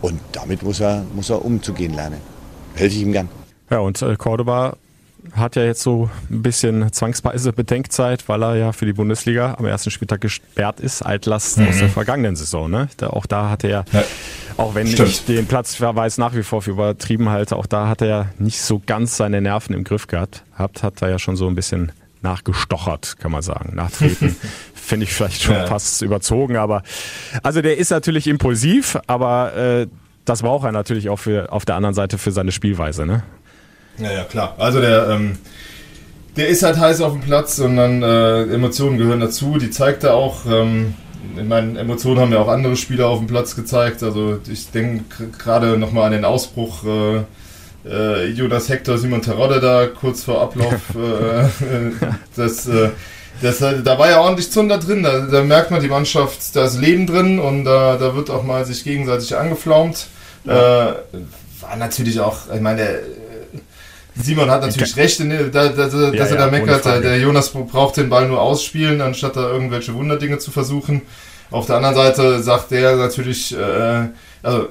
und 0.00 0.20
damit 0.32 0.62
muss 0.62 0.80
er, 0.80 1.04
muss 1.14 1.30
er 1.30 1.44
umzugehen 1.44 1.94
lernen. 1.94 2.20
Helfe 2.74 2.96
ich 2.96 3.02
ihm 3.02 3.12
gern. 3.12 3.28
Ja, 3.70 3.78
und 3.78 4.02
äh, 4.02 4.16
Cordoba 4.16 4.76
hat 5.32 5.56
ja 5.56 5.62
jetzt 5.64 5.82
so 5.82 6.10
ein 6.30 6.42
bisschen 6.42 6.92
zwangsweise 6.92 7.52
Bedenkzeit, 7.52 8.28
weil 8.28 8.42
er 8.42 8.56
ja 8.56 8.72
für 8.72 8.86
die 8.86 8.92
Bundesliga 8.92 9.54
am 9.58 9.66
ersten 9.66 9.90
Spieltag 9.90 10.20
gesperrt 10.20 10.80
ist, 10.80 11.02
Altlast 11.02 11.58
mhm. 11.58 11.68
aus 11.68 11.78
der 11.78 11.88
vergangenen 11.88 12.36
Saison. 12.36 12.70
Ne? 12.70 12.88
Da, 12.96 13.10
auch 13.10 13.26
da 13.26 13.48
hat 13.48 13.64
er, 13.64 13.84
ja, 13.92 14.04
auch 14.56 14.74
wenn 14.74 14.88
Stimmt. 14.88 15.08
ich 15.08 15.24
den 15.24 15.46
Platzverweis 15.46 16.18
nach 16.18 16.34
wie 16.34 16.42
vor 16.42 16.62
für 16.62 16.72
übertrieben 16.72 17.28
halte, 17.28 17.56
auch 17.56 17.66
da 17.66 17.88
hat 17.88 18.02
er 18.02 18.30
nicht 18.38 18.60
so 18.60 18.82
ganz 18.84 19.16
seine 19.16 19.40
Nerven 19.40 19.74
im 19.74 19.84
Griff 19.84 20.08
gehabt. 20.08 20.42
Hat, 20.54 20.82
hat 20.82 21.00
er 21.02 21.10
ja 21.10 21.18
schon 21.18 21.36
so 21.36 21.46
ein 21.46 21.54
bisschen 21.54 21.92
nachgestochert, 22.22 23.18
kann 23.18 23.32
man 23.32 23.42
sagen. 23.42 23.74
Nachtreten 23.74 24.36
finde 24.74 25.04
ich 25.04 25.12
vielleicht 25.12 25.42
schon 25.42 25.54
ja. 25.54 25.66
fast 25.66 26.02
überzogen, 26.02 26.56
aber 26.56 26.82
also 27.42 27.62
der 27.62 27.78
ist 27.78 27.90
natürlich 27.90 28.26
impulsiv, 28.26 28.98
aber 29.06 29.54
äh, 29.56 29.86
das 30.24 30.42
braucht 30.42 30.64
er 30.64 30.72
natürlich 30.72 31.08
auch 31.08 31.18
für 31.18 31.52
auf 31.52 31.64
der 31.64 31.76
anderen 31.76 31.94
Seite 31.94 32.18
für 32.18 32.30
seine 32.30 32.52
Spielweise, 32.52 33.06
ne? 33.06 33.22
Ja, 33.98 34.12
ja, 34.12 34.24
klar. 34.24 34.54
Also 34.58 34.80
der, 34.80 35.08
ähm, 35.10 35.38
der 36.36 36.48
ist 36.48 36.62
halt 36.62 36.78
heiß 36.78 37.00
auf 37.02 37.12
dem 37.12 37.20
Platz 37.20 37.58
und 37.58 37.76
dann 37.76 38.02
äh, 38.02 38.42
Emotionen 38.44 38.98
gehören 38.98 39.20
dazu. 39.20 39.58
Die 39.58 39.70
zeigt 39.70 40.04
er 40.04 40.14
auch. 40.14 40.46
Ähm, 40.46 40.94
ich 41.36 41.44
meine, 41.44 41.78
Emotionen 41.78 42.20
haben 42.20 42.32
ja 42.32 42.40
auch 42.40 42.48
andere 42.48 42.76
Spieler 42.76 43.08
auf 43.08 43.18
dem 43.18 43.26
Platz 43.26 43.54
gezeigt. 43.54 44.02
Also 44.02 44.38
ich 44.50 44.70
denke 44.70 45.28
gerade 45.38 45.76
nochmal 45.76 46.06
an 46.06 46.12
den 46.12 46.24
Ausbruch 46.24 46.84
äh, 46.84 47.22
äh, 47.88 48.26
Jonas 48.30 48.68
Hector, 48.68 48.98
Simon 48.98 49.22
Terodde 49.22 49.60
da 49.60 49.86
kurz 49.86 50.24
vor 50.24 50.40
Ablauf. 50.40 50.72
äh, 50.94 51.44
das, 52.36 52.66
äh, 52.66 52.90
das, 53.40 53.58
da 53.58 53.98
war 53.98 54.10
ja 54.10 54.20
ordentlich 54.20 54.50
Zunder 54.50 54.78
drin. 54.78 55.02
Da, 55.02 55.20
da, 55.20 55.42
merkt 55.42 55.70
man 55.70 55.80
die 55.80 55.88
Mannschaft, 55.88 56.54
da 56.54 56.64
ist 56.64 56.80
Leben 56.80 57.06
drin 57.06 57.38
und 57.38 57.64
da, 57.64 57.96
da 57.96 58.14
wird 58.14 58.30
auch 58.30 58.42
mal 58.42 58.64
sich 58.64 58.84
gegenseitig 58.84 59.36
angeflaumt. 59.36 60.06
Ja. 60.44 60.90
Äh, 60.90 60.94
war 61.60 61.76
natürlich 61.76 62.20
auch, 62.20 62.52
ich 62.52 62.60
meine, 62.60 63.00
Simon 64.14 64.50
hat 64.50 64.62
natürlich 64.62 64.96
recht, 64.96 65.20
ne, 65.20 65.48
da, 65.50 65.68
da, 65.68 65.86
dass 65.86 65.94
ja, 65.94 66.24
er 66.24 66.36
da 66.36 66.46
meckert. 66.48 66.84
Der 66.84 67.18
Jonas 67.18 67.50
braucht 67.50 67.96
den 67.96 68.08
Ball 68.08 68.28
nur 68.28 68.40
ausspielen, 68.40 69.00
anstatt 69.00 69.36
da 69.36 69.50
irgendwelche 69.50 69.94
Wunderdinge 69.94 70.38
zu 70.38 70.50
versuchen. 70.50 71.02
Auf 71.50 71.66
der 71.66 71.76
anderen 71.76 71.94
Seite 71.94 72.42
sagt 72.42 72.70
der 72.70 72.96
natürlich, 72.96 73.56
äh, 73.56 74.08
also 74.42 74.68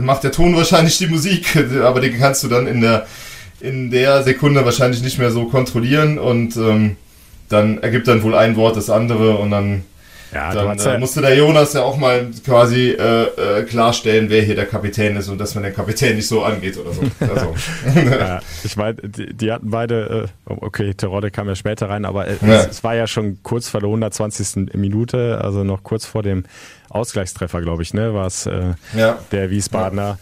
macht 0.00 0.24
der 0.24 0.32
Ton 0.32 0.56
wahrscheinlich 0.56 0.98
die 0.98 1.06
Musik, 1.06 1.56
aber 1.82 2.00
den 2.00 2.18
kannst 2.18 2.42
du 2.42 2.48
dann 2.48 2.66
in 2.66 2.80
der 2.80 3.06
in 3.60 3.90
der 3.90 4.22
Sekunde 4.22 4.64
wahrscheinlich 4.64 5.02
nicht 5.02 5.18
mehr 5.18 5.30
so 5.30 5.46
kontrollieren 5.46 6.18
und 6.18 6.56
ähm, 6.56 6.96
dann 7.48 7.78
ergibt 7.78 8.06
dann 8.06 8.22
wohl 8.22 8.34
ein 8.34 8.56
Wort 8.56 8.76
das 8.76 8.90
andere 8.90 9.38
und 9.38 9.50
dann 9.50 9.84
ja, 10.32 10.52
dann 10.52 10.78
äh, 10.78 10.98
musste 10.98 11.20
der 11.20 11.36
Jonas 11.36 11.72
ja 11.72 11.82
auch 11.82 11.96
mal 11.96 12.28
quasi 12.44 12.90
äh, 12.90 13.60
äh, 13.60 13.62
klarstellen, 13.62 14.28
wer 14.28 14.42
hier 14.42 14.56
der 14.56 14.66
Kapitän 14.66 15.16
ist 15.16 15.28
und 15.28 15.38
dass 15.38 15.54
man 15.54 15.64
den 15.64 15.74
Kapitän 15.74 16.16
nicht 16.16 16.26
so 16.26 16.42
angeht 16.42 16.76
oder 16.76 16.92
so. 16.92 17.02
Also. 17.20 17.54
ja, 18.10 18.40
ich 18.64 18.76
meine, 18.76 18.94
die, 18.94 19.32
die, 19.34 19.52
hatten 19.52 19.70
beide, 19.70 20.28
äh, 20.48 20.52
okay, 20.54 20.94
Terodde 20.94 21.30
kam 21.30 21.48
ja 21.48 21.54
später 21.54 21.88
rein, 21.88 22.04
aber 22.04 22.26
es, 22.26 22.40
ja. 22.42 22.64
es, 22.64 22.82
war 22.82 22.94
ja 22.94 23.06
schon 23.06 23.38
kurz 23.42 23.68
vor 23.68 23.80
der 23.80 23.88
120. 23.88 24.74
Minute, 24.74 25.40
also 25.42 25.62
noch 25.64 25.82
kurz 25.82 26.06
vor 26.06 26.22
dem 26.22 26.44
Ausgleichstreffer, 26.88 27.60
glaube 27.60 27.82
ich, 27.82 27.94
ne, 27.94 28.14
war 28.14 28.26
es 28.26 28.46
äh, 28.46 28.74
ja. 28.96 29.18
der 29.32 29.50
Wiesbadener. 29.50 30.18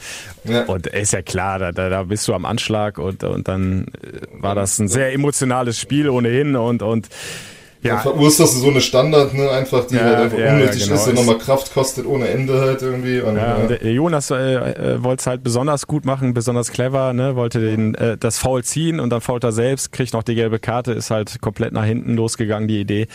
Und 0.67 0.87
ist 0.87 1.13
ja 1.13 1.23
klar, 1.23 1.59
da, 1.59 1.73
da, 1.73 2.03
bist 2.05 2.27
du 2.29 2.35
am 2.35 2.45
Anschlag 2.45 2.99
und, 2.99 3.25
und 3.25 3.49
dann 3.49 3.87
äh, 4.03 4.21
war 4.33 4.55
das 4.55 4.79
ein 4.79 4.89
sehr 4.89 5.13
emotionales 5.13 5.79
Spiel 5.79 6.09
ohnehin 6.09 6.57
und, 6.57 6.83
und 6.83 7.09
ja. 7.85 7.99
Verursachst 7.99 8.55
du 8.55 8.59
so 8.61 8.71
eine 8.71 8.81
Standard, 8.81 9.35
ne, 9.35 9.51
einfach, 9.51 9.87
die 9.87 9.97
ja, 9.97 10.05
halt 10.05 10.17
einfach 10.17 10.39
ja, 10.39 10.55
unnötig 10.55 10.81
ja, 10.81 10.87
genau. 10.87 11.01
ist 11.01 11.09
und 11.09 11.15
nochmal 11.17 11.39
Kraft 11.39 11.75
kostet 11.75 12.07
ohne 12.07 12.29
Ende 12.29 12.59
halt 12.59 12.81
irgendwie. 12.81 13.21
Und, 13.21 13.37
ja, 13.37 13.57
und 13.57 13.83
Jonas 13.83 14.31
äh, 14.31 14.37
äh, 14.37 15.05
wollte 15.05 15.21
es 15.21 15.27
halt 15.27 15.43
besonders 15.45 15.87
gut 15.87 16.07
machen, 16.07 16.33
besonders 16.33 16.73
clever, 16.73 17.13
ne, 17.13 17.37
wollte 17.37 17.61
den, 17.61 17.95
äh, 17.95 18.17
das 18.17 18.39
Foul 18.39 18.65
ziehen 18.65 19.01
und 19.01 19.11
dann 19.11 19.21
fault 19.21 19.45
er 19.45 19.53
selbst, 19.53 19.93
kriegt 19.93 20.15
noch 20.15 20.23
die 20.23 20.35
gelbe 20.35 20.59
Karte, 20.59 20.93
ist 20.93 21.11
halt 21.11 21.43
komplett 21.43 21.73
nach 21.73 21.85
hinten 21.85 22.17
losgegangen, 22.17 22.69
die 22.69 22.81
Idee. 22.81 23.07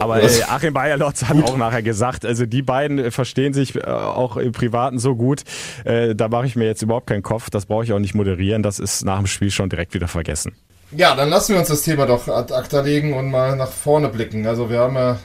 Aber 0.00 0.20
äh, 0.20 0.28
Achim 0.48 0.74
Bayerlotz 0.74 1.24
hat 1.24 1.36
auch 1.44 1.56
nachher 1.56 1.82
gesagt, 1.82 2.26
also 2.26 2.44
die 2.44 2.62
beiden 2.62 2.98
äh, 2.98 3.10
verstehen 3.12 3.54
sich 3.54 3.76
äh, 3.76 3.82
auch 3.82 4.36
im 4.36 4.50
Privaten 4.50 4.98
so 4.98 5.14
gut, 5.14 5.42
äh, 5.84 6.16
da 6.16 6.28
mache 6.28 6.46
ich 6.46 6.56
mir 6.56 6.64
jetzt 6.64 6.82
überhaupt 6.82 7.06
keinen 7.06 7.22
Kopf, 7.22 7.50
das 7.50 7.66
brauche 7.66 7.84
ich 7.84 7.92
auch 7.92 8.00
nicht 8.00 8.14
moderieren, 8.14 8.64
das 8.64 8.80
ist 8.80 9.04
nach 9.04 9.18
dem 9.18 9.28
Spiel 9.28 9.52
schon 9.52 9.68
direkt 9.68 9.94
wieder 9.94 10.08
vergessen. 10.08 10.56
Ja, 10.94 11.16
dann 11.16 11.30
lassen 11.30 11.54
wir 11.54 11.58
uns 11.58 11.68
das 11.68 11.82
Thema 11.82 12.06
doch 12.06 12.28
ad 12.28 12.52
acta 12.52 12.80
legen 12.80 13.14
und 13.14 13.30
mal 13.30 13.56
nach 13.56 13.72
vorne 13.72 14.08
blicken. 14.08 14.46
Also 14.46 14.68
wir 14.68 14.80
haben 14.80 14.94
ja 14.96 15.18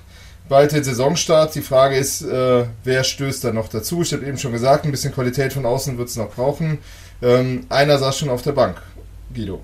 bald 0.48 0.72
den 0.72 0.84
Saisonstart. 0.84 1.56
Die 1.56 1.62
Frage 1.62 1.98
ist, 1.98 2.22
äh, 2.22 2.66
wer 2.84 3.04
stößt 3.04 3.44
da 3.44 3.52
noch 3.52 3.68
dazu? 3.68 4.02
Ich 4.02 4.14
habe 4.14 4.26
eben 4.26 4.38
schon 4.38 4.54
gesagt, 4.54 4.86
ein 4.86 4.92
bisschen 4.92 5.14
Qualität 5.14 5.52
von 5.52 5.66
außen 5.66 5.98
wird 5.98 6.08
es 6.08 6.16
noch 6.16 6.34
brauchen. 6.34 6.78
Ähm, 7.22 7.66
einer 7.70 7.98
saß 7.98 8.18
schon 8.18 8.30
auf 8.30 8.44
der 8.44 8.54
Bank. 8.54 8.82
Guido. 9.34 9.62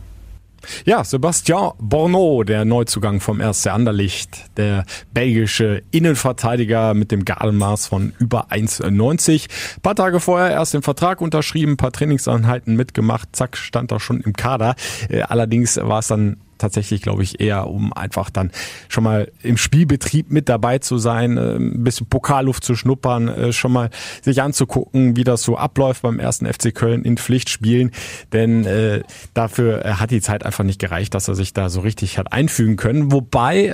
Ja, 0.85 1.03
Sebastian 1.03 1.71
Borneau, 1.79 2.43
der 2.43 2.65
Neuzugang 2.65 3.19
vom 3.19 3.41
1. 3.41 3.67
Anderlicht, 3.67 4.57
der 4.57 4.85
belgische 5.13 5.81
Innenverteidiger 5.91 6.93
mit 6.93 7.11
dem 7.11 7.25
Gardenmaß 7.25 7.87
von 7.87 8.13
über 8.19 8.51
1,90. 8.51 9.47
Paar 9.81 9.95
Tage 9.95 10.19
vorher 10.19 10.51
erst 10.51 10.73
den 10.73 10.81
Vertrag 10.81 11.21
unterschrieben, 11.21 11.77
paar 11.77 11.91
Trainingseinheiten 11.91 12.75
mitgemacht, 12.75 13.29
zack, 13.33 13.57
stand 13.57 13.91
er 13.91 13.99
schon 13.99 14.21
im 14.21 14.33
Kader. 14.33 14.75
Äh, 15.09 15.21
allerdings 15.21 15.77
war 15.77 15.99
es 15.99 16.07
dann 16.07 16.37
tatsächlich, 16.57 17.01
glaube 17.01 17.23
ich, 17.23 17.39
eher, 17.39 17.67
um 17.67 17.93
einfach 17.93 18.29
dann 18.29 18.51
schon 18.89 19.03
mal 19.03 19.31
im 19.41 19.57
Spielbetrieb 19.57 20.31
mit 20.31 20.49
dabei 20.49 20.79
zu 20.79 20.97
sein, 20.97 21.37
äh, 21.37 21.55
ein 21.55 21.83
bisschen 21.83 22.07
Pokalluft 22.07 22.63
zu 22.63 22.75
schnuppern, 22.75 23.27
äh, 23.27 23.53
schon 23.53 23.71
mal 23.71 23.89
sich 24.21 24.41
anzugucken, 24.41 25.15
wie 25.15 25.23
das 25.23 25.43
so 25.43 25.57
abläuft 25.57 26.01
beim 26.01 26.19
ersten 26.19 26.45
FC 26.45 26.73
Köln 26.73 27.03
in 27.03 27.17
Pflichtspielen. 27.17 27.91
Denn 28.31 28.65
äh, 28.65 29.03
dafür 29.33 29.99
hat 29.99 30.11
die 30.11 30.21
Zeit 30.21 30.45
einfach 30.45 30.63
nicht 30.63 30.79
gereicht, 30.79 31.13
dass 31.13 31.27
er 31.27 31.35
sich 31.35 31.53
da 31.53 31.69
so 31.69 31.81
richtig 31.81 32.17
hat 32.17 32.31
einfügen 32.31 32.75
können. 32.75 33.11
Wobei 33.11 33.65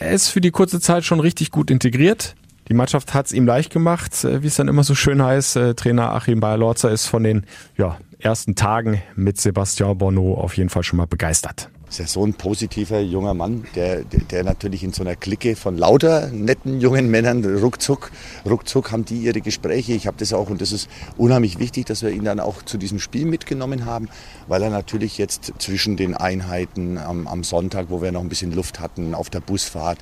er 0.00 0.10
ist 0.12 0.28
für 0.28 0.40
die 0.40 0.50
kurze 0.50 0.80
Zeit 0.80 1.04
schon 1.04 1.20
richtig 1.20 1.50
gut 1.50 1.70
integriert. 1.70 2.34
Die 2.68 2.74
Mannschaft 2.74 3.14
hat 3.14 3.26
es 3.26 3.32
ihm 3.32 3.46
leicht 3.46 3.72
gemacht, 3.72 4.24
wie 4.24 4.46
es 4.46 4.56
dann 4.56 4.66
immer 4.66 4.82
so 4.82 4.96
schön 4.96 5.22
heißt. 5.22 5.58
Trainer 5.76 6.12
Achim 6.12 6.40
Bayer-Lorzer 6.40 6.90
ist 6.90 7.06
von 7.06 7.22
den 7.22 7.46
ja, 7.76 7.96
ersten 8.18 8.56
Tagen 8.56 9.02
mit 9.14 9.40
Sebastian 9.40 9.96
Bonneau 9.98 10.34
auf 10.34 10.56
jeden 10.56 10.68
Fall 10.68 10.82
schon 10.82 10.96
mal 10.96 11.06
begeistert 11.06 11.70
ist 11.96 12.00
ja 12.00 12.06
so 12.06 12.26
ein 12.26 12.34
positiver 12.34 13.00
junger 13.00 13.32
Mann, 13.32 13.64
der, 13.74 14.02
der, 14.04 14.44
natürlich 14.44 14.84
in 14.84 14.92
so 14.92 15.02
einer 15.02 15.16
Clique 15.16 15.56
von 15.56 15.78
lauter 15.78 16.30
netten 16.30 16.78
jungen 16.78 17.10
Männern 17.10 17.42
ruckzuck, 17.42 18.10
ruckzuck 18.44 18.92
haben 18.92 19.06
die 19.06 19.22
ihre 19.22 19.40
Gespräche. 19.40 19.94
Ich 19.94 20.06
habe 20.06 20.18
das 20.18 20.34
auch 20.34 20.50
und 20.50 20.60
das 20.60 20.72
ist 20.72 20.90
unheimlich 21.16 21.58
wichtig, 21.58 21.86
dass 21.86 22.02
wir 22.02 22.10
ihn 22.10 22.24
dann 22.24 22.38
auch 22.38 22.62
zu 22.62 22.76
diesem 22.76 22.98
Spiel 22.98 23.24
mitgenommen 23.24 23.86
haben, 23.86 24.10
weil 24.46 24.62
er 24.62 24.68
natürlich 24.68 25.16
jetzt 25.16 25.54
zwischen 25.58 25.96
den 25.96 26.14
Einheiten 26.14 26.98
am, 26.98 27.26
am 27.26 27.42
Sonntag, 27.44 27.86
wo 27.88 28.02
wir 28.02 28.12
noch 28.12 28.20
ein 28.20 28.28
bisschen 28.28 28.52
Luft 28.52 28.78
hatten, 28.78 29.14
auf 29.14 29.30
der 29.30 29.40
Busfahrt, 29.40 29.98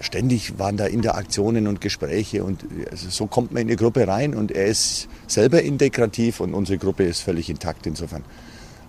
ständig 0.00 0.58
waren 0.58 0.78
da 0.78 0.86
Interaktionen 0.86 1.66
und 1.66 1.82
Gespräche 1.82 2.44
und 2.44 2.64
also 2.90 3.10
so 3.10 3.26
kommt 3.26 3.52
man 3.52 3.60
in 3.62 3.68
die 3.68 3.76
Gruppe 3.76 4.08
rein 4.08 4.34
und 4.34 4.52
er 4.52 4.64
ist 4.64 5.06
selber 5.26 5.60
integrativ 5.60 6.40
und 6.40 6.54
unsere 6.54 6.78
Gruppe 6.78 7.04
ist 7.04 7.20
völlig 7.20 7.50
intakt 7.50 7.86
insofern. 7.86 8.24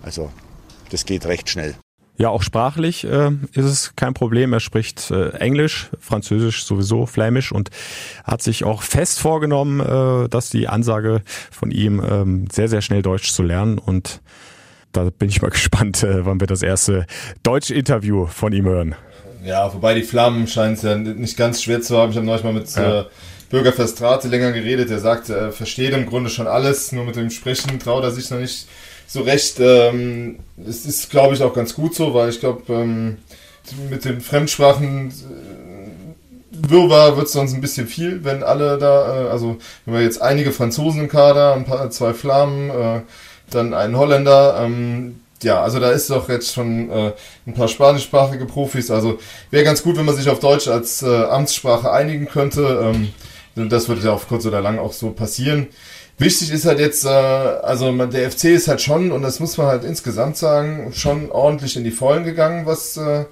Also 0.02 0.30
das 0.92 1.04
geht 1.04 1.26
recht 1.26 1.48
schnell. 1.48 1.74
Ja, 2.18 2.28
auch 2.28 2.42
sprachlich 2.42 3.04
äh, 3.04 3.30
ist 3.54 3.64
es 3.64 3.96
kein 3.96 4.12
Problem. 4.12 4.52
Er 4.52 4.60
spricht 4.60 5.10
äh, 5.10 5.30
Englisch, 5.30 5.88
Französisch 5.98 6.64
sowieso, 6.64 7.06
Flämisch 7.06 7.52
und 7.52 7.70
hat 8.22 8.42
sich 8.42 8.64
auch 8.64 8.82
fest 8.82 9.18
vorgenommen, 9.18 9.80
äh, 9.80 10.28
dass 10.28 10.50
die 10.50 10.68
Ansage 10.68 11.22
von 11.50 11.70
ihm 11.70 12.02
ähm, 12.06 12.44
sehr, 12.52 12.68
sehr 12.68 12.82
schnell 12.82 13.02
Deutsch 13.02 13.32
zu 13.32 13.42
lernen. 13.42 13.78
Und 13.78 14.20
da 14.92 15.08
bin 15.10 15.30
ich 15.30 15.40
mal 15.40 15.50
gespannt, 15.50 16.02
äh, 16.02 16.26
wann 16.26 16.38
wir 16.38 16.46
das 16.46 16.62
erste 16.62 17.06
Deutsch-Interview 17.42 18.26
von 18.26 18.52
ihm 18.52 18.66
hören. 18.66 18.94
Ja, 19.42 19.72
wobei 19.72 19.94
die 19.94 20.04
Flammen 20.04 20.46
scheinen 20.46 20.74
es 20.74 20.82
ja 20.82 20.94
nicht 20.94 21.36
ganz 21.36 21.62
schwer 21.62 21.80
zu 21.80 21.96
haben. 21.96 22.10
Ich 22.10 22.16
habe 22.16 22.26
neulich 22.26 22.44
mal 22.44 22.52
mit 22.52 22.72
ja. 22.76 23.00
äh, 23.00 23.04
Bürger 23.50 23.72
Verstrate 23.72 24.28
länger 24.28 24.52
geredet. 24.52 24.90
Er 24.90 25.00
sagt, 25.00 25.30
er 25.30 25.50
versteht 25.50 25.92
im 25.94 26.06
Grunde 26.06 26.30
schon 26.30 26.46
alles, 26.46 26.92
nur 26.92 27.04
mit 27.04 27.16
dem 27.16 27.30
Sprechen 27.30 27.80
traut 27.80 28.04
er 28.04 28.10
sich 28.10 28.30
noch 28.30 28.38
nicht 28.38 28.68
so 29.12 29.22
recht. 29.22 29.60
Ähm, 29.60 30.38
es 30.66 30.86
ist, 30.86 31.10
glaube 31.10 31.34
ich, 31.34 31.42
auch 31.42 31.54
ganz 31.54 31.74
gut 31.74 31.94
so, 31.94 32.14
weil 32.14 32.30
ich 32.30 32.40
glaube, 32.40 32.72
ähm, 32.72 33.18
mit 33.90 34.04
den 34.04 34.20
Fremdsprachen 34.20 35.08
äh, 35.08 36.68
Wirrwarr 36.68 37.16
wird 37.16 37.26
es 37.26 37.32
sonst 37.32 37.54
ein 37.54 37.60
bisschen 37.60 37.86
viel, 37.86 38.24
wenn 38.24 38.42
alle 38.42 38.78
da, 38.78 39.24
äh, 39.24 39.28
also 39.28 39.58
wenn 39.84 39.94
wir 39.94 40.02
jetzt 40.02 40.22
einige 40.22 40.52
Franzosen 40.52 41.02
im 41.02 41.08
Kader, 41.08 41.54
ein 41.54 41.64
paar, 41.64 41.90
zwei 41.90 42.14
Flammen, 42.14 42.70
äh, 42.70 43.00
dann 43.50 43.74
einen 43.74 43.96
Holländer, 43.96 44.60
ähm, 44.60 45.20
ja, 45.42 45.60
also 45.60 45.80
da 45.80 45.90
ist 45.90 46.08
doch 46.08 46.28
jetzt 46.28 46.54
schon 46.54 46.88
äh, 46.90 47.12
ein 47.46 47.54
paar 47.54 47.68
spanischsprachige 47.68 48.46
Profis. 48.46 48.90
Also 48.90 49.18
wäre 49.50 49.64
ganz 49.64 49.82
gut, 49.82 49.96
wenn 49.96 50.04
man 50.04 50.14
sich 50.14 50.28
auf 50.28 50.38
Deutsch 50.38 50.68
als 50.68 51.02
äh, 51.02 51.24
Amtssprache 51.24 51.90
einigen 51.90 52.28
könnte. 52.28 52.92
Ähm, 52.94 53.68
das 53.68 53.88
wird 53.88 54.02
ja 54.04 54.12
auf 54.12 54.28
kurz 54.28 54.46
oder 54.46 54.60
lang 54.60 54.78
auch 54.78 54.92
so 54.92 55.10
passieren. 55.10 55.66
Wichtig 56.22 56.52
ist 56.52 56.66
halt 56.66 56.78
jetzt, 56.78 57.04
äh, 57.04 57.08
also 57.08 57.92
der 58.06 58.30
FC 58.30 58.44
ist 58.44 58.68
halt 58.68 58.80
schon, 58.80 59.10
und 59.10 59.22
das 59.22 59.40
muss 59.40 59.58
man 59.58 59.66
halt 59.66 59.82
insgesamt 59.82 60.36
sagen, 60.36 60.92
schon 60.94 61.30
ordentlich 61.32 61.76
in 61.76 61.82
die 61.82 61.90
Vollen 61.90 62.24
gegangen, 62.24 62.64
was, 62.64 62.96
äh, 62.96 63.24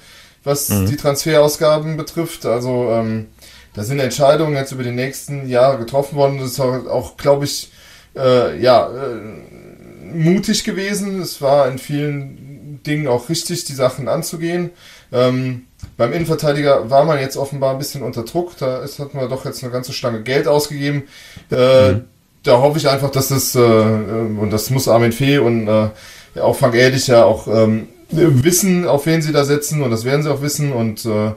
was 0.43 0.68
mhm. 0.70 0.86
die 0.86 0.97
Transferausgaben 0.97 1.97
betrifft. 1.97 2.47
Also 2.47 2.91
ähm, 2.91 3.28
da 3.74 3.84
sind 3.84 4.01
Entscheidungen 4.01 4.57
jetzt 4.57 4.72
über 4.72 4.82
die 4.82 4.91
nächsten 4.91 5.49
Jahre 5.49 5.78
getroffen 5.78 6.16
worden. 6.16 6.38
Das 6.38 6.53
ist 6.53 6.61
auch, 6.61 6.86
auch 6.86 7.16
glaube 7.16 7.45
ich, 7.45 7.70
äh, 8.16 8.61
ja, 8.61 8.91
äh, 8.91 10.12
mutig 10.12 10.64
gewesen. 10.64 11.20
Es 11.20 11.41
war 11.41 11.68
in 11.68 11.78
vielen 11.78 12.82
Dingen 12.84 13.07
auch 13.07 13.28
richtig, 13.28 13.64
die 13.66 13.74
Sachen 13.74 14.09
anzugehen. 14.09 14.70
Ähm, 15.12 15.66
beim 15.97 16.12
Innenverteidiger 16.12 16.91
war 16.91 17.05
man 17.05 17.20
jetzt 17.20 17.36
offenbar 17.36 17.72
ein 17.72 17.78
bisschen 17.78 18.03
unter 18.03 18.24
Druck. 18.24 18.57
Da 18.59 18.82
ist, 18.82 18.99
hat 18.99 19.14
man 19.14 19.28
doch 19.28 19.45
jetzt 19.45 19.62
eine 19.62 19.72
ganze 19.72 19.93
Stange 19.93 20.22
Geld 20.22 20.49
ausgegeben. 20.49 21.05
Äh, 21.53 21.93
mhm 21.93 22.05
da 22.43 22.59
hoffe 22.59 22.78
ich 22.78 22.88
einfach, 22.88 23.11
dass 23.11 23.28
das, 23.28 23.55
äh, 23.55 23.61
äh, 23.61 24.38
und 24.38 24.51
das 24.51 24.70
muss 24.70 24.88
Armin 24.88 25.12
Fee 25.12 25.38
und 25.38 25.68
äh, 25.68 25.91
auch 26.41 26.57
Frank 26.57 26.74
Ehrlich 26.74 27.07
ja 27.07 27.24
auch 27.24 27.47
ähm, 27.47 27.88
wissen, 28.11 28.86
auf 28.86 29.07
wen 29.07 29.22
sie 29.22 29.32
da 29.32 29.45
setzen 29.45 29.82
und 29.82 29.91
das 29.91 30.05
werden 30.05 30.22
sie 30.22 30.32
auch 30.32 30.43
wissen 30.43 30.72
und 30.72 31.05
äh, 31.05 31.28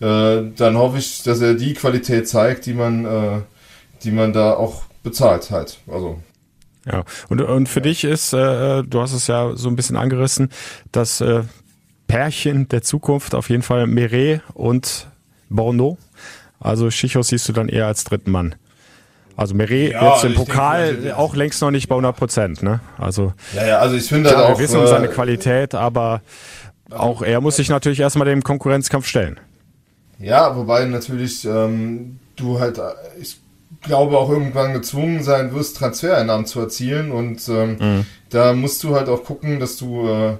äh, 0.00 0.52
dann 0.56 0.76
hoffe 0.76 0.98
ich, 0.98 1.22
dass 1.22 1.40
er 1.40 1.54
die 1.54 1.74
Qualität 1.74 2.28
zeigt, 2.28 2.66
die 2.66 2.74
man, 2.74 3.04
äh, 3.04 3.40
die 4.02 4.10
man 4.10 4.32
da 4.32 4.54
auch 4.54 4.82
bezahlt 5.02 5.50
halt. 5.50 5.78
Also 5.90 6.20
ja, 6.84 7.04
und, 7.28 7.40
und 7.40 7.68
für 7.68 7.80
ja. 7.80 7.84
dich 7.84 8.04
ist, 8.04 8.32
äh, 8.32 8.82
du 8.82 9.00
hast 9.00 9.12
es 9.12 9.26
ja 9.26 9.56
so 9.56 9.68
ein 9.68 9.76
bisschen 9.76 9.96
angerissen, 9.96 10.48
das 10.90 11.20
äh, 11.20 11.42
Pärchen 12.08 12.68
der 12.68 12.82
Zukunft 12.82 13.34
auf 13.34 13.50
jeden 13.50 13.62
Fall 13.62 13.86
Meret 13.86 14.42
und 14.54 15.08
Borno. 15.48 15.98
Also 16.58 16.90
Schichos 16.90 17.28
siehst 17.28 17.48
du 17.48 17.52
dann 17.52 17.68
eher 17.68 17.86
als 17.86 18.04
dritten 18.04 18.30
Mann. 18.30 18.54
Also 19.36 19.54
Meret 19.54 19.92
ja, 19.92 20.12
jetzt 20.12 20.24
im 20.24 20.34
Pokal 20.34 20.94
denke, 20.94 21.16
auch 21.16 21.34
längst 21.34 21.60
noch 21.62 21.70
nicht 21.70 21.88
bei 21.88 21.94
100 21.94 22.16
Prozent, 22.16 22.62
ne? 22.62 22.80
Also, 22.98 23.32
ja, 23.54 23.66
ja, 23.66 23.78
also 23.78 23.96
ich 23.96 24.04
finde 24.04 24.30
klar, 24.30 24.44
auch, 24.44 24.58
wir 24.58 24.64
wissen 24.64 24.78
um 24.78 24.86
seine 24.86 25.06
äh, 25.06 25.12
Qualität, 25.12 25.74
aber 25.74 26.20
auch 26.90 27.22
er 27.22 27.40
muss 27.40 27.56
sich 27.56 27.68
natürlich 27.68 28.00
erstmal 28.00 28.28
dem 28.28 28.42
Konkurrenzkampf 28.42 29.06
stellen. 29.06 29.40
Ja, 30.18 30.54
wobei 30.56 30.84
natürlich 30.84 31.44
ähm, 31.44 32.18
du 32.36 32.60
halt, 32.60 32.80
ich 33.20 33.38
glaube 33.82 34.18
auch 34.18 34.30
irgendwann 34.30 34.72
gezwungen 34.72 35.22
sein 35.22 35.52
wirst, 35.54 35.76
Transfereinnahmen 35.76 36.46
zu 36.46 36.60
erzielen 36.60 37.10
und 37.10 37.48
ähm, 37.48 37.76
mhm. 37.80 38.06
da 38.30 38.52
musst 38.52 38.82
du 38.84 38.94
halt 38.94 39.08
auch 39.08 39.24
gucken, 39.24 39.58
dass 39.58 39.76
du 39.76 40.06
äh, 40.06 40.36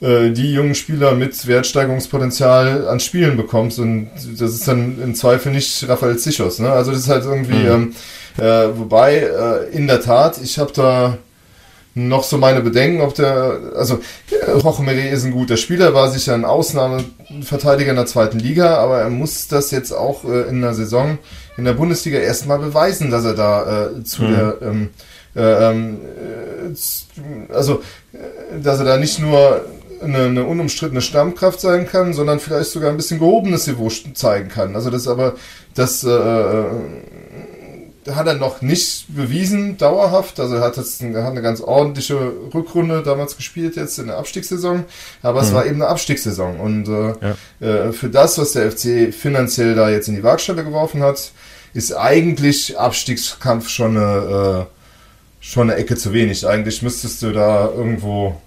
äh, 0.00 0.32
die 0.32 0.52
jungen 0.52 0.74
Spieler 0.74 1.14
mit 1.14 1.46
Wertsteigerungspotenzial 1.46 2.88
an 2.88 3.00
Spielen 3.00 3.36
bekommst 3.36 3.78
und 3.78 4.10
das 4.38 4.54
ist 4.54 4.66
dann 4.66 5.00
im 5.00 5.14
Zweifel 5.14 5.52
nicht 5.52 5.88
Raphael 5.88 6.18
Zichos, 6.18 6.58
ne? 6.58 6.72
Also 6.72 6.90
das 6.90 7.00
ist 7.00 7.08
halt 7.08 7.24
irgendwie, 7.24 7.54
mhm. 7.54 7.70
ähm, 7.70 7.92
äh, 8.40 8.78
wobei 8.78 9.16
äh, 9.18 9.76
in 9.76 9.86
der 9.86 10.00
Tat, 10.00 10.38
ich 10.42 10.58
habe 10.58 10.72
da 10.72 11.18
noch 11.94 12.22
so 12.22 12.38
meine 12.38 12.60
Bedenken, 12.60 13.00
ob 13.00 13.14
der, 13.14 13.58
also 13.76 14.00
Roche 14.62 14.82
Meret 14.82 15.12
ist 15.12 15.24
ein 15.24 15.32
guter 15.32 15.56
Spieler, 15.56 15.92
war 15.92 16.10
sicher 16.10 16.34
ein 16.34 16.44
Ausnahmeverteidiger 16.44 17.90
in 17.90 17.96
der 17.96 18.06
zweiten 18.06 18.38
Liga, 18.38 18.76
aber 18.76 19.00
er 19.00 19.10
muss 19.10 19.48
das 19.48 19.70
jetzt 19.70 19.92
auch 19.92 20.24
äh, 20.24 20.48
in 20.48 20.60
der 20.62 20.74
Saison 20.74 21.18
in 21.56 21.64
der 21.64 21.74
Bundesliga 21.74 22.18
erstmal 22.18 22.58
beweisen, 22.58 23.10
dass 23.10 23.24
er 23.24 23.34
da 23.34 23.86
äh, 23.86 24.04
zu 24.04 24.22
mhm. 24.22 24.32
der 24.32 24.56
ähm, 24.62 24.88
äh, 25.36 25.70
ähm, 25.70 25.98
äh, 27.48 27.54
also 27.54 27.82
dass 28.62 28.78
er 28.78 28.84
da 28.84 28.96
nicht 28.96 29.18
nur 29.18 29.64
eine, 30.02 30.24
eine 30.24 30.44
unumstrittene 30.44 31.02
Stammkraft 31.02 31.60
sein 31.60 31.86
kann, 31.86 32.14
sondern 32.14 32.40
vielleicht 32.40 32.70
sogar 32.70 32.90
ein 32.90 32.96
bisschen 32.96 33.18
gehobenes 33.18 33.66
Niveau 33.66 33.88
zeigen 34.14 34.48
kann. 34.48 34.74
Also 34.74 34.90
das 34.90 35.06
aber, 35.06 35.34
das 35.74 36.04
äh, 36.04 36.10
äh, 36.10 36.64
hat 38.08 38.26
er 38.26 38.34
noch 38.34 38.62
nicht 38.62 39.06
bewiesen, 39.08 39.76
dauerhaft. 39.76 40.40
Also 40.40 40.56
er 40.56 40.62
hat 40.62 40.76
jetzt 40.76 41.02
eine, 41.02 41.22
hat 41.22 41.32
eine 41.32 41.42
ganz 41.42 41.60
ordentliche 41.60 42.32
Rückrunde 42.54 43.02
damals 43.02 43.36
gespielt, 43.36 43.76
jetzt 43.76 43.98
in 43.98 44.06
der 44.06 44.18
Abstiegssaison. 44.18 44.84
Aber 45.22 45.40
mhm. 45.40 45.46
es 45.46 45.54
war 45.54 45.66
eben 45.66 45.76
eine 45.76 45.88
Abstiegssaison. 45.88 46.58
Und 46.58 46.88
äh, 46.88 47.14
ja. 47.60 47.88
äh, 47.88 47.92
für 47.92 48.08
das, 48.08 48.38
was 48.38 48.52
der 48.52 48.70
FC 48.72 49.12
finanziell 49.12 49.74
da 49.74 49.90
jetzt 49.90 50.08
in 50.08 50.16
die 50.16 50.22
Waagstelle 50.22 50.64
geworfen 50.64 51.02
hat, 51.02 51.32
ist 51.74 51.92
eigentlich 51.92 52.78
Abstiegskampf 52.78 53.68
schon 53.68 53.96
eine, 53.96 54.66
äh, 54.66 55.44
schon 55.44 55.70
eine 55.70 55.78
Ecke 55.78 55.96
zu 55.96 56.12
wenig. 56.12 56.46
Eigentlich 56.46 56.82
müsstest 56.82 57.22
du 57.22 57.32
da 57.32 57.66
irgendwo 57.66 58.40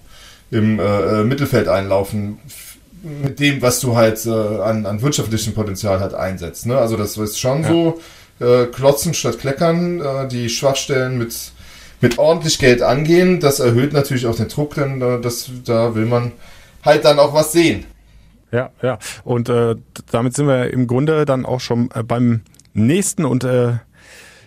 im 0.50 0.78
äh, 0.78 0.82
äh, 1.20 1.24
Mittelfeld 1.24 1.68
einlaufen 1.68 2.38
mit 3.02 3.38
dem, 3.38 3.60
was 3.60 3.80
du 3.80 3.96
halt 3.96 4.24
äh, 4.24 4.30
an, 4.30 4.86
an 4.86 5.02
wirtschaftlichem 5.02 5.52
Potenzial 5.52 6.00
halt 6.00 6.14
einsetzt. 6.14 6.66
Ne? 6.66 6.78
Also 6.78 6.96
das 6.96 7.16
ist 7.16 7.38
schon 7.38 7.62
ja. 7.62 7.68
so, 7.68 8.00
äh, 8.40 8.66
klotzen 8.66 9.14
statt 9.14 9.38
kleckern, 9.38 10.00
äh, 10.00 10.28
die 10.28 10.48
Schwachstellen 10.48 11.18
mit, 11.18 11.52
mit 12.00 12.18
ordentlich 12.18 12.58
Geld 12.58 12.82
angehen. 12.82 13.40
Das 13.40 13.60
erhöht 13.60 13.92
natürlich 13.92 14.26
auch 14.26 14.36
den 14.36 14.48
Druck, 14.48 14.74
denn 14.74 15.00
äh, 15.00 15.20
das, 15.20 15.50
da 15.64 15.94
will 15.94 16.06
man 16.06 16.32
halt 16.84 17.04
dann 17.04 17.18
auch 17.18 17.34
was 17.34 17.52
sehen. 17.52 17.86
Ja, 18.52 18.70
ja. 18.82 18.98
Und 19.24 19.48
äh, 19.48 19.74
damit 20.10 20.36
sind 20.36 20.46
wir 20.46 20.72
im 20.72 20.86
Grunde 20.86 21.24
dann 21.24 21.44
auch 21.44 21.60
schon 21.60 21.90
äh, 21.94 22.02
beim 22.02 22.42
nächsten 22.72 23.24
und 23.24 23.44
äh, 23.44 23.74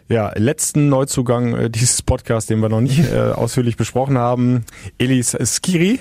ja, 0.10 0.32
letzten 0.36 0.88
Neuzugang 0.88 1.70
dieses 1.70 2.02
Podcasts, 2.02 2.48
den 2.48 2.62
wir 2.62 2.70
noch 2.70 2.80
nicht 2.80 3.12
ausführlich 3.14 3.76
besprochen 3.76 4.18
haben, 4.18 4.64
Elis 4.98 5.36
Skiri. 5.44 6.00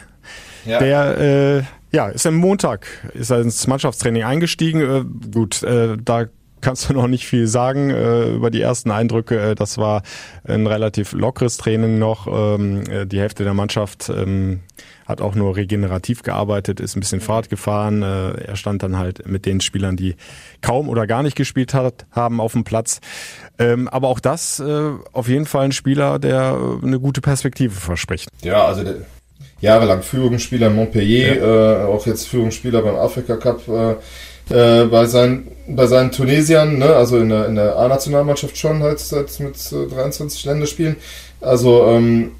Ja. 0.64 0.78
Der 0.78 1.66
ja, 1.97 2.09
ist 2.09 2.26
am 2.26 2.34
Montag, 2.34 2.87
ist 3.14 3.30
er 3.30 3.41
ins 3.41 3.66
Mannschaftstraining 3.66 4.22
eingestiegen. 4.22 4.80
Äh, 4.80 5.30
gut, 5.30 5.62
äh, 5.62 5.97
da 5.97 6.26
kannst 6.61 6.89
du 6.89 6.95
noch 6.95 7.07
nicht 7.07 7.27
viel 7.27 7.47
sagen 7.47 7.91
äh, 7.91 8.31
über 8.31 8.51
die 8.51 8.61
ersten 8.61 8.91
Eindrücke. 8.91 9.51
Äh, 9.51 9.55
das 9.55 9.79
war 9.79 10.03
ein 10.45 10.67
relativ 10.67 11.13
lockeres 11.13 11.57
Training 11.57 11.99
noch. 11.99 12.27
Ähm, 12.27 12.85
äh, 12.91 13.07
die 13.07 13.21
Hälfte 13.21 13.45
der 13.45 13.55
Mannschaft 13.55 14.09
ähm, 14.09 14.61
hat 15.07 15.21
auch 15.21 15.35
nur 15.35 15.57
regenerativ 15.57 16.23
gearbeitet, 16.23 16.81
ist 16.81 16.97
ein 16.97 17.01
bisschen 17.01 17.21
Fahrt 17.21 17.49
gefahren. 17.49 18.03
Äh, 18.03 18.47
er 18.47 18.57
stand 18.57 18.83
dann 18.83 18.99
halt 18.99 19.27
mit 19.29 19.47
den 19.47 19.61
Spielern, 19.61 19.97
die 19.97 20.17
kaum 20.61 20.89
oder 20.89 21.07
gar 21.07 21.23
nicht 21.23 21.37
gespielt 21.37 21.75
hat, 21.75 22.07
haben 22.11 22.41
auf 22.41 22.53
dem 22.53 22.65
Platz. 22.65 23.01
Ähm, 23.59 23.89
aber 23.89 24.09
auch 24.09 24.21
das 24.21 24.59
äh, 24.61 24.91
auf 25.13 25.29
jeden 25.29 25.47
Fall 25.47 25.67
ein 25.67 25.73
Spieler, 25.73 26.19
der 26.19 26.59
äh, 26.83 26.85
eine 26.85 26.99
gute 26.99 27.21
Perspektive 27.21 27.75
verspricht. 27.75 28.29
Ja, 28.43 28.65
also 28.65 28.83
jahrelang 29.61 30.03
Führungsspieler 30.03 30.67
in 30.67 30.75
Montpellier, 30.75 31.37
ja. 31.37 31.87
auch 31.87 32.07
jetzt 32.07 32.29
Führungsspieler 32.29 32.83
beim 32.83 32.97
Afrika 32.97 33.37
Cup 33.37 33.63
äh, 34.51 34.84
bei 34.84 35.07
seinen 35.07 35.49
bei 35.68 35.86
seinen 35.86 36.12
Tunesiern, 36.12 36.78
ne, 36.78 36.94
also 36.94 37.18
in 37.18 37.28
der 37.28 37.47
in 37.47 37.57
der 37.57 37.76
A-Nationalmannschaft 37.76 38.57
schon 38.57 38.82
halt 38.82 39.01
seit 39.01 39.40
mit 39.40 39.57
äh, 39.72 39.86
23 39.92 40.44
Länderspielen. 40.44 40.97
Also 41.40 41.86
ähm, 41.86 42.32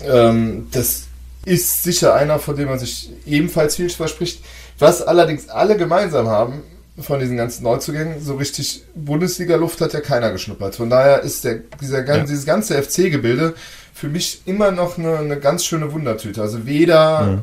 ähm, 0.00 0.68
das 0.72 1.04
ist 1.44 1.84
sicher 1.84 2.14
einer, 2.14 2.38
von 2.38 2.56
dem 2.56 2.68
man 2.68 2.78
sich 2.78 3.10
ebenfalls 3.24 3.76
viel 3.76 3.88
verspricht. 3.88 4.42
Was 4.78 5.00
allerdings 5.00 5.48
alle 5.48 5.76
gemeinsam 5.76 6.26
haben 6.26 6.62
von 6.98 7.20
diesen 7.20 7.36
ganzen 7.36 7.62
Neuzugängen, 7.62 8.22
so 8.22 8.36
richtig 8.36 8.82
Bundesliga-Luft 8.94 9.80
hat 9.80 9.92
ja 9.92 10.00
keiner 10.00 10.32
geschnuppert. 10.32 10.76
Von 10.76 10.90
daher 10.90 11.22
ist 11.22 11.44
der, 11.44 11.60
dieser, 11.80 12.04
ja. 12.04 12.18
dieses 12.18 12.46
ganze 12.46 12.82
FC-Gebilde 12.82 13.54
für 13.94 14.08
mich 14.08 14.42
immer 14.46 14.70
noch 14.70 14.98
eine, 14.98 15.18
eine, 15.18 15.38
ganz 15.38 15.64
schöne 15.64 15.92
Wundertüte. 15.92 16.42
Also 16.42 16.66
weder, 16.66 17.22
mhm. 17.22 17.38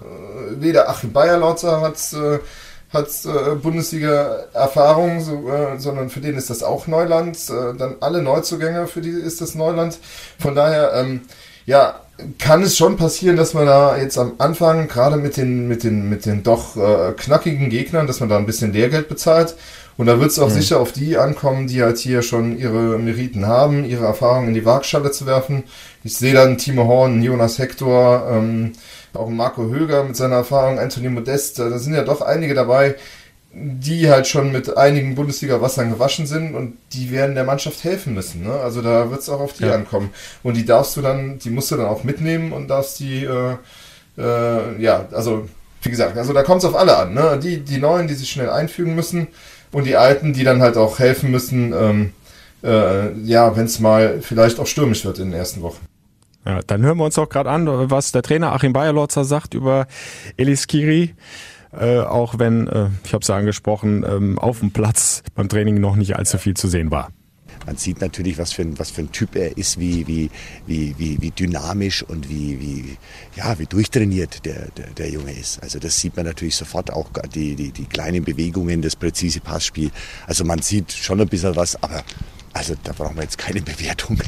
äh, 0.59 0.61
weder 0.61 0.89
Achim 0.89 1.11
Bayerlotzer 1.11 1.81
hat, 1.81 1.97
äh, 2.13 2.39
hat 2.93 3.07
äh, 3.25 3.55
Bundesliga-Erfahrung, 3.55 5.21
so, 5.21 5.49
äh, 5.49 5.79
sondern 5.79 6.09
für 6.09 6.21
den 6.21 6.37
ist 6.37 6.49
das 6.49 6.63
auch 6.63 6.87
Neuland. 6.87 7.37
Äh, 7.49 7.75
dann 7.77 7.95
alle 7.99 8.21
Neuzugänge, 8.21 8.87
für 8.87 9.01
die 9.01 9.09
ist 9.09 9.41
das 9.41 9.55
Neuland. 9.55 9.99
Von 10.39 10.55
daher, 10.55 10.93
ähm, 10.95 11.21
ja, 11.65 11.99
kann 12.37 12.61
es 12.61 12.77
schon 12.77 12.97
passieren, 12.97 13.37
dass 13.37 13.53
man 13.53 13.65
da 13.65 13.97
jetzt 13.97 14.17
am 14.17 14.33
Anfang, 14.37 14.87
gerade 14.87 15.17
mit 15.17 15.35
den, 15.35 15.67
mit 15.67 15.83
den, 15.83 16.09
mit 16.09 16.25
den 16.25 16.43
doch 16.43 16.77
äh, 16.77 17.13
knackigen 17.13 17.69
Gegnern, 17.69 18.05
dass 18.05 18.19
man 18.19 18.29
da 18.29 18.37
ein 18.37 18.45
bisschen 18.45 18.71
Lehrgeld 18.71 19.09
bezahlt. 19.09 19.55
Und 19.97 20.07
da 20.07 20.19
wird 20.19 20.31
es 20.31 20.39
auch 20.39 20.49
mhm. 20.49 20.53
sicher 20.53 20.79
auf 20.79 20.91
die 20.91 21.17
ankommen, 21.17 21.67
die 21.67 21.83
halt 21.83 21.97
hier 21.97 22.21
schon 22.21 22.57
ihre 22.57 22.97
Meriten 22.97 23.47
haben, 23.47 23.85
ihre 23.85 24.05
Erfahrungen 24.05 24.49
in 24.49 24.53
die 24.53 24.65
Waagschale 24.65 25.11
zu 25.11 25.25
werfen. 25.25 25.63
Ich 26.03 26.17
sehe 26.17 26.33
dann 26.33 26.57
Timo 26.57 26.87
Horn, 26.87 27.21
Jonas 27.21 27.59
Hector, 27.59 28.27
ähm, 28.31 28.73
auch 29.13 29.29
Marco 29.29 29.63
Höger 29.63 30.03
mit 30.03 30.15
seiner 30.15 30.35
Erfahrung, 30.35 30.79
Anthony 30.79 31.09
Modest, 31.09 31.59
da 31.59 31.77
sind 31.77 31.93
ja 31.93 32.03
doch 32.03 32.21
einige 32.21 32.53
dabei, 32.53 32.95
die 33.55 34.09
halt 34.09 34.27
schon 34.27 34.51
mit 34.51 34.75
einigen 34.77 35.13
Bundesliga-Wassern 35.13 35.91
gewaschen 35.91 36.25
sind 36.25 36.55
und 36.55 36.77
die 36.93 37.11
werden 37.11 37.35
der 37.35 37.43
Mannschaft 37.43 37.83
helfen 37.83 38.15
müssen. 38.15 38.43
Ne? 38.43 38.53
Also 38.53 38.81
da 38.81 39.11
wird 39.11 39.21
es 39.21 39.29
auch 39.29 39.39
auf 39.39 39.53
die 39.53 39.65
ja. 39.65 39.75
ankommen. 39.75 40.09
Und 40.41 40.57
die 40.57 40.65
darfst 40.65 40.97
du 40.97 41.01
dann, 41.01 41.37
die 41.37 41.51
musst 41.51 41.69
du 41.69 41.77
dann 41.77 41.85
auch 41.85 42.03
mitnehmen 42.03 42.51
und 42.51 42.67
darfst 42.67 42.99
die, 42.99 43.23
äh, 43.23 43.55
äh, 44.17 44.81
ja, 44.81 45.05
also 45.11 45.47
wie 45.83 45.89
gesagt, 45.89 46.17
also 46.17 46.33
da 46.33 46.41
kommt 46.41 46.63
es 46.63 46.69
auf 46.69 46.75
alle 46.75 46.97
an. 46.97 47.13
Ne? 47.13 47.39
Die, 47.41 47.59
die 47.59 47.77
Neuen, 47.77 48.07
die 48.07 48.15
sich 48.15 48.31
schnell 48.31 48.49
einfügen 48.49 48.95
müssen 48.95 49.27
und 49.71 49.85
die 49.85 49.97
Alten, 49.97 50.33
die 50.33 50.43
dann 50.43 50.61
halt 50.61 50.75
auch 50.75 50.97
helfen 50.97 51.29
müssen, 51.29 51.73
ähm, 51.73 52.13
äh, 52.63 53.11
ja, 53.19 53.55
wenn 53.55 53.65
es 53.65 53.79
mal 53.79 54.19
vielleicht 54.21 54.59
auch 54.59 54.67
stürmisch 54.67 55.05
wird 55.05 55.19
in 55.19 55.29
den 55.29 55.39
ersten 55.39 55.61
Wochen. 55.61 55.85
Ja, 56.45 56.59
dann 56.61 56.81
hören 56.83 56.97
wir 56.97 57.05
uns 57.05 57.17
auch 57.17 57.29
gerade 57.29 57.49
an, 57.49 57.67
was 57.89 58.11
der 58.11 58.21
Trainer 58.21 58.51
Achim 58.51 58.73
Bayerlotzer 58.73 59.23
sagt 59.23 59.53
über 59.53 59.87
Elis 60.35 60.67
Kiri. 60.67 61.15
Äh, 61.71 61.99
auch 61.99 62.37
wenn, 62.37 62.67
äh, 62.67 62.89
ich 63.03 63.13
habe 63.13 63.21
es 63.21 63.27
ja 63.27 63.35
angesprochen, 63.35 64.05
ähm, 64.07 64.37
auf 64.37 64.59
dem 64.59 64.71
Platz 64.71 65.23
beim 65.33 65.49
Training 65.49 65.79
noch 65.79 65.95
nicht 65.95 66.15
allzu 66.15 66.37
viel 66.37 66.55
zu 66.55 66.67
sehen 66.67 66.91
war. 66.91 67.09
Man 67.65 67.77
sieht 67.77 68.01
natürlich, 68.01 68.37
was 68.37 68.51
für 68.51 68.63
ein, 68.63 68.77
was 68.77 68.91
für 68.91 69.01
ein 69.01 69.11
Typ 69.11 69.35
er 69.35 69.57
ist, 69.57 69.79
wie, 69.79 70.05
wie, 70.05 70.29
wie, 70.67 70.93
wie, 70.97 71.21
wie 71.21 71.31
dynamisch 71.31 72.03
und 72.03 72.29
wie, 72.29 72.59
wie, 72.59 72.97
ja, 73.35 73.57
wie 73.57 73.65
durchtrainiert 73.65 74.45
der, 74.45 74.67
der, 74.71 74.87
der 74.89 75.09
Junge 75.09 75.31
ist. 75.31 75.63
Also 75.63 75.79
das 75.79 75.97
sieht 75.99 76.15
man 76.15 76.25
natürlich 76.25 76.55
sofort, 76.55 76.91
auch 76.91 77.09
die, 77.33 77.55
die, 77.55 77.71
die 77.71 77.85
kleinen 77.85 78.23
Bewegungen, 78.23 78.81
das 78.81 78.95
präzise 78.95 79.39
Passspiel. 79.39 79.91
Also 80.27 80.43
man 80.43 80.61
sieht 80.61 80.91
schon 80.91 81.21
ein 81.21 81.27
bisschen 81.27 81.55
was, 81.55 81.81
aber 81.81 82.03
also 82.53 82.75
da 82.83 82.93
brauchen 82.93 83.15
wir 83.15 83.23
jetzt 83.23 83.37
keine 83.37 83.61
Bewertung, 83.61 84.19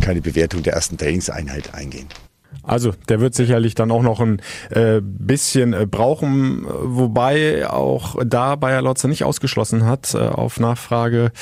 keine 0.00 0.20
Bewertung 0.20 0.62
der 0.62 0.74
ersten 0.74 0.96
Trainingseinheit 0.96 1.74
eingehen. 1.74 2.08
Also 2.62 2.92
der 3.08 3.20
wird 3.20 3.34
sicherlich 3.34 3.74
dann 3.74 3.90
auch 3.90 4.02
noch 4.02 4.20
ein 4.20 4.40
äh, 4.70 5.00
bisschen 5.02 5.72
äh, 5.72 5.86
brauchen, 5.86 6.64
wobei 6.66 7.68
auch 7.68 8.16
da 8.24 8.56
Bayer 8.56 8.80
Lotzer 8.80 9.08
nicht 9.08 9.24
ausgeschlossen 9.24 9.84
hat 9.86 10.14
äh, 10.14 10.18
auf 10.18 10.60
Nachfrage, 10.60 11.32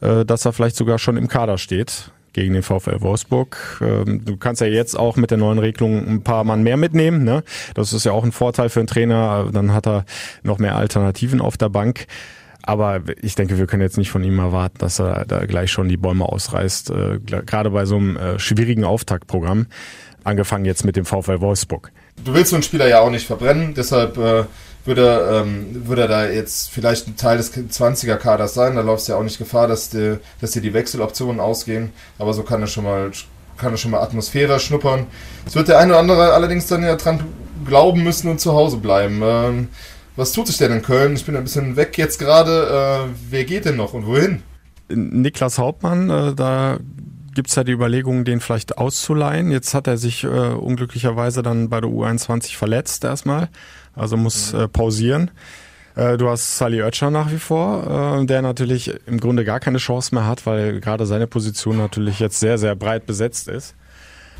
äh, 0.00 0.24
dass 0.24 0.44
er 0.44 0.52
vielleicht 0.52 0.76
sogar 0.76 0.98
schon 0.98 1.16
im 1.16 1.28
Kader 1.28 1.58
steht 1.58 2.10
gegen 2.32 2.54
den 2.54 2.62
VfL 2.62 3.00
Wolfsburg. 3.00 3.80
Ähm, 3.80 4.24
du 4.24 4.36
kannst 4.36 4.60
ja 4.60 4.66
jetzt 4.66 4.98
auch 4.98 5.16
mit 5.16 5.30
der 5.30 5.38
neuen 5.38 5.58
Regelung 5.58 6.06
ein 6.06 6.22
paar 6.22 6.44
Mann 6.44 6.62
mehr 6.62 6.76
mitnehmen. 6.76 7.24
Ne? 7.24 7.42
Das 7.74 7.92
ist 7.92 8.04
ja 8.04 8.12
auch 8.12 8.24
ein 8.24 8.32
Vorteil 8.32 8.68
für 8.68 8.80
einen 8.80 8.86
Trainer. 8.86 9.48
Dann 9.52 9.72
hat 9.72 9.86
er 9.86 10.04
noch 10.42 10.58
mehr 10.58 10.76
Alternativen 10.76 11.40
auf 11.40 11.56
der 11.56 11.68
Bank. 11.68 12.06
Aber 12.68 13.00
ich 13.22 13.34
denke, 13.34 13.56
wir 13.56 13.66
können 13.66 13.80
jetzt 13.80 13.96
nicht 13.96 14.10
von 14.10 14.22
ihm 14.22 14.38
erwarten, 14.38 14.76
dass 14.80 15.00
er 15.00 15.24
da 15.24 15.46
gleich 15.46 15.72
schon 15.72 15.88
die 15.88 15.96
Bäume 15.96 16.26
ausreißt, 16.26 16.90
äh, 16.90 17.18
gerade 17.18 17.70
bei 17.70 17.86
so 17.86 17.96
einem 17.96 18.18
äh, 18.18 18.38
schwierigen 18.38 18.84
Auftaktprogramm, 18.84 19.68
angefangen 20.22 20.66
jetzt 20.66 20.84
mit 20.84 20.94
dem 20.94 21.06
VfL 21.06 21.40
Wolfsburg. 21.40 21.90
Du 22.22 22.34
willst 22.34 22.50
so 22.50 22.56
einen 22.56 22.62
Spieler 22.62 22.86
ja 22.86 23.00
auch 23.00 23.08
nicht 23.08 23.26
verbrennen, 23.26 23.72
deshalb 23.72 24.18
äh, 24.18 24.44
würde, 24.84 25.44
ähm, 25.46 25.86
würde 25.86 26.02
er 26.02 26.08
da 26.08 26.28
jetzt 26.28 26.68
vielleicht 26.68 27.08
ein 27.08 27.16
Teil 27.16 27.38
des 27.38 27.54
20er-Kaders 27.54 28.52
sein. 28.52 28.74
Da 28.76 28.82
läuft 28.82 29.00
es 29.00 29.08
ja 29.08 29.16
auch 29.16 29.22
nicht 29.22 29.38
Gefahr, 29.38 29.66
dass, 29.66 29.88
die, 29.88 30.18
dass 30.42 30.50
dir 30.50 30.60
die 30.60 30.74
Wechseloptionen 30.74 31.40
ausgehen, 31.40 31.94
aber 32.18 32.34
so 32.34 32.42
kann 32.42 32.60
er 32.60 32.66
schon 32.66 32.84
mal 32.84 33.10
kann 33.56 33.72
er 33.72 33.78
schon 33.78 33.92
mal 33.92 34.02
Atmosphäre 34.02 34.60
schnuppern. 34.60 35.06
Es 35.46 35.54
wird 35.56 35.68
der 35.68 35.78
eine 35.78 35.92
oder 35.92 36.00
andere 36.00 36.32
allerdings 36.34 36.66
dann 36.66 36.82
ja 36.82 36.96
dran 36.96 37.24
glauben 37.66 38.04
müssen 38.04 38.30
und 38.30 38.40
zu 38.40 38.52
Hause 38.52 38.76
bleiben. 38.76 39.20
Ähm, 39.24 39.68
was 40.18 40.32
tut 40.32 40.48
sich 40.48 40.58
denn 40.58 40.72
in 40.72 40.82
Köln? 40.82 41.14
Ich 41.14 41.24
bin 41.24 41.36
ein 41.36 41.44
bisschen 41.44 41.76
weg 41.76 41.96
jetzt 41.96 42.18
gerade. 42.18 43.06
Äh, 43.06 43.14
wer 43.30 43.44
geht 43.44 43.64
denn 43.64 43.76
noch 43.76 43.94
und 43.94 44.04
wohin? 44.04 44.42
Niklas 44.88 45.58
Hauptmann, 45.58 46.10
äh, 46.10 46.34
da 46.34 46.78
gibt 47.34 47.50
es 47.50 47.54
ja 47.54 47.62
die 47.62 47.72
Überlegung, 47.72 48.24
den 48.24 48.40
vielleicht 48.40 48.78
auszuleihen. 48.78 49.52
Jetzt 49.52 49.74
hat 49.74 49.86
er 49.86 49.96
sich 49.96 50.24
äh, 50.24 50.26
unglücklicherweise 50.26 51.42
dann 51.42 51.68
bei 51.68 51.80
der 51.80 51.88
U21 51.88 52.56
verletzt 52.56 53.04
erstmal, 53.04 53.48
also 53.94 54.16
muss 54.16 54.52
mhm. 54.52 54.60
äh, 54.60 54.68
pausieren. 54.68 55.30
Äh, 55.94 56.16
du 56.16 56.28
hast 56.28 56.58
Sally 56.58 56.82
Oetscher 56.82 57.12
nach 57.12 57.30
wie 57.30 57.38
vor, 57.38 58.20
äh, 58.20 58.26
der 58.26 58.42
natürlich 58.42 58.92
im 59.06 59.20
Grunde 59.20 59.44
gar 59.44 59.60
keine 59.60 59.78
Chance 59.78 60.16
mehr 60.16 60.26
hat, 60.26 60.46
weil 60.46 60.80
gerade 60.80 61.06
seine 61.06 61.28
Position 61.28 61.76
natürlich 61.76 62.18
jetzt 62.18 62.40
sehr, 62.40 62.58
sehr 62.58 62.74
breit 62.74 63.06
besetzt 63.06 63.46
ist. 63.46 63.76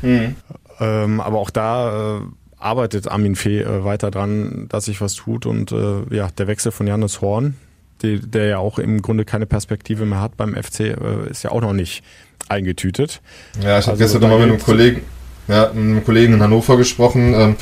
Mhm. 0.01 0.35
Ähm, 0.81 1.21
aber 1.21 1.37
auch 1.37 1.51
da 1.51 2.17
äh, 2.17 2.21
arbeitet 2.59 3.07
Armin 3.07 3.35
Fee 3.35 3.61
äh, 3.61 3.83
weiter 3.83 4.11
dran, 4.11 4.67
dass 4.69 4.85
sich 4.85 5.01
was 5.01 5.15
tut 5.15 5.45
und 5.45 5.71
äh, 5.71 6.15
ja, 6.15 6.29
der 6.37 6.47
Wechsel 6.47 6.71
von 6.71 6.87
Janis 6.87 7.21
Horn, 7.21 7.55
die, 8.01 8.19
der 8.19 8.45
ja 8.45 8.57
auch 8.57 8.79
im 8.79 9.01
Grunde 9.01 9.25
keine 9.25 9.45
Perspektive 9.45 10.05
mehr 10.05 10.21
hat 10.21 10.37
beim 10.37 10.55
FC, 10.55 10.81
äh, 10.81 11.29
ist 11.29 11.43
ja 11.43 11.51
auch 11.51 11.61
noch 11.61 11.73
nicht 11.73 12.03
eingetütet. 12.47 13.21
Ja, 13.61 13.79
ich 13.79 13.85
habe 13.87 13.91
also, 13.91 14.03
gestern 14.03 14.21
nochmal 14.21 14.39
mit 14.39 14.49
einem 14.49 14.59
Kollegen, 14.59 15.01
ja, 15.47 15.71
mit 15.73 15.83
einem 15.83 16.05
Kollegen 16.05 16.33
in 16.33 16.41
Hannover 16.41 16.77
gesprochen. 16.77 17.33
Ähm, 17.33 17.55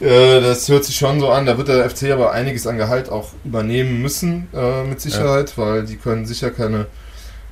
äh, 0.00 0.40
das 0.40 0.68
hört 0.68 0.84
sich 0.84 0.96
schon 0.96 1.20
so 1.20 1.30
an, 1.30 1.46
da 1.46 1.58
wird 1.58 1.68
der 1.68 1.88
FC 1.88 2.10
aber 2.12 2.32
einiges 2.32 2.66
an 2.66 2.76
Gehalt 2.76 3.08
auch 3.08 3.30
übernehmen 3.44 4.00
müssen, 4.00 4.48
äh, 4.54 4.84
mit 4.84 5.00
Sicherheit, 5.00 5.54
ja. 5.56 5.62
weil 5.62 5.84
die 5.84 5.96
können 5.96 6.26
sicher 6.26 6.50
keine 6.50 6.86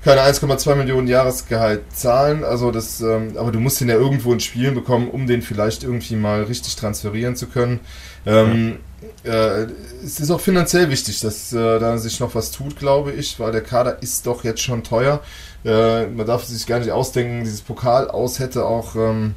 keine 0.07 0.21
1,2 0.21 0.77
Millionen 0.77 1.09
Jahresgehalt 1.09 1.83
zahlen. 1.93 2.45
Also 2.45 2.71
das, 2.71 3.01
ähm, 3.01 3.33
aber 3.37 3.51
du 3.51 3.59
musst 3.59 3.81
ihn 3.81 3.89
ja 3.89 3.97
irgendwo 3.97 4.33
in 4.33 4.39
Spielen 4.39 4.77
bekommen, 4.77 5.11
um 5.11 5.27
den 5.27 5.43
vielleicht 5.43 5.83
irgendwie 5.83 6.15
mal 6.15 6.45
richtig 6.45 6.77
transferieren 6.77 7.35
zu 7.35 7.49
können. 7.49 7.81
Ähm, 8.25 8.77
äh, 9.25 9.67
es 10.05 10.21
ist 10.21 10.31
auch 10.31 10.41
finanziell 10.41 10.91
wichtig, 10.91 11.19
dass 11.19 11.53
äh, 11.53 11.81
da 11.81 11.99
sich 11.99 12.21
noch 12.21 12.37
was 12.37 12.53
tut, 12.53 12.79
glaube 12.79 13.11
ich, 13.11 13.41
weil 13.41 13.51
der 13.51 13.63
Kader 13.63 14.01
ist 14.01 14.29
doch 14.29 14.45
jetzt 14.45 14.63
schon 14.63 14.85
teuer. 14.85 15.23
Äh, 15.65 16.07
man 16.07 16.25
darf 16.25 16.45
sich 16.45 16.69
gar 16.69 16.79
nicht 16.79 16.93
ausdenken, 16.93 17.43
dieses 17.43 17.63
Pokal 17.63 18.09
aus 18.09 18.39
hätte 18.39 18.65
auch 18.65 18.95
ähm, 18.95 19.35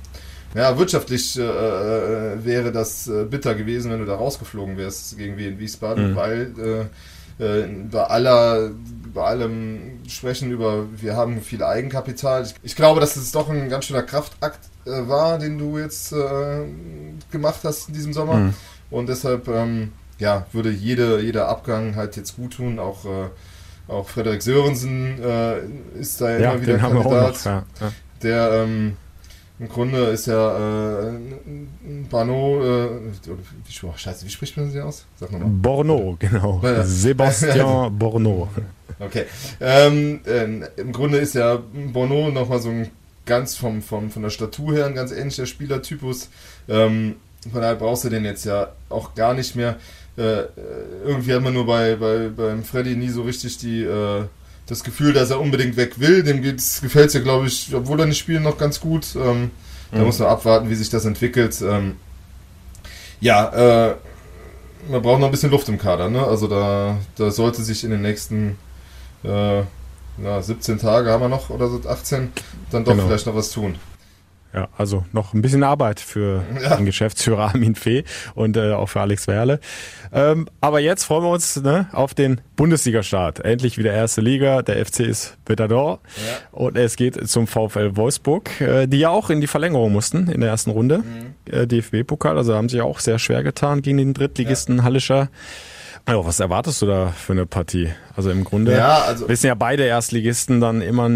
ja, 0.53 0.78
wirtschaftlich 0.78 1.36
äh, 1.39 1.41
äh, 1.41 2.45
wäre 2.45 2.72
das 2.72 3.07
äh, 3.07 3.24
bitter 3.24 3.55
gewesen, 3.55 3.89
wenn 3.89 4.01
du 4.01 4.05
da 4.05 4.15
rausgeflogen 4.15 4.78
wärst 4.78 5.17
gegen 5.17 5.36
Wien 5.36 5.57
Wiesbaden, 5.57 6.11
mhm. 6.11 6.15
weil 6.15 6.41
äh, 6.59 6.86
bei 7.39 8.03
aller, 8.03 8.71
bei 9.13 9.23
allem 9.23 9.99
sprechen 10.07 10.51
über, 10.51 10.85
wir 10.95 11.15
haben 11.15 11.41
viel 11.41 11.63
Eigenkapital. 11.63 12.43
Ich, 12.43 12.55
ich 12.63 12.75
glaube, 12.75 12.99
dass 12.99 13.15
es 13.15 13.31
doch 13.31 13.49
ein 13.49 13.69
ganz 13.69 13.85
schöner 13.85 14.03
Kraftakt 14.03 14.59
äh, 14.85 15.07
war, 15.07 15.39
den 15.39 15.57
du 15.57 15.77
jetzt 15.77 16.11
äh, 16.11 16.65
gemacht 17.31 17.61
hast 17.63 17.87
in 17.87 17.93
diesem 17.93 18.13
Sommer. 18.13 18.35
Mhm. 18.35 18.53
Und 18.91 19.07
deshalb, 19.07 19.47
ähm, 19.47 19.93
ja, 20.17 20.45
würde 20.51 20.69
jede, 20.69 21.21
jeder 21.21 21.47
Abgang 21.47 21.95
halt 21.95 22.17
jetzt 22.17 22.35
gut 22.35 22.55
tun. 22.55 22.77
Auch, 22.77 23.05
äh, 23.05 23.29
auch 23.91 24.09
Frederik 24.09 24.41
Sörensen 24.41 25.21
äh, 25.23 25.59
ist 25.99 26.19
da 26.19 26.37
ja, 26.37 26.51
immer 26.51 26.61
wieder 26.61 26.77
Kandidat. 26.77 27.33
Noch, 27.35 27.45
ja. 27.45 27.63
Ja. 27.79 27.91
Der, 28.21 28.51
ähm, 28.51 28.97
im 29.60 29.68
Grunde 29.68 29.97
ist 30.05 30.28
ja 30.28 31.10
äh, 31.10 31.12
Bano, 32.10 32.64
äh, 32.64 32.89
wie, 33.66 33.86
oh, 33.86 33.93
scheiße, 33.95 34.26
wie 34.26 34.30
spricht 34.30 34.55
man 34.55 34.72
sie 34.72 34.80
aus? 34.80 35.05
Sag 35.20 35.32
nochmal. 35.32 35.49
Borno, 35.49 36.16
genau. 36.18 36.62
Sebastian 36.84 37.97
Borno. 37.99 38.47
Okay. 38.99 39.26
Ähm, 39.60 40.22
äh, 40.26 40.43
Im 40.80 40.91
Grunde 40.93 41.18
ist 41.18 41.36
ja 41.36 41.60
Borno 41.91 42.30
nochmal 42.30 42.62
so 42.62 42.70
ein 42.70 42.89
ganz 43.26 43.55
vom, 43.55 43.82
vom, 43.82 44.10
von 44.12 44.24
der 44.24 44.30
Statur 44.30 44.74
her 44.74 44.86
ein 44.86 44.95
ganz 44.95 45.12
ähnlicher 45.12 45.45
Spielertypus. 45.45 46.30
Ähm, 46.68 47.18
von 47.51 47.62
daher 47.62 47.76
brauchst 47.76 48.05
du 48.05 48.10
den 48.10 48.26
jetzt 48.26 48.45
ja 48.45 48.70
auch 48.89 49.14
gar 49.14 49.34
nicht 49.34 49.55
mehr. 49.55 49.76
Äh, 50.18 50.43
irgendwie 51.05 51.34
hat 51.34 51.43
man 51.43 51.53
nur 51.53 51.66
bei, 51.66 51.95
bei 51.95 52.30
beim 52.30 52.64
Freddy 52.64 52.95
nie 52.95 53.10
so 53.10 53.22
richtig 53.22 53.57
die 53.57 53.84
äh, 53.84 54.24
das 54.70 54.84
Gefühl, 54.84 55.13
dass 55.13 55.32
er 55.32 55.39
unbedingt 55.39 55.78
weg 55.78 55.99
will. 55.99 56.24
Dem 56.24 56.41
gefällt 56.41 57.07
es 57.07 57.13
ja, 57.13 57.22
glaube 57.22 57.47
ich, 57.47 57.74
obwohl 57.74 57.99
er 57.99 58.05
nicht 58.05 58.20
spielt, 58.20 58.43
noch 58.43 58.57
ganz 58.57 58.80
gut. 58.80 59.15
Ähm, 59.15 59.51
da 59.91 59.99
mhm. 59.99 60.05
muss 60.05 60.20
man 60.20 60.30
abwarten, 60.30 60.70
wie 60.70 60.76
sich 60.76 60.89
das 60.89 61.05
entwickelt. 61.05 61.59
Ähm, 61.61 61.95
ja, 63.20 63.89
äh, 63.89 63.95
man 64.89 65.01
braucht 65.01 65.20
noch 65.20 65.28
ein 65.28 65.32
bisschen 65.32 65.51
Luft 65.51 65.67
im 65.70 65.80
Kader. 65.80 66.09
Ne? 66.09 66.24
Also 66.26 66.47
da, 66.47 66.97
da 67.15 67.32
sollte 67.32 67.63
sich 67.63 67.84
in 67.84 67.89
den 67.89 68.01
nächsten 68.01 68.57
äh, 69.24 69.63
na, 70.17 70.41
17 70.41 70.78
Tage 70.78 71.09
haben 71.09 71.22
wir 71.22 71.30
noch 71.30 71.49
oder 71.49 71.67
so 71.67 71.82
18 71.88 72.32
dann 72.72 72.84
doch 72.84 72.91
genau. 72.91 73.07
vielleicht 73.07 73.26
noch 73.26 73.36
was 73.36 73.51
tun. 73.51 73.76
Ja, 74.54 74.68
also 74.76 75.06
noch 75.12 75.34
ein 75.34 75.43
bisschen 75.43 75.64
Arbeit 75.64 76.00
für 76.00 76.43
ja. 76.62 76.76
den 76.76 76.86
Geschäftsführer 76.86 77.50
Armin 77.50 77.76
Fee 77.76 78.04
und 78.34 78.58
äh, 78.58 78.72
auch 78.72 78.88
für 78.88 79.02
Alex 79.02 79.28
Werle. 79.28 79.60
Ähm, 80.12 80.47
aber 80.60 80.80
jetzt 80.80 81.04
freuen 81.04 81.24
wir 81.24 81.30
uns 81.30 81.56
ne, 81.58 81.88
auf 81.91 82.16
den 82.16 82.41
Bundesliga-Start. 82.56 83.45
Endlich 83.45 83.78
wieder 83.78 83.93
erste 83.93 84.22
Liga. 84.22 84.64
Der 84.64 84.84
FC 84.84 85.02
ist 85.02 85.38
wieder 85.45 85.68
da. 85.68 85.76
Ja. 85.76 86.00
Und 86.52 86.78
es 86.78 86.95
geht 86.95 87.30
zum 87.30 87.45
VfL 87.45 87.95
Wolfsburg, 87.95 88.60
äh, 88.60 88.88
die 88.88 89.00
ja 89.00 89.10
auch 89.10 89.30
in 89.30 89.39
die 89.39 89.47
Verlängerung 89.47 89.91
mussten 89.91 90.28
in 90.28 90.41
der 90.41 90.50
ersten 90.50 90.72
Runde. 90.72 91.00
Mhm. 91.00 91.54
Äh, 91.54 91.68
DFB-Pokal, 91.68 92.36
also 92.36 92.56
haben 92.56 92.70
sie 92.70 92.82
auch 92.82 93.00
sehr 93.00 93.20
schwer 93.20 93.43
getan 93.43 93.84
gegen 93.84 93.97
den 93.97 94.16
Drittligisten 94.16 94.78
ja. 94.78 94.84
Hallischer 94.84 95.30
Ja, 96.08 96.26
was 96.26 96.39
erwartest 96.39 96.82
du 96.82 96.86
da 96.88 97.08
für 97.10 97.34
eine 97.34 97.45
Partie? 97.45 97.89
Also 98.16 98.32
im 98.32 98.43
Grunde 98.43 98.74
Ja, 98.76 99.04
also- 99.04 99.28
wissen 99.30 99.47
ja 99.47 99.56
beide 99.56 99.84
Erstligisten 99.84 100.60
dann 100.60 100.82
immer 100.82 101.10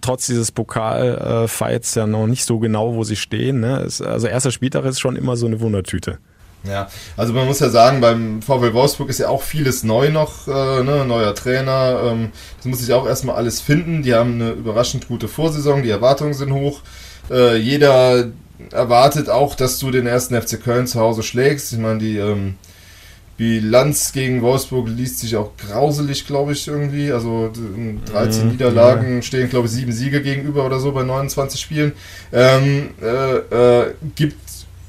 trotz 0.00 0.26
dieses 0.26 0.52
Pokalfights 0.52 1.94
ja 1.94 2.06
noch 2.06 2.26
nicht 2.26 2.44
so 2.44 2.58
genau, 2.58 2.94
wo 2.94 3.04
sie 3.04 3.16
stehen. 3.16 3.60
Ne? 3.60 3.78
Also 3.78 4.26
erster 4.26 4.50
Spieltag 4.50 4.84
ist 4.84 5.00
schon 5.00 5.16
immer 5.16 5.36
so 5.36 5.46
eine 5.46 5.60
Wundertüte. 5.60 6.18
Ja, 6.66 6.88
also 7.16 7.34
man 7.34 7.46
muss 7.46 7.60
ja 7.60 7.68
sagen, 7.68 8.00
beim 8.00 8.40
VW 8.40 8.72
Wolfsburg 8.72 9.10
ist 9.10 9.18
ja 9.18 9.28
auch 9.28 9.42
vieles 9.42 9.82
neu 9.84 10.08
noch, 10.10 10.48
äh, 10.48 10.82
ne, 10.82 11.04
neuer 11.06 11.34
Trainer, 11.34 12.00
ähm, 12.06 12.30
das 12.56 12.64
muss 12.64 12.78
sich 12.78 12.92
auch 12.94 13.06
erstmal 13.06 13.36
alles 13.36 13.60
finden. 13.60 14.02
Die 14.02 14.14
haben 14.14 14.34
eine 14.40 14.50
überraschend 14.52 15.06
gute 15.08 15.28
Vorsaison, 15.28 15.82
die 15.82 15.90
Erwartungen 15.90 16.32
sind 16.32 16.54
hoch. 16.54 16.80
Äh, 17.30 17.56
jeder 17.56 18.28
erwartet 18.70 19.28
auch, 19.28 19.54
dass 19.56 19.78
du 19.78 19.90
den 19.90 20.06
ersten 20.06 20.34
FC 20.40 20.56
Köln 20.62 20.86
zu 20.86 21.00
Hause 21.00 21.22
schlägst. 21.22 21.70
Ich 21.74 21.78
meine, 21.78 21.98
die 21.98 22.16
ähm, 22.16 22.54
Bilanz 23.36 24.12
gegen 24.12 24.42
Wolfsburg 24.42 24.88
liest 24.88 25.18
sich 25.18 25.36
auch 25.36 25.50
grauselig, 25.56 26.26
glaube 26.26 26.52
ich, 26.52 26.68
irgendwie. 26.68 27.10
Also 27.12 27.48
d- 27.48 27.98
13 28.12 28.46
Mhm, 28.46 28.52
Niederlagen 28.52 29.22
stehen, 29.22 29.50
glaube 29.50 29.66
ich, 29.66 29.72
sieben 29.72 29.92
Siege 29.92 30.22
gegenüber 30.22 30.64
oder 30.64 30.78
so 30.78 30.92
bei 30.92 31.02
29 31.02 31.60
Spielen. 31.60 31.92
Ähm, 32.32 32.90
äh, 33.02 33.36
äh, 33.80 33.94
gibt 34.14 34.36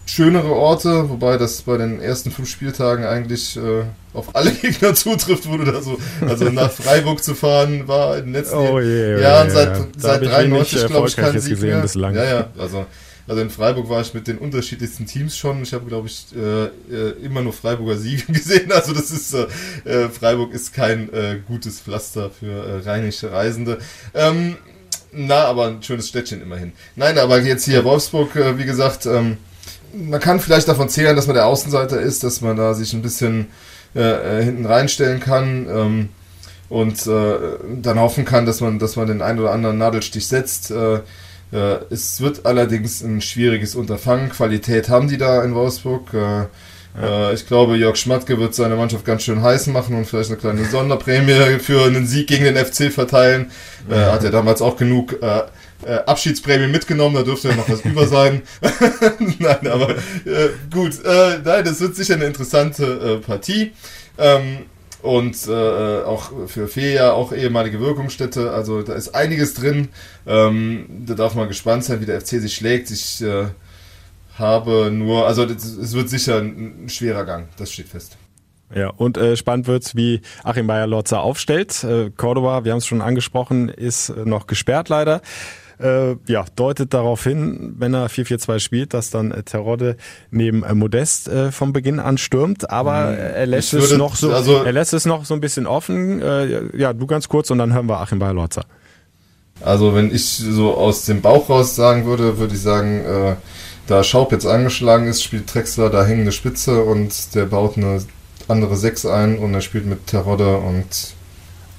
schönere 0.07 0.51
Orte, 0.51 1.09
wobei 1.09 1.37
das 1.37 1.63
bei 1.63 1.77
den 1.77 1.99
ersten 1.99 2.29
fünf 2.29 2.47
Spieltagen 2.47 3.03
eigentlich 3.05 3.57
äh, 3.57 3.83
auf 4.13 4.35
alle 4.35 4.51
Gegner 4.61 4.93
zutrifft, 4.93 5.47
wurde 5.49 5.71
da 5.71 5.81
so, 5.81 5.97
also 6.21 6.45
nach 6.49 6.71
Freiburg 6.83 7.23
zu 7.23 7.33
fahren, 7.33 7.87
war 7.87 8.17
in 8.19 8.25
den 8.25 8.33
letzten 8.33 8.55
Oh 8.57 8.79
je, 8.79 9.15
oh 9.15 9.19
Jahren 9.19 9.47
je, 9.47 9.53
seit, 9.53 9.77
ja. 9.79 9.85
Da 9.97 9.99
seit 9.99 10.15
hab 10.17 10.21
ich 10.21 10.29
93, 10.29 10.73
wenig 10.77 10.87
glaube 10.91 11.07
ich, 11.07 11.15
kein 11.15 11.39
Sieg 11.39 11.49
gesehen 11.55 11.69
mehr. 11.69 11.81
bislang. 11.81 12.13
Ja, 12.15 12.23
ja, 12.23 12.47
also, 12.59 12.85
also 13.27 13.41
in 13.41 13.49
Freiburg 13.49 13.89
war 13.89 14.01
ich 14.01 14.13
mit 14.13 14.27
den 14.27 14.37
unterschiedlichsten 14.37 15.07
Teams 15.07 15.35
schon. 15.35 15.63
Ich 15.63 15.73
habe, 15.73 15.85
glaube 15.85 16.07
ich, 16.07 16.27
äh, 16.35 16.65
äh, 16.65 17.11
immer 17.23 17.41
nur 17.41 17.53
Freiburger 17.53 17.97
Siege 17.97 18.23
gesehen. 18.31 18.71
Also 18.71 18.93
das 18.93 19.09
ist, 19.09 19.33
äh, 19.33 19.47
äh, 19.85 20.09
Freiburg 20.09 20.53
ist 20.53 20.73
kein 20.73 21.11
äh, 21.11 21.39
gutes 21.47 21.79
Pflaster 21.79 22.29
für 22.29 22.51
äh, 22.51 22.87
rheinische 22.87 23.31
Reisende. 23.31 23.79
Ähm, 24.13 24.57
na, 25.11 25.45
aber 25.45 25.67
ein 25.67 25.81
schönes 25.81 26.07
Städtchen 26.07 26.41
immerhin. 26.41 26.73
Nein, 26.95 27.17
aber 27.17 27.39
jetzt 27.39 27.65
hier 27.65 27.83
Wolfsburg, 27.83 28.35
wie 28.57 28.65
gesagt, 28.65 29.05
ähm, 29.05 29.37
man 29.93 30.19
kann 30.19 30.41
vielleicht 30.41 30.67
davon 30.67 30.89
zählen, 30.89 31.15
dass 31.15 31.25
man 31.25 31.35
der 31.35 31.45
Außenseiter 31.45 32.01
ist, 32.01 32.23
dass 32.25 32.41
man 32.41 32.57
da 32.57 32.73
sich 32.73 32.91
ein 32.93 33.01
bisschen 33.01 33.47
hinten 33.93 34.65
reinstellen 34.65 35.21
kann 35.21 35.67
ähm, 35.69 36.09
und 36.67 37.05
dann 37.07 37.97
hoffen 37.97 38.25
kann, 38.25 38.45
dass 38.45 38.59
man, 38.59 38.77
dass 38.77 38.97
man 38.97 39.07
den 39.07 39.21
einen 39.21 39.39
oder 39.39 39.53
anderen 39.53 39.77
Nadelstich 39.77 40.27
setzt. 40.27 40.73
Äh, 41.51 41.77
es 41.89 42.21
wird 42.21 42.45
allerdings 42.45 43.01
ein 43.01 43.21
schwieriges 43.21 43.75
Unterfangen. 43.75 44.29
Qualität 44.29 44.89
haben 44.89 45.07
die 45.07 45.17
da 45.17 45.43
in 45.43 45.55
Wolfsburg. 45.55 46.13
Äh, 46.13 46.45
äh, 47.01 47.33
ich 47.33 47.47
glaube, 47.47 47.75
Jörg 47.77 47.95
Schmatke 47.95 48.39
wird 48.39 48.55
seine 48.55 48.75
Mannschaft 48.75 49.05
ganz 49.05 49.23
schön 49.23 49.41
heiß 49.41 49.67
machen 49.67 49.95
und 49.95 50.05
vielleicht 50.05 50.29
eine 50.29 50.39
kleine 50.39 50.65
Sonderprämie 50.65 51.59
für 51.59 51.85
einen 51.85 52.07
Sieg 52.07 52.27
gegen 52.27 52.45
den 52.45 52.57
FC 52.57 52.91
verteilen. 52.91 53.51
Äh, 53.89 53.95
hat 53.95 54.23
er 54.23 54.31
damals 54.31 54.61
auch 54.61 54.77
genug 54.77 55.21
äh, 55.21 55.43
Abschiedsprämie 56.05 56.67
mitgenommen, 56.67 57.15
da 57.15 57.21
dürfte 57.21 57.49
ja 57.49 57.55
noch 57.55 57.69
was 57.69 57.81
über 57.81 58.07
sein. 58.07 58.41
nein, 59.39 59.67
aber 59.67 59.93
gut, 60.73 60.93
nein, 61.03 61.63
das 61.63 61.79
wird 61.79 61.95
sicher 61.95 62.15
eine 62.15 62.25
interessante 62.25 63.21
Partie. 63.23 63.73
Ähm, 64.17 64.65
und 65.05 65.47
äh, 65.47 66.01
auch 66.03 66.31
für 66.47 66.67
Feja 66.67 67.13
auch 67.13 67.31
ehemalige 67.31 67.79
Wirkungsstätte. 67.79 68.51
Also 68.51 68.81
da 68.81 68.93
ist 68.93 69.13
einiges 69.13 69.53
drin. 69.53 69.89
Ähm, 70.25 70.87
da 71.05 71.13
darf 71.13 71.35
man 71.35 71.47
gespannt 71.47 71.83
sein, 71.83 72.01
wie 72.01 72.05
der 72.05 72.19
FC 72.19 72.41
sich 72.41 72.55
schlägt. 72.55 72.89
Ich 72.91 73.21
äh, 73.21 73.45
habe 74.37 74.89
nur, 74.91 75.27
also 75.27 75.43
es 75.43 75.93
wird 75.93 76.09
sicher 76.09 76.39
ein, 76.39 76.85
ein 76.85 76.89
schwerer 76.89 77.25
Gang, 77.25 77.47
das 77.57 77.71
steht 77.71 77.87
fest. 77.87 78.17
Ja, 78.73 78.89
und 78.89 79.17
äh, 79.17 79.37
spannend 79.37 79.67
wird's, 79.67 79.95
wie 79.95 80.21
Achim 80.43 80.65
Bayer-Lotzer 80.67 81.21
aufstellt. 81.21 81.83
Äh, 81.83 82.09
Cordoba, 82.09 82.65
wir 82.65 82.71
haben 82.71 82.79
es 82.79 82.87
schon 82.87 83.01
angesprochen, 83.01 83.69
ist 83.69 84.09
äh, 84.09 84.25
noch 84.25 84.47
gesperrt 84.47 84.89
leider. 84.89 85.21
Äh, 85.79 86.15
ja, 86.27 86.45
deutet 86.55 86.93
darauf 86.93 87.23
hin, 87.23 87.75
wenn 87.77 87.93
er 87.93 88.09
4-4-2 88.09 88.59
spielt, 88.59 88.93
dass 88.93 89.09
dann 89.09 89.31
äh, 89.31 89.43
Terodde 89.43 89.97
neben 90.31 90.63
äh, 90.63 90.73
Modest 90.73 91.27
äh, 91.27 91.51
vom 91.51 91.73
Beginn 91.73 91.99
an 91.99 92.17
stürmt, 92.17 92.69
aber 92.69 93.17
äh, 93.17 93.33
er 93.39 93.45
lässt 93.47 93.73
Ich 93.73 93.79
es 93.83 93.89
würde- 93.89 93.97
noch 93.97 94.15
so, 94.15 94.31
also- 94.31 94.63
er 94.63 94.71
lässt 94.71 94.93
es 94.93 95.05
noch 95.05 95.25
so 95.25 95.33
ein 95.33 95.41
bisschen 95.41 95.67
offen. 95.67 96.21
Äh, 96.21 96.77
ja, 96.77 96.93
du 96.93 97.05
ganz 97.07 97.27
kurz 97.27 97.51
und 97.51 97.57
dann 97.57 97.73
hören 97.73 97.87
wir 97.87 97.99
Achim 97.99 98.19
Bayer-Lotzer. 98.19 98.63
Also 99.61 99.95
wenn 99.95 100.13
ich 100.13 100.25
so 100.37 100.75
aus 100.75 101.05
dem 101.05 101.21
Bauch 101.21 101.49
raus 101.49 101.75
sagen 101.75 102.05
würde, 102.05 102.37
würde 102.37 102.53
ich 102.55 102.61
sagen, 102.61 103.01
äh, 103.05 103.35
da 103.87 104.03
Schaub 104.03 104.31
jetzt 104.31 104.45
angeschlagen 104.45 105.07
ist, 105.07 105.23
spielt 105.23 105.53
Drexler 105.53 105.89
da 105.89 106.05
hängende 106.05 106.31
Spitze 106.31 106.83
und 106.83 107.35
der 107.35 107.45
baut 107.45 107.77
eine 107.77 108.01
andere 108.47 108.75
6 108.75 109.05
ein 109.05 109.37
und 109.37 109.53
er 109.53 109.61
spielt 109.61 109.85
mit 109.85 110.07
Terodde 110.07 110.57
und 110.57 110.85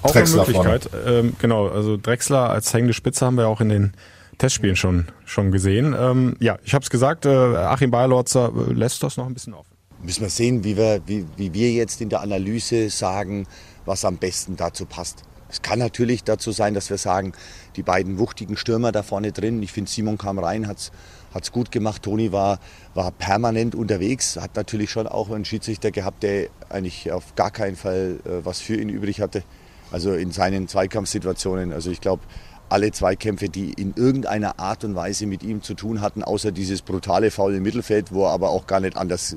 Auch 0.06 0.12
Drexler 0.12 0.42
eine 0.42 0.52
Möglichkeit. 0.52 0.90
Ähm, 1.06 1.36
genau, 1.38 1.68
also 1.68 1.96
Drexler 1.96 2.50
als 2.50 2.72
hängende 2.72 2.94
Spitze 2.94 3.26
haben 3.26 3.36
wir 3.36 3.48
auch 3.48 3.60
in 3.60 3.68
den 3.68 3.92
Testspielen 4.38 4.76
schon, 4.76 5.06
schon 5.24 5.50
gesehen. 5.50 5.94
Ähm, 5.98 6.36
ja, 6.40 6.58
ich 6.64 6.74
habe 6.74 6.82
es 6.82 6.90
gesagt, 6.90 7.26
äh, 7.26 7.30
Achim 7.30 7.90
Bayerlotzer 7.90 8.52
äh, 8.54 8.72
lässt 8.72 9.02
das 9.02 9.16
noch 9.16 9.26
ein 9.26 9.34
bisschen 9.34 9.54
offen. 9.54 9.70
Müssen 10.02 10.20
wir 10.20 10.30
sehen, 10.30 10.62
wie 10.62 10.76
wir, 10.76 11.00
wie, 11.06 11.24
wie 11.36 11.54
wir 11.54 11.72
jetzt 11.72 12.00
in 12.00 12.10
der 12.10 12.20
Analyse 12.20 12.90
sagen, 12.90 13.46
was 13.86 14.04
am 14.04 14.18
besten 14.18 14.56
dazu 14.56 14.84
passt. 14.84 15.22
Es 15.48 15.62
kann 15.62 15.78
natürlich 15.78 16.24
dazu 16.24 16.50
sein, 16.50 16.74
dass 16.74 16.90
wir 16.90 16.98
sagen, 16.98 17.32
die 17.76 17.82
beiden 17.82 18.18
wuchtigen 18.18 18.56
Stürmer 18.56 18.92
da 18.92 19.02
vorne 19.02 19.32
drin, 19.32 19.62
ich 19.62 19.72
finde, 19.72 19.90
Simon 19.90 20.18
kam 20.18 20.38
rein, 20.38 20.66
hat 20.66 20.90
es 21.34 21.52
gut 21.52 21.70
gemacht, 21.70 22.02
Toni 22.02 22.32
war, 22.32 22.58
war 22.94 23.12
permanent 23.12 23.74
unterwegs, 23.74 24.36
hat 24.36 24.56
natürlich 24.56 24.90
schon 24.90 25.06
auch 25.06 25.30
einen 25.30 25.44
Schiedsrichter 25.44 25.92
gehabt, 25.92 26.24
der 26.24 26.48
eigentlich 26.68 27.12
auf 27.12 27.34
gar 27.36 27.52
keinen 27.52 27.76
Fall 27.76 28.18
äh, 28.24 28.44
was 28.44 28.60
für 28.60 28.74
ihn 28.74 28.88
übrig 28.88 29.20
hatte. 29.20 29.44
Also 29.92 30.12
in 30.14 30.30
seinen 30.32 30.68
Zweikampfsituationen. 30.68 31.72
Also 31.72 31.90
ich 31.90 32.00
glaube, 32.00 32.22
alle 32.68 32.90
Zweikämpfe, 32.90 33.48
die 33.48 33.72
in 33.72 33.94
irgendeiner 33.96 34.58
Art 34.58 34.82
und 34.84 34.94
Weise 34.96 35.26
mit 35.26 35.42
ihm 35.44 35.62
zu 35.62 35.74
tun 35.74 36.00
hatten, 36.00 36.22
außer 36.24 36.50
dieses 36.52 36.82
brutale 36.82 37.30
Foul 37.30 37.54
im 37.54 37.62
Mittelfeld, 37.62 38.12
wo 38.12 38.24
er 38.24 38.30
aber 38.30 38.50
auch 38.50 38.66
gar 38.66 38.80
nicht 38.80 38.96
anders 38.96 39.36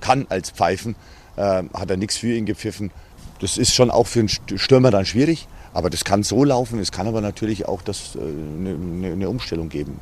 kann 0.00 0.26
als 0.30 0.50
pfeifen, 0.50 0.96
äh, 1.36 1.62
hat 1.74 1.90
er 1.90 1.96
nichts 1.98 2.16
für 2.16 2.32
ihn 2.32 2.46
gepfiffen. 2.46 2.90
Das 3.40 3.58
ist 3.58 3.74
schon 3.74 3.90
auch 3.90 4.06
für 4.06 4.20
einen 4.20 4.28
St- 4.28 4.56
Stürmer 4.58 4.90
dann 4.90 5.04
schwierig, 5.04 5.46
aber 5.74 5.90
das 5.90 6.04
kann 6.04 6.22
so 6.22 6.42
laufen. 6.44 6.78
Es 6.78 6.90
kann 6.92 7.06
aber 7.06 7.20
natürlich 7.20 7.68
auch 7.68 7.82
das, 7.82 8.16
äh, 8.16 8.20
eine, 8.20 8.70
eine- 8.70 9.12
eine 9.12 9.28
Umstellung 9.28 9.68
geben. 9.68 10.00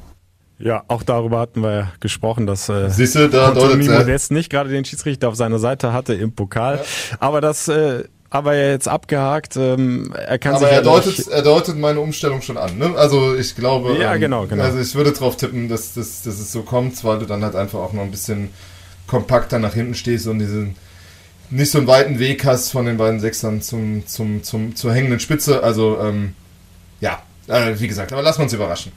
Ja, 0.60 0.84
auch 0.86 1.02
darüber 1.02 1.40
hatten 1.40 1.62
wir 1.62 1.72
ja 1.72 1.92
gesprochen, 1.98 2.46
dass 2.46 2.68
äh, 2.68 2.88
Siehste, 2.88 3.28
da 3.28 3.48
Anthony 3.48 3.88
Modest 3.88 4.30
nicht 4.30 4.50
gerade 4.50 4.70
den 4.70 4.84
Schiedsrichter 4.84 5.28
auf 5.28 5.34
seiner 5.34 5.58
Seite 5.58 5.92
hatte 5.92 6.14
im 6.14 6.32
Pokal. 6.32 6.80
Aber 7.18 7.40
das 7.40 7.66
äh, 7.66 8.04
aber 8.34 8.56
jetzt 8.56 8.88
abgehakt. 8.88 9.56
Ähm, 9.56 10.12
er 10.12 10.38
kann 10.38 10.56
Aber 10.56 10.66
sich 10.66 10.74
er 10.74 10.82
deutet, 10.82 11.28
er 11.28 11.42
deutet 11.42 11.78
meine 11.78 12.00
Umstellung 12.00 12.42
schon 12.42 12.56
an. 12.56 12.76
Ne? 12.78 12.92
Also 12.96 13.36
ich 13.36 13.54
glaube, 13.54 13.96
Ja, 13.96 14.16
genau, 14.16 14.46
genau. 14.48 14.64
also 14.64 14.80
ich 14.80 14.92
würde 14.96 15.12
drauf 15.12 15.36
tippen, 15.36 15.68
dass, 15.68 15.94
dass, 15.94 16.22
dass 16.22 16.40
es 16.40 16.50
so 16.50 16.62
kommt, 16.62 17.04
weil 17.04 17.20
du 17.20 17.26
dann 17.26 17.44
halt 17.44 17.54
einfach 17.54 17.78
auch 17.78 17.92
noch 17.92 18.02
ein 18.02 18.10
bisschen 18.10 18.50
kompakter 19.06 19.60
nach 19.60 19.74
hinten 19.74 19.94
stehst 19.94 20.26
und 20.26 20.40
diesen 20.40 20.74
nicht 21.50 21.70
so 21.70 21.78
einen 21.78 21.86
weiten 21.86 22.18
Weg 22.18 22.44
hast 22.44 22.72
von 22.72 22.86
den 22.86 22.96
beiden 22.96 23.20
Sechsern 23.20 23.62
zum, 23.62 24.04
zum, 24.08 24.42
zum, 24.42 24.74
zur 24.74 24.92
hängenden 24.92 25.20
Spitze. 25.20 25.62
Also 25.62 26.00
ähm, 26.00 26.34
ja, 27.00 27.22
äh, 27.46 27.78
wie 27.78 27.86
gesagt, 27.86 28.12
aber 28.12 28.22
lassen 28.22 28.40
wir 28.40 28.44
uns 28.44 28.52
überraschen. 28.52 28.90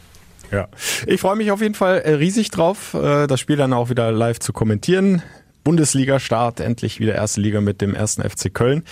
Ja, 0.52 0.68
ich 1.06 1.22
freue 1.22 1.36
mich 1.36 1.52
auf 1.52 1.62
jeden 1.62 1.76
Fall 1.76 2.00
äh, 2.00 2.14
riesig 2.14 2.50
drauf, 2.50 2.96
äh, 2.96 3.28
das 3.28 3.40
Spiel 3.40 3.58
dann 3.58 3.74
auch 3.74 3.92
wieder 3.92 4.12
live 4.12 4.40
zu 4.40 4.52
kommentieren. 4.52 5.22
Bundesliga-Start, 5.68 6.62
endlich 6.62 7.02
wieder 7.02 7.14
erste 7.16 7.42
Liga 7.42 7.60
mit 7.60 7.82
dem 7.82 7.94
ersten 7.94 8.22
FC 8.22 8.54
Köln. 8.54 8.86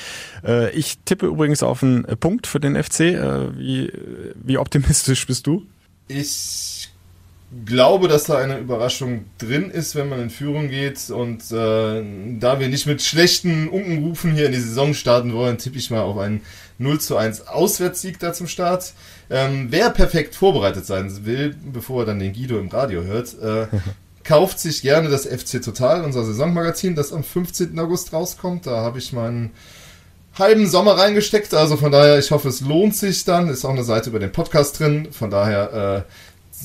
Äh, 0.46 0.72
ich 0.72 0.98
tippe 1.06 1.26
übrigens 1.26 1.64
auf 1.64 1.82
einen 1.82 2.04
Punkt 2.20 2.48
für 2.48 2.60
den 2.60 2.76
FC. 2.76 3.00
Äh, 3.00 3.58
wie, 3.58 3.94
wie 4.44 4.58
optimistisch 4.58 5.26
bist 5.26 5.48
du? 5.48 5.66
Ich 6.10 6.90
glaube, 7.66 8.10
dass 8.10 8.26
da 8.26 8.40
eine 8.40 8.58
Überraschung 8.58 9.24
drin 9.38 9.70
ist, 9.70 9.96
wenn 9.96 10.10
man 10.10 10.20
in 10.20 10.30
Führung 10.30 10.68
geht. 10.68 11.10
Und 11.12 11.50
äh, 11.50 12.04
da 12.42 12.60
wir 12.60 12.68
nicht 12.68 12.88
mit 12.88 13.02
schlechten 13.02 13.70
Unkenrufen 13.70 14.34
hier 14.34 14.48
in 14.48 14.52
die 14.52 14.60
Saison 14.60 14.94
starten 14.94 15.32
wollen, 15.32 15.58
tippe 15.58 15.78
ich 15.78 15.90
mal 15.92 16.02
auf 16.02 16.18
einen 16.18 16.42
0 16.78 17.00
zu 17.00 17.16
1 17.16 17.48
Auswärtssieg 17.48 18.20
da 18.20 18.34
zum 18.34 18.48
Start. 18.48 18.92
Ähm, 19.30 19.68
wer 19.70 19.92
perfekt 19.92 20.36
vorbereitet 20.36 20.86
sein 20.86 21.26
will, 21.26 21.56
bevor 21.72 22.02
er 22.02 22.08
dann 22.08 22.20
den 22.20 22.34
Guido 22.34 22.60
im 22.60 22.68
Radio 22.68 23.04
hört, 23.04 23.34
äh, 23.42 23.68
kauft 24.26 24.60
sich 24.60 24.82
gerne 24.82 25.10
das 25.10 25.26
FC 25.26 25.62
Total, 25.62 26.04
unser 26.04 26.26
Saisonmagazin, 26.26 26.96
das 26.96 27.14
am 27.14 27.24
15. 27.24 27.78
August 27.80 28.12
rauskommt. 28.12 28.68
Da 28.68 28.78
habe 28.78 28.98
ich 28.98 29.14
meinen 29.14 29.52
halben 30.38 30.68
Sommer 30.68 30.98
reingesteckt. 30.98 31.54
Also 31.54 31.78
von 31.78 31.92
daher, 31.92 32.20
ich 32.20 32.32
hoffe, 32.32 32.50
es 32.50 32.62
lohnt 32.62 32.96
sich 32.96 33.24
dann. 33.24 33.48
Ist 33.48 33.64
auch 33.64 33.70
eine 33.70 33.84
Seite 33.84 34.10
über 34.10 34.20
den 34.20 34.32
Podcast 34.32 34.80
drin. 34.80 35.10
Von 35.12 35.30
daher 35.30 36.06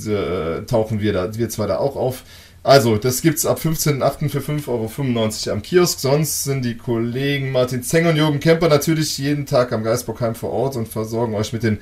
äh, 0.09 0.11
äh, 0.11 0.63
tauchen 0.67 1.01
wir 1.01 1.13
da, 1.13 1.35
wir 1.37 1.49
zwei 1.51 1.67
da 1.67 1.79
auch 1.79 1.97
auf. 1.97 2.25
Also, 2.63 2.99
das 2.99 3.23
gibt's 3.23 3.47
ab 3.47 3.59
15.08. 3.59 4.29
für 4.29 4.41
5,95 4.41 4.69
Euro 4.69 5.53
am 5.55 5.63
Kiosk. 5.63 5.99
Sonst 5.99 6.45
sind 6.45 6.63
die 6.63 6.77
Kollegen 6.77 7.53
Martin 7.53 7.83
Zeng 7.83 8.07
und 8.07 8.17
Jürgen 8.17 8.39
Kemper 8.41 8.69
natürlich 8.69 9.17
jeden 9.17 9.47
Tag 9.47 9.73
am 9.73 9.83
Geisbockheim 9.83 10.35
vor 10.35 10.51
Ort 10.51 10.77
und 10.77 10.87
versorgen 10.87 11.35
euch 11.35 11.55
mit 11.55 11.63
den 11.63 11.79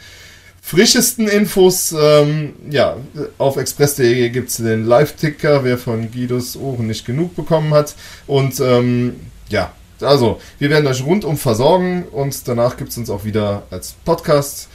frischesten 0.69 1.29
Infos. 1.29 1.95
Ähm, 1.99 2.53
ja, 2.71 2.97
auf 3.39 3.57
express.de 3.57 4.29
gibt's 4.29 4.59
den 4.59 4.85
Live-Ticker, 4.85 5.65
wer 5.65 5.79
von 5.79 6.11
Guidos 6.13 6.57
Ohren 6.57 6.87
nicht 6.89 7.07
genug 7.07 7.35
bekommen 7.35 7.73
hat. 7.73 7.95
Und 8.27 8.61
ähm, 8.61 9.17
ja, 9.49 9.73
Also, 10.01 10.41
wir 10.59 10.69
werden 10.71 10.87
euch 10.87 11.03
rundum 11.05 11.37
versorgen 11.39 12.05
und 12.13 12.47
danach 12.47 12.77
gibt 12.77 12.91
es 12.91 12.99
uns 12.99 13.09
auch 13.11 13.25
wieder 13.25 13.63
als 13.71 13.95
Podcast. 14.05 14.69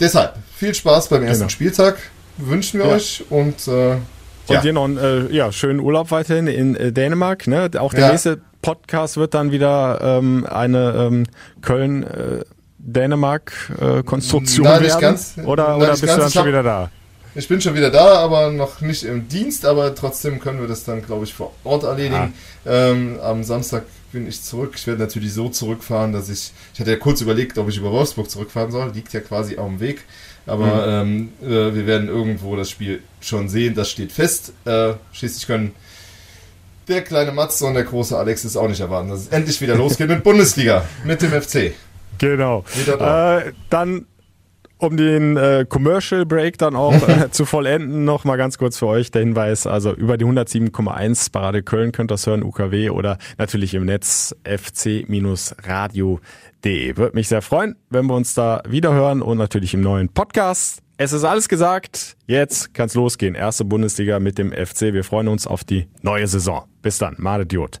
Deshalb, 0.00 0.34
viel 0.56 0.74
Spaß 0.74 1.08
beim 1.08 1.22
ersten 1.22 1.40
Genau. 1.42 1.50
Spieltag 1.50 1.98
wünschen 2.38 2.80
wir 2.80 2.86
Ja. 2.86 2.94
euch 2.94 3.22
und 3.30 3.68
äh, 3.68 3.92
Und 3.92 4.00
ja. 4.48 4.60
dir 4.62 4.72
noch 4.72 4.84
einen 4.86 4.96
äh, 4.96 5.32
ja, 5.32 5.52
schönen 5.52 5.78
Urlaub 5.80 6.10
weiterhin 6.10 6.46
in 6.48 6.74
äh, 6.74 6.90
Dänemark. 6.92 7.46
Ne? 7.46 7.70
Auch 7.78 7.92
der 7.92 8.06
Ja. 8.06 8.10
nächste 8.10 8.40
Podcast 8.62 9.16
wird 9.18 9.34
dann 9.34 9.52
wieder 9.52 10.00
ähm, 10.02 10.44
eine 10.50 10.94
ähm, 10.96 11.26
Köln 11.62 12.02
äh, 12.02 12.44
Dänemark 12.82 13.52
äh, 13.80 14.02
werden. 14.94 15.00
ganz. 15.00 15.34
Oder, 15.44 15.76
oder 15.76 15.90
bist 15.90 16.02
ganz. 16.02 16.16
du 16.16 16.22
dann 16.22 16.30
schon 16.30 16.46
wieder 16.46 16.62
da? 16.62 16.90
Ich 17.34 17.46
bin 17.46 17.60
schon 17.60 17.74
wieder 17.74 17.90
da, 17.90 18.16
aber 18.18 18.50
noch 18.50 18.80
nicht 18.80 19.04
im 19.04 19.28
Dienst, 19.28 19.64
aber 19.64 19.94
trotzdem 19.94 20.40
können 20.40 20.60
wir 20.60 20.66
das 20.66 20.84
dann, 20.84 21.00
glaube 21.00 21.24
ich, 21.24 21.32
vor 21.32 21.52
Ort 21.62 21.84
erledigen. 21.84 22.34
Ähm, 22.66 23.20
am 23.22 23.44
Samstag 23.44 23.84
bin 24.10 24.26
ich 24.26 24.42
zurück. 24.42 24.72
Ich 24.74 24.86
werde 24.88 25.00
natürlich 25.00 25.32
so 25.32 25.48
zurückfahren, 25.48 26.12
dass 26.12 26.28
ich, 26.28 26.50
ich 26.74 26.80
hatte 26.80 26.90
ja 26.90 26.96
kurz 26.96 27.20
überlegt, 27.20 27.56
ob 27.58 27.68
ich 27.68 27.76
über 27.76 27.92
Wolfsburg 27.92 28.28
zurückfahren 28.28 28.72
soll, 28.72 28.90
liegt 28.92 29.12
ja 29.12 29.20
quasi 29.20 29.58
auf 29.58 29.68
dem 29.68 29.78
Weg. 29.78 30.02
Aber 30.46 30.88
ähm, 30.88 31.32
äh, 31.40 31.46
wir 31.46 31.86
werden 31.86 32.08
irgendwo 32.08 32.56
das 32.56 32.70
Spiel 32.70 33.00
schon 33.20 33.48
sehen, 33.48 33.74
das 33.74 33.90
steht 33.90 34.10
fest. 34.10 34.52
Äh, 34.64 34.94
schließlich 35.12 35.46
können 35.46 35.72
der 36.88 37.02
kleine 37.02 37.30
Matze 37.30 37.66
und 37.66 37.74
der 37.74 37.84
große 37.84 38.18
Alex 38.18 38.42
es 38.44 38.56
auch 38.56 38.66
nicht 38.66 38.80
erwarten, 38.80 39.10
dass 39.10 39.20
es 39.20 39.28
endlich 39.28 39.60
wieder 39.60 39.76
losgeht 39.76 40.08
mit 40.08 40.24
Bundesliga, 40.24 40.84
mit 41.04 41.22
dem 41.22 41.30
FC. 41.30 41.72
Genau. 42.20 42.64
Äh, 42.86 43.52
dann, 43.70 44.06
um 44.76 44.96
den 44.96 45.36
äh, 45.36 45.66
Commercial 45.68 46.24
Break 46.26 46.58
dann 46.58 46.76
auch 46.76 46.92
äh, 47.08 47.30
zu 47.30 47.46
vollenden, 47.46 48.04
noch 48.04 48.24
mal 48.24 48.36
ganz 48.36 48.58
kurz 48.58 48.78
für 48.78 48.86
euch 48.86 49.10
der 49.10 49.22
Hinweis, 49.22 49.66
also 49.66 49.92
über 49.92 50.18
die 50.18 50.26
107,1 50.26 51.32
Parade 51.32 51.62
Köln 51.62 51.92
könnt 51.92 52.10
ihr 52.10 52.14
das 52.14 52.26
hören, 52.26 52.42
UKW 52.42 52.90
oder 52.90 53.16
natürlich 53.38 53.74
im 53.74 53.86
Netz 53.86 54.36
fc-radio.de. 54.44 56.20
Würde 56.96 57.16
mich 57.16 57.28
sehr 57.28 57.42
freuen, 57.42 57.76
wenn 57.88 58.06
wir 58.06 58.14
uns 58.14 58.34
da 58.34 58.62
wieder 58.68 58.92
hören 58.92 59.22
und 59.22 59.38
natürlich 59.38 59.72
im 59.74 59.80
neuen 59.80 60.10
Podcast. 60.10 60.82
Es 60.98 61.14
ist 61.14 61.24
alles 61.24 61.48
gesagt. 61.48 62.18
Jetzt 62.26 62.74
kann's 62.74 62.92
losgehen. 62.94 63.34
Erste 63.34 63.64
Bundesliga 63.64 64.20
mit 64.20 64.36
dem 64.36 64.52
FC. 64.52 64.92
Wir 64.92 65.02
freuen 65.02 65.28
uns 65.28 65.46
auf 65.46 65.64
die 65.64 65.88
neue 66.02 66.26
Saison. 66.26 66.64
Bis 66.82 66.98
dann. 66.98 67.14
Male 67.16 67.46
Diot. 67.46 67.80